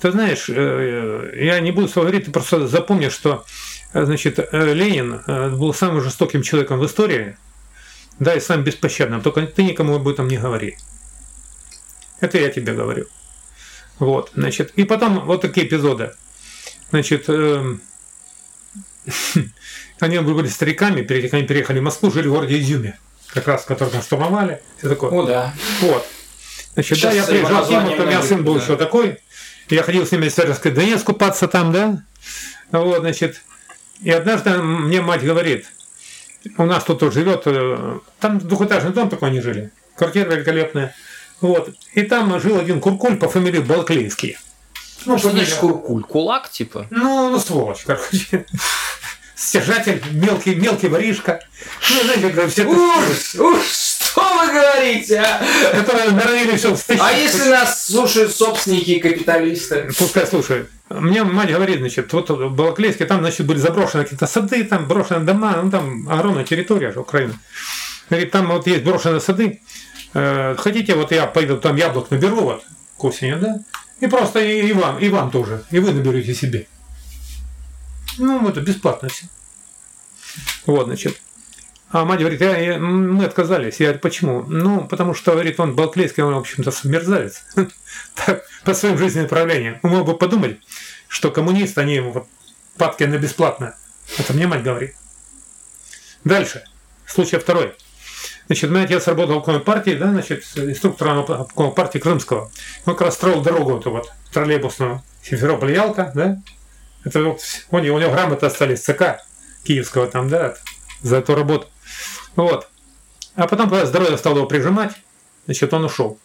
ты 0.00 0.12
знаешь, 0.12 0.46
э, 0.48 1.32
я 1.36 1.60
не 1.60 1.72
буду 1.72 1.88
говорить, 1.94 2.26
ты 2.26 2.30
просто 2.30 2.66
запомни, 2.66 3.08
что 3.08 3.44
э, 3.92 4.04
значит, 4.04 4.38
э, 4.38 4.74
Ленин 4.74 5.22
был 5.56 5.72
самым 5.72 6.02
жестоким 6.02 6.42
человеком 6.42 6.78
в 6.78 6.86
истории, 6.86 7.36
да, 8.18 8.34
и 8.34 8.40
самым 8.40 8.64
беспощадным. 8.64 9.22
Только 9.22 9.46
ты 9.46 9.62
никому 9.62 9.96
об 9.96 10.08
этом 10.08 10.28
не 10.28 10.36
говори. 10.36 10.76
Это 12.20 12.38
я 12.38 12.48
тебе 12.50 12.72
говорю. 12.74 13.06
Вот, 13.98 14.30
значит, 14.34 14.72
и 14.76 14.84
потом 14.84 15.24
вот 15.24 15.42
такие 15.42 15.66
эпизоды. 15.66 16.12
Значит, 16.90 17.24
э, 17.28 17.76
они 20.00 20.18
были 20.18 20.48
стариками, 20.48 21.02
перед 21.02 21.32
они 21.32 21.44
переехали 21.44 21.78
в 21.78 21.82
Москву, 21.82 22.10
жили 22.10 22.28
в 22.28 22.32
городе 22.32 22.58
Изюме, 22.58 22.98
как 23.32 23.46
раз, 23.48 23.64
который 23.64 23.90
там 23.90 24.02
штурмовали, 24.02 24.62
все 24.78 24.88
такое. 24.88 25.10
О, 25.10 25.22
да. 25.24 25.54
Вот. 25.80 26.06
Значит, 26.74 26.98
Сейчас 26.98 27.14
да, 27.14 27.20
я 27.20 27.24
приезжал 27.24 27.66
к 27.66 27.70
ним, 27.70 28.00
у 28.00 28.06
меня 28.06 28.22
сын 28.22 28.44
был 28.44 28.54
да. 28.56 28.62
еще 28.62 28.76
такой, 28.76 29.18
я 29.68 29.82
ходил 29.82 30.06
с 30.06 30.12
ними 30.12 30.28
в 30.28 30.32
Северский 30.34 30.70
Донец 30.70 31.02
купаться 31.02 31.48
там, 31.48 31.72
да? 31.72 32.02
Вот, 32.70 33.00
значит. 33.00 33.42
И 34.00 34.10
однажды 34.10 34.50
мне 34.58 35.00
мать 35.00 35.22
говорит, 35.22 35.66
у 36.58 36.64
нас 36.64 36.84
тут 36.84 37.00
живет, 37.12 37.42
э, 37.46 37.98
там 38.20 38.38
двухэтажный 38.38 38.92
дом 38.92 39.08
такой 39.08 39.30
они 39.30 39.40
жили, 39.40 39.70
квартира 39.96 40.30
великолепная. 40.30 40.94
Вот. 41.40 41.74
И 41.94 42.02
там 42.02 42.38
жил 42.40 42.58
один 42.58 42.80
куркуль 42.80 43.16
по 43.16 43.28
фамилии 43.28 43.60
Балклейский. 43.60 44.38
Ну, 45.06 45.18
что 45.18 45.30
значит 45.30 45.54
куркуль? 45.54 46.02
Кулак, 46.02 46.50
типа? 46.50 46.86
Ну, 46.90 47.30
ну 47.30 47.38
сволочь, 47.38 47.82
короче. 47.84 48.46
Стяжатель, 49.34 50.02
мелкий, 50.12 50.54
мелкий 50.54 50.88
воришка. 50.88 51.40
Ну, 51.90 52.02
знаете, 52.04 52.22
когда 52.28 52.48
все... 52.48 52.64
Ужас, 52.64 53.34
ужас! 53.34 53.83
Говорите, 54.54 55.18
а? 55.18 55.42
Которые 55.72 56.10
норовили 56.10 56.56
все 56.56 56.76
А 57.00 57.12
если 57.12 57.48
нас 57.48 57.86
слушают 57.86 58.34
собственники 58.34 58.92
и 58.92 59.00
капиталисты? 59.00 59.88
Пускай 59.98 60.26
слушают. 60.26 60.70
Мне 60.88 61.24
мать 61.24 61.50
говорит, 61.50 61.78
значит, 61.78 62.12
вот 62.12 62.30
в 62.30 62.54
Балаклейске 62.54 63.06
там, 63.06 63.20
значит, 63.20 63.46
были 63.46 63.58
заброшены 63.58 64.04
какие-то 64.04 64.26
сады, 64.26 64.64
там 64.64 64.86
брошенные 64.86 65.24
дома, 65.24 65.60
ну 65.62 65.70
там 65.70 66.08
огромная 66.08 66.44
территория 66.44 66.92
же 66.92 67.00
Украины. 67.00 67.34
Говорит, 68.10 68.30
там 68.30 68.48
вот 68.48 68.66
есть 68.66 68.84
брошенные 68.84 69.20
сады. 69.20 69.60
Э, 70.12 70.54
хотите, 70.56 70.94
вот 70.94 71.10
я 71.10 71.26
пойду 71.26 71.56
там 71.56 71.76
яблок 71.76 72.10
наберу 72.10 72.42
вот 72.42 72.64
к 72.96 73.04
осени, 73.04 73.34
да? 73.34 73.60
И 74.00 74.06
просто 74.06 74.40
и, 74.40 74.68
и 74.68 74.72
вам, 74.72 74.98
и 74.98 75.08
вам 75.08 75.30
тоже. 75.30 75.64
И 75.70 75.78
вы 75.78 75.92
наберете 75.92 76.34
себе. 76.34 76.66
Ну, 78.18 78.48
это 78.48 78.60
бесплатно 78.60 79.08
все. 79.08 79.26
Вот, 80.66 80.86
значит. 80.86 81.20
А 81.94 82.04
мать 82.04 82.18
говорит, 82.18 82.40
я, 82.40 82.56
я, 82.56 82.76
мы 82.76 83.24
отказались. 83.24 83.78
Я 83.78 83.86
говорю, 83.86 84.00
почему? 84.00 84.42
Ну, 84.48 84.84
потому 84.88 85.14
что, 85.14 85.30
говорит, 85.30 85.60
он 85.60 85.76
Балклейский, 85.76 86.24
он, 86.24 86.34
в 86.34 86.38
общем-то, 86.38 86.72
мерзавец. 86.88 87.44
по 88.64 88.74
своим 88.74 88.98
жизненным 88.98 89.26
направлениям. 89.26 89.78
Мы 89.84 89.90
мог 89.90 90.04
бы 90.04 90.16
подумать, 90.16 90.58
что 91.06 91.30
коммунисты, 91.30 91.80
они 91.80 92.00
вот, 92.00 92.26
падки 92.76 93.04
на 93.04 93.16
бесплатно. 93.16 93.76
Это 94.18 94.32
мне 94.32 94.48
мать 94.48 94.64
говорит. 94.64 94.96
Дальше. 96.24 96.64
Случай 97.06 97.38
второй. 97.38 97.76
Значит, 98.46 98.72
мой 98.72 98.82
отец 98.82 99.06
работал 99.06 99.40
в 99.40 99.60
партии, 99.60 99.92
да, 99.92 100.10
значит, 100.10 100.42
инструктором 100.56 101.24
партии 101.76 101.98
Крымского. 101.98 102.50
Он 102.86 102.96
как 102.96 103.02
раз 103.02 103.14
строил 103.14 103.40
дорогу 103.40 103.78
эту 103.78 103.92
вот, 103.92 104.12
троллейбусную, 104.32 105.00
Симферополь-Ялта, 105.22 106.10
да. 106.12 106.42
Это 107.04 107.22
вот, 107.22 107.40
у 107.70 107.78
него, 107.78 107.98
у 107.98 108.00
него 108.00 108.10
грамоты 108.10 108.46
остались 108.46 108.80
ЦК 108.80 109.20
Киевского 109.62 110.08
там, 110.08 110.28
да, 110.28 110.56
за 111.00 111.18
эту 111.18 111.36
работу. 111.36 111.68
Вот. 112.36 112.68
А 113.34 113.46
потом, 113.46 113.68
когда 113.68 113.86
здоровье 113.86 114.18
стало 114.18 114.38
его 114.38 114.46
прижимать, 114.46 114.92
значит, 115.46 115.72
он 115.72 115.84
ушел. 115.84 116.18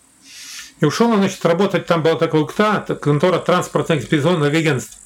И 0.79 0.85
ушел 0.85 1.09
он, 1.09 1.17
значит, 1.17 1.43
работать, 1.45 1.85
там 1.85 2.03
была 2.03 2.15
такая 2.15 2.41
УКТА, 2.41 2.97
контора 3.01 3.39
транспортных 3.39 3.99
экспедиционных 3.99 4.53
агентств. 4.53 4.99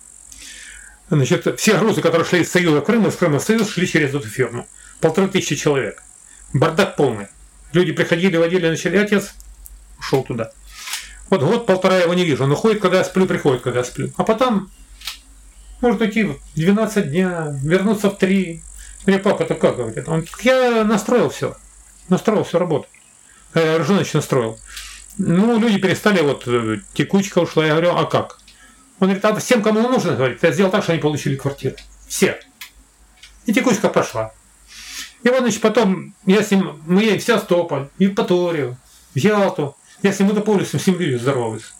Значит, 1.09 1.59
все 1.59 1.77
грузы, 1.77 2.01
которые 2.01 2.27
шли 2.27 2.41
из 2.41 2.51
Союза 2.51 2.81
в 2.81 2.85
Крым, 2.85 3.07
из 3.07 3.15
Крыма 3.15 3.39
в 3.39 3.43
Союз, 3.43 3.69
шли 3.69 3.87
через 3.87 4.13
эту 4.13 4.27
фирму. 4.27 4.67
Полторы 4.99 5.27
тысячи 5.27 5.55
человек. 5.55 6.01
Бардак 6.53 6.95
полный. 6.95 7.27
Люди 7.73 7.91
приходили, 7.91 8.37
водили, 8.37 8.69
начали, 8.69 8.97
отец 8.97 9.33
ушел 9.99 10.23
туда. 10.23 10.51
Вот 11.29 11.41
год-полтора 11.41 11.95
я 11.97 12.03
его 12.03 12.13
не 12.13 12.25
вижу. 12.25 12.43
Он 12.43 12.51
уходит, 12.51 12.81
когда 12.81 12.99
я 12.99 13.03
сплю, 13.03 13.25
приходит, 13.25 13.61
когда 13.61 13.79
я 13.79 13.85
сплю. 13.85 14.11
А 14.17 14.23
потом 14.23 14.69
может 15.81 16.01
уйти 16.01 16.23
в 16.23 16.39
12 16.55 17.09
дня, 17.09 17.59
вернуться 17.63 18.09
в 18.09 18.17
3, 18.17 18.61
мне 19.05 19.19
папа 19.19 19.43
это 19.43 19.55
как 19.55 19.77
говорит? 19.77 20.07
Он, 20.07 20.25
я 20.41 20.83
настроил 20.83 21.29
все. 21.29 21.55
Настроил 22.09 22.43
всю 22.43 22.59
работу. 22.59 22.87
Я 23.53 23.77
Ржаныч 23.79 24.13
настроил. 24.13 24.59
Ну, 25.17 25.59
люди 25.59 25.79
перестали, 25.79 26.21
вот 26.21 26.43
э, 26.47 26.79
текучка 26.93 27.39
ушла. 27.39 27.65
Я 27.65 27.73
говорю, 27.73 27.95
а 27.95 28.05
как? 28.05 28.39
Он 28.99 29.07
говорит, 29.07 29.25
а 29.25 29.35
всем, 29.35 29.61
кому 29.61 29.81
нужно, 29.87 30.15
говорит, 30.15 30.41
я 30.41 30.51
сделал 30.51 30.71
так, 30.71 30.83
что 30.83 30.93
они 30.93 31.01
получили 31.01 31.35
квартиру. 31.35 31.75
Все. 32.07 32.39
И 33.45 33.53
текучка 33.53 33.89
пошла. 33.89 34.33
И 35.23 35.29
вот, 35.29 35.39
значит, 35.39 35.61
потом 35.61 36.15
я 36.25 36.41
с 36.41 36.51
ним, 36.51 36.81
мы 36.85 37.03
едем 37.03 37.19
в 37.19 37.23
Севастополь, 37.23 37.89
Евпаторию, 37.97 38.77
в 39.13 39.17
Ялту. 39.17 39.75
Я 40.01 40.11
с 40.11 40.19
ним 40.19 40.31
улицам, 40.31 40.79
с 40.79 40.87
ним 40.87 40.97
видео 40.97 41.19
здороваюсь. 41.19 41.73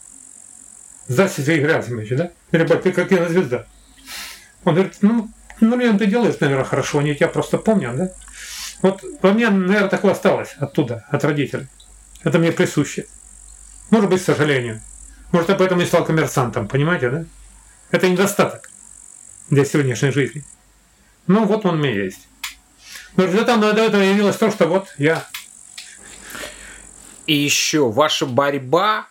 Здрасте, 1.07 1.43
Сергей 1.43 1.65
Грязимович, 1.65 2.09
да? 2.11 2.31
Ребят, 2.51 2.83
ты 2.83 2.91
как 2.91 3.09
звезда. 3.09 3.65
Он 4.63 4.75
говорит, 4.75 4.95
ну, 5.01 5.29
ну, 5.59 5.77
Лен, 5.77 5.97
ты 5.97 6.05
делаешь, 6.05 6.39
наверное, 6.39 6.65
хорошо, 6.65 6.99
они 6.99 7.15
тебя 7.15 7.27
просто 7.27 7.57
помнят, 7.57 7.95
да? 7.95 8.11
Вот 8.81 9.03
во 9.21 9.31
мне, 9.31 9.49
наверное, 9.49 9.89
такое 9.89 10.11
осталось 10.11 10.55
оттуда, 10.59 11.05
от 11.09 11.23
родителей. 11.23 11.67
Это 12.23 12.39
мне 12.39 12.51
присуще. 12.51 13.05
Может 13.89 14.09
быть, 14.09 14.21
к 14.21 14.25
сожалению. 14.25 14.81
Может, 15.31 15.49
я 15.49 15.55
поэтому 15.55 15.81
и 15.81 15.85
стал 15.85 16.05
коммерсантом, 16.05 16.67
понимаете, 16.67 17.09
да? 17.09 17.25
Это 17.91 18.09
недостаток 18.09 18.69
для 19.49 19.65
сегодняшней 19.65 20.11
жизни. 20.11 20.43
Ну, 21.27 21.45
вот 21.45 21.65
он 21.65 21.75
у 21.75 21.77
меня 21.77 22.03
есть. 22.03 22.27
Но 23.15 23.25
результатом 23.25 23.61
до 23.61 23.69
этого 23.69 24.01
явилось 24.01 24.35
то, 24.35 24.51
что 24.51 24.67
вот 24.67 24.87
я. 24.97 25.25
И 27.25 27.33
еще 27.33 27.89
ваша 27.89 28.25
борьба 28.25 29.07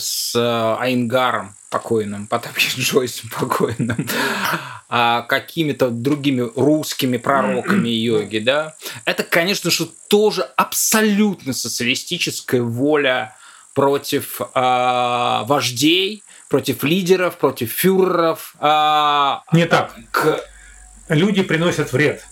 с 0.00 0.34
э, 0.34 0.82
Айнгаром 0.82 1.54
покойным, 1.70 2.26
Потапхин 2.26 2.82
Джойсом 2.82 3.30
покойным, 3.30 4.08
а 4.88 5.22
какими-то 5.22 5.90
другими 5.90 6.50
русскими 6.56 7.16
пророками 7.16 7.88
йоги, 8.06 8.38
да, 8.38 8.74
это, 9.04 9.22
конечно 9.22 9.70
же, 9.70 9.88
тоже 10.08 10.42
абсолютно 10.56 11.52
социалистическая 11.52 12.62
воля 12.62 13.36
против 13.74 14.40
э, 14.40 15.42
вождей, 15.44 16.24
против 16.48 16.82
лидеров, 16.82 17.38
против 17.38 17.70
фюреров. 17.70 18.54
Э, 18.60 19.36
Не 19.52 19.66
так. 19.66 19.94
К... 20.10 20.40
Люди 21.08 21.42
приносят 21.42 21.92
вред. 21.92 22.26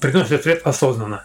Приносят 0.00 0.44
вред 0.44 0.66
осознанно. 0.66 1.24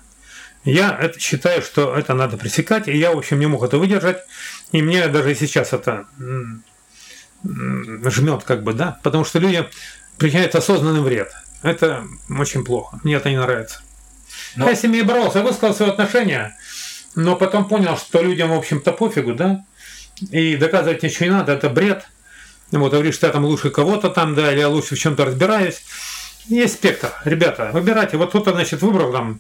Я 0.66 0.98
это 1.00 1.20
считаю, 1.20 1.62
что 1.62 1.96
это 1.96 2.16
надо 2.16 2.38
пресекать, 2.38 2.88
и 2.88 2.98
я, 2.98 3.12
в 3.12 3.18
общем, 3.20 3.40
не 3.40 3.46
мог 3.46 3.64
это 3.64 3.78
выдержать. 3.78 4.18
И 4.72 4.82
мне 4.82 5.08
даже 5.08 5.36
сейчас 5.36 5.74
это 5.74 6.06
жмет, 7.44 8.44
как 8.44 8.64
бы, 8.64 8.74
да, 8.74 9.00
потому 9.04 9.24
что 9.24 9.40
люди 9.40 9.68
причиняют 10.18 10.56
осознанный 10.56 11.02
вред. 11.02 11.32
Это 11.62 12.04
очень 12.30 12.64
плохо. 12.64 13.00
Мне 13.04 13.16
это 13.16 13.30
не 13.30 13.38
нравится. 13.38 13.82
Но... 14.56 14.70
Я 14.70 14.76
с 14.76 14.84
ними 14.84 15.02
боролся, 15.02 15.42
высказал 15.42 15.76
свои 15.76 15.90
отношения, 15.90 16.58
но 17.16 17.36
потом 17.36 17.68
понял, 17.68 17.98
что 17.98 18.22
людям, 18.22 18.50
в 18.50 18.58
общем-то, 18.58 18.92
пофигу, 18.92 19.34
да, 19.34 19.64
и 20.32 20.56
доказывать 20.56 21.04
ничего 21.04 21.26
не 21.26 21.32
надо, 21.32 21.54
это 21.54 21.70
бред. 21.70 22.06
Вот, 22.72 22.92
говоришь, 22.92 23.16
что 23.16 23.28
я 23.28 23.34
там 23.34 23.46
лучше 23.46 23.70
кого-то 23.70 24.10
там, 24.10 24.34
да, 24.36 24.52
или 24.52 24.60
я 24.60 24.70
лучше 24.70 24.96
в 24.96 25.00
чем-то 25.00 25.26
разбираюсь. 25.26 25.84
Есть 26.46 26.76
спектр, 26.76 27.14
ребята, 27.24 27.70
выбирайте. 27.74 28.18
Вот 28.18 28.30
кто-то, 28.30 28.52
значит, 28.52 28.82
выбрал 28.82 29.12
там, 29.12 29.40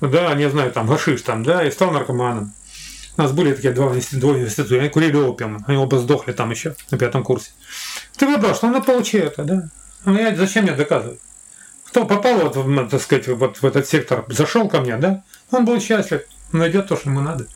да, 0.00 0.34
не 0.34 0.48
знаю, 0.50 0.72
там, 0.72 0.86
гашиш 0.86 1.22
там, 1.22 1.42
да, 1.42 1.64
и 1.64 1.70
стал 1.70 1.90
наркоманом. 1.92 2.52
У 3.16 3.22
нас 3.22 3.32
были 3.32 3.54
такие 3.54 3.72
два, 3.72 3.94
двое 4.12 4.44
института, 4.44 4.74
они 4.76 4.88
курили 4.88 5.16
опиум, 5.16 5.64
они 5.68 5.76
оба 5.76 5.98
сдохли 5.98 6.32
там 6.32 6.50
еще 6.50 6.74
на 6.90 6.98
пятом 6.98 7.22
курсе. 7.22 7.50
Ты 8.16 8.26
выбрал, 8.26 8.54
что 8.54 8.68
надо 8.68 8.84
получи 8.84 9.18
это, 9.18 9.44
да? 9.44 9.68
Ну, 10.04 10.18
я, 10.18 10.34
зачем 10.34 10.64
мне 10.64 10.74
доказывать? 10.74 11.20
Кто 11.86 12.06
попал, 12.06 12.50
вот, 12.50 12.90
так 12.90 13.00
сказать, 13.00 13.28
вот 13.28 13.58
в 13.58 13.64
этот 13.64 13.88
сектор, 13.88 14.24
зашел 14.28 14.68
ко 14.68 14.80
мне, 14.80 14.96
да? 14.96 15.22
Он 15.52 15.64
был 15.64 15.80
счастлив, 15.80 16.22
найдет 16.50 16.88
то, 16.88 16.96
что 16.96 17.08
ему 17.08 17.20
надо. 17.20 17.46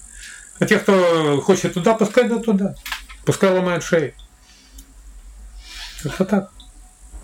А 0.61 0.67
те, 0.67 0.79
кто 0.79 1.41
хочет 1.41 1.75
туда, 1.75 1.95
пускай 1.95 2.29
идут 2.29 2.45
туда. 2.45 2.75
Пускай 3.25 3.53
ломают 3.53 3.83
шеи. 3.83 4.15
Это 6.05 6.25
так. 6.25 6.53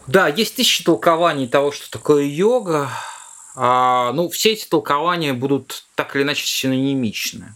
Да, 0.08 0.28
есть 0.28 0.56
тысячи 0.56 0.82
толкований 0.82 1.46
того, 1.46 1.70
что 1.70 1.90
такое 1.90 2.24
йога. 2.24 2.90
А, 3.54 4.12
ну, 4.12 4.28
все 4.28 4.52
эти 4.52 4.66
толкования 4.66 5.32
будут 5.32 5.86
так 5.94 6.16
или 6.16 6.24
иначе 6.24 6.44
синонимичны. 6.46 7.54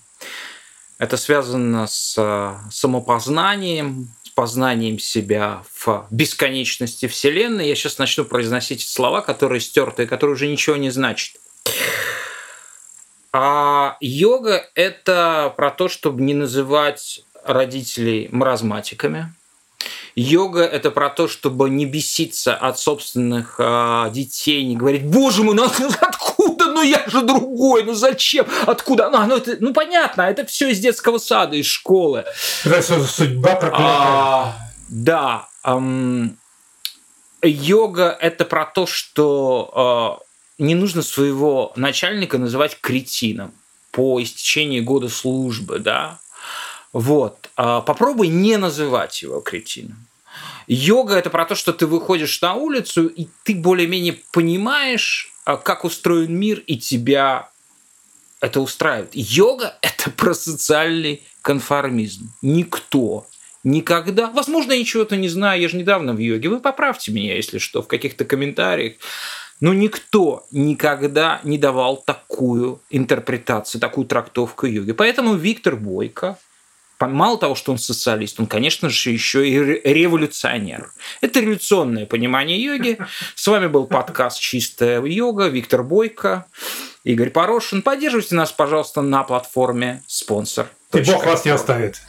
Это 0.99 1.17
связано 1.17 1.87
с 1.87 2.17
а, 2.19 2.59
самопознанием, 2.73 4.09
с 4.25 4.31
познанием 4.31 4.99
себя 4.99 5.63
в 5.77 6.07
бесконечности 6.11 7.07
Вселенной. 7.07 7.69
Я 7.69 7.77
сейчас 7.77 7.99
начну 7.99 8.25
произносить 8.25 8.87
слова, 8.87 9.21
которые 9.21 9.61
стерты, 9.61 10.07
которые 10.07 10.35
уже 10.35 10.49
ничего 10.49 10.75
не 10.77 10.91
значат. 10.91 11.37
А 13.33 13.97
йога– 14.01 14.69
это 14.75 15.53
про 15.57 15.71
то, 15.71 15.89
чтобы 15.89 16.23
не 16.23 16.35
называть 16.35 17.23
родителей 17.45 18.29
маразматиками. 18.33 19.33
Йога– 20.17 20.63
это 20.65 20.91
про 20.91 21.11
то, 21.11 21.29
чтобы 21.29 21.71
не 21.71 21.87
беситься 21.87 22.57
от 22.57 22.81
собственных 22.81 23.57
э, 23.59 24.11
детей, 24.13 24.65
не 24.65 24.77
говорить, 24.77 25.05
боже 25.05 25.45
мой, 25.45 25.57
откуда, 25.65 26.11
ну 26.79 26.85
я 26.85 27.05
же 27.09 27.23
другой, 27.23 27.83
ну 27.83 27.95
зачем, 27.95 28.47
откуда, 28.67 29.11
ну, 29.11 29.27
ну, 29.27 29.37
это, 29.37 29.57
ну 29.59 29.73
понятно, 29.73 30.23
это 30.23 30.47
все 30.47 30.69
из 30.69 30.79
детского 30.79 31.19
сада, 31.19 31.57
из 31.57 31.67
школы. 31.67 32.25
Это 32.65 33.05
судьба 33.05 33.57
проклятая. 33.57 33.87
А, 33.87 34.59
да. 34.89 35.49
Эм, 35.65 36.39
йога– 37.43 38.17
это 38.21 38.45
про 38.45 38.65
то, 38.65 38.87
что 38.87 40.23
э, 40.59 40.63
не 40.63 40.77
нужно 40.77 41.03
своего 41.03 41.73
начальника 41.75 42.39
называть 42.39 42.79
кретином 42.81 43.53
по 43.91 44.23
истечении 44.23 44.81
года 44.81 45.09
службы, 45.09 45.81
да. 45.81 46.21
Вот. 46.93 47.51
А 47.57 47.81
попробуй 47.81 48.29
не 48.29 48.57
называть 48.57 49.23
его 49.23 49.41
кретином. 49.41 50.07
Йога– 50.69 51.15
это 51.17 51.31
про 51.31 51.45
то, 51.45 51.57
что 51.57 51.73
ты 51.73 51.87
выходишь 51.87 52.41
на 52.41 52.55
улицу, 52.55 53.09
и 53.09 53.27
ты 53.43 53.57
более-менее 53.57 54.21
понимаешь, 54.33 55.33
а, 55.38 55.38
как 55.57 55.85
устроен 55.85 56.39
мир, 56.39 56.63
и 56.67 56.77
тебя 56.77 57.49
это 58.41 58.61
устраивает. 58.61 59.11
Йога– 59.15 59.77
это 59.83 60.11
про 60.11 60.35
социальный 60.35 61.23
конформизм. 61.43 62.33
Никто 62.43 63.27
никогда, 63.65 64.29
возможно, 64.29 64.73
я 64.73 64.79
ничего-то 64.79 65.17
не 65.17 65.29
знаю, 65.29 65.61
я 65.61 65.69
же 65.69 65.77
недавно 65.77 66.13
в 66.13 66.19
йоге, 66.19 66.49
вы 66.49 66.61
поправьте 66.61 67.13
меня, 67.13 67.35
если 67.35 67.59
что, 67.59 67.83
в 67.83 67.89
каких-то 67.89 68.25
комментариях. 68.25 68.95
Но 69.61 69.75
никто 69.75 70.47
никогда 70.53 71.41
не 71.43 71.59
давал 71.59 71.97
такую 71.97 72.81
интерпретацию, 72.91 73.81
такую 73.81 74.07
трактовку 74.07 74.67
йоги. 74.67 74.93
Поэтому 74.93 75.35
Виктор 75.35 75.75
Бойко, 75.75 76.39
мало 77.01 77.39
того, 77.39 77.55
что 77.55 77.73
он 77.73 77.79
социалист, 77.79 78.41
он, 78.41 78.47
конечно 78.47 78.89
же, 78.89 79.11
еще 79.11 79.49
и 79.49 79.55
революционер. 79.93 80.93
Это 81.21 81.41
революционное 81.41 82.07
понимание 82.07 82.61
йоги. 82.63 82.99
С 83.35 83.47
вами 83.47 83.69
был 83.69 83.87
подкаст 83.87 84.41
«Чистая 84.41 85.03
йога», 85.03 85.47
Виктор 85.47 85.83
Бойко, 85.83 86.47
Игорь 87.05 87.31
Порошин. 87.31 87.83
Поддерживайте 87.83 88.35
нас, 88.35 88.53
пожалуйста, 88.53 89.01
на 89.01 89.23
платформе 89.23 90.03
«Спонсор». 90.07 90.69
И 90.93 91.01
Бог 91.03 91.25
вас 91.25 91.45
не 91.45 91.51
оставит. 91.51 92.01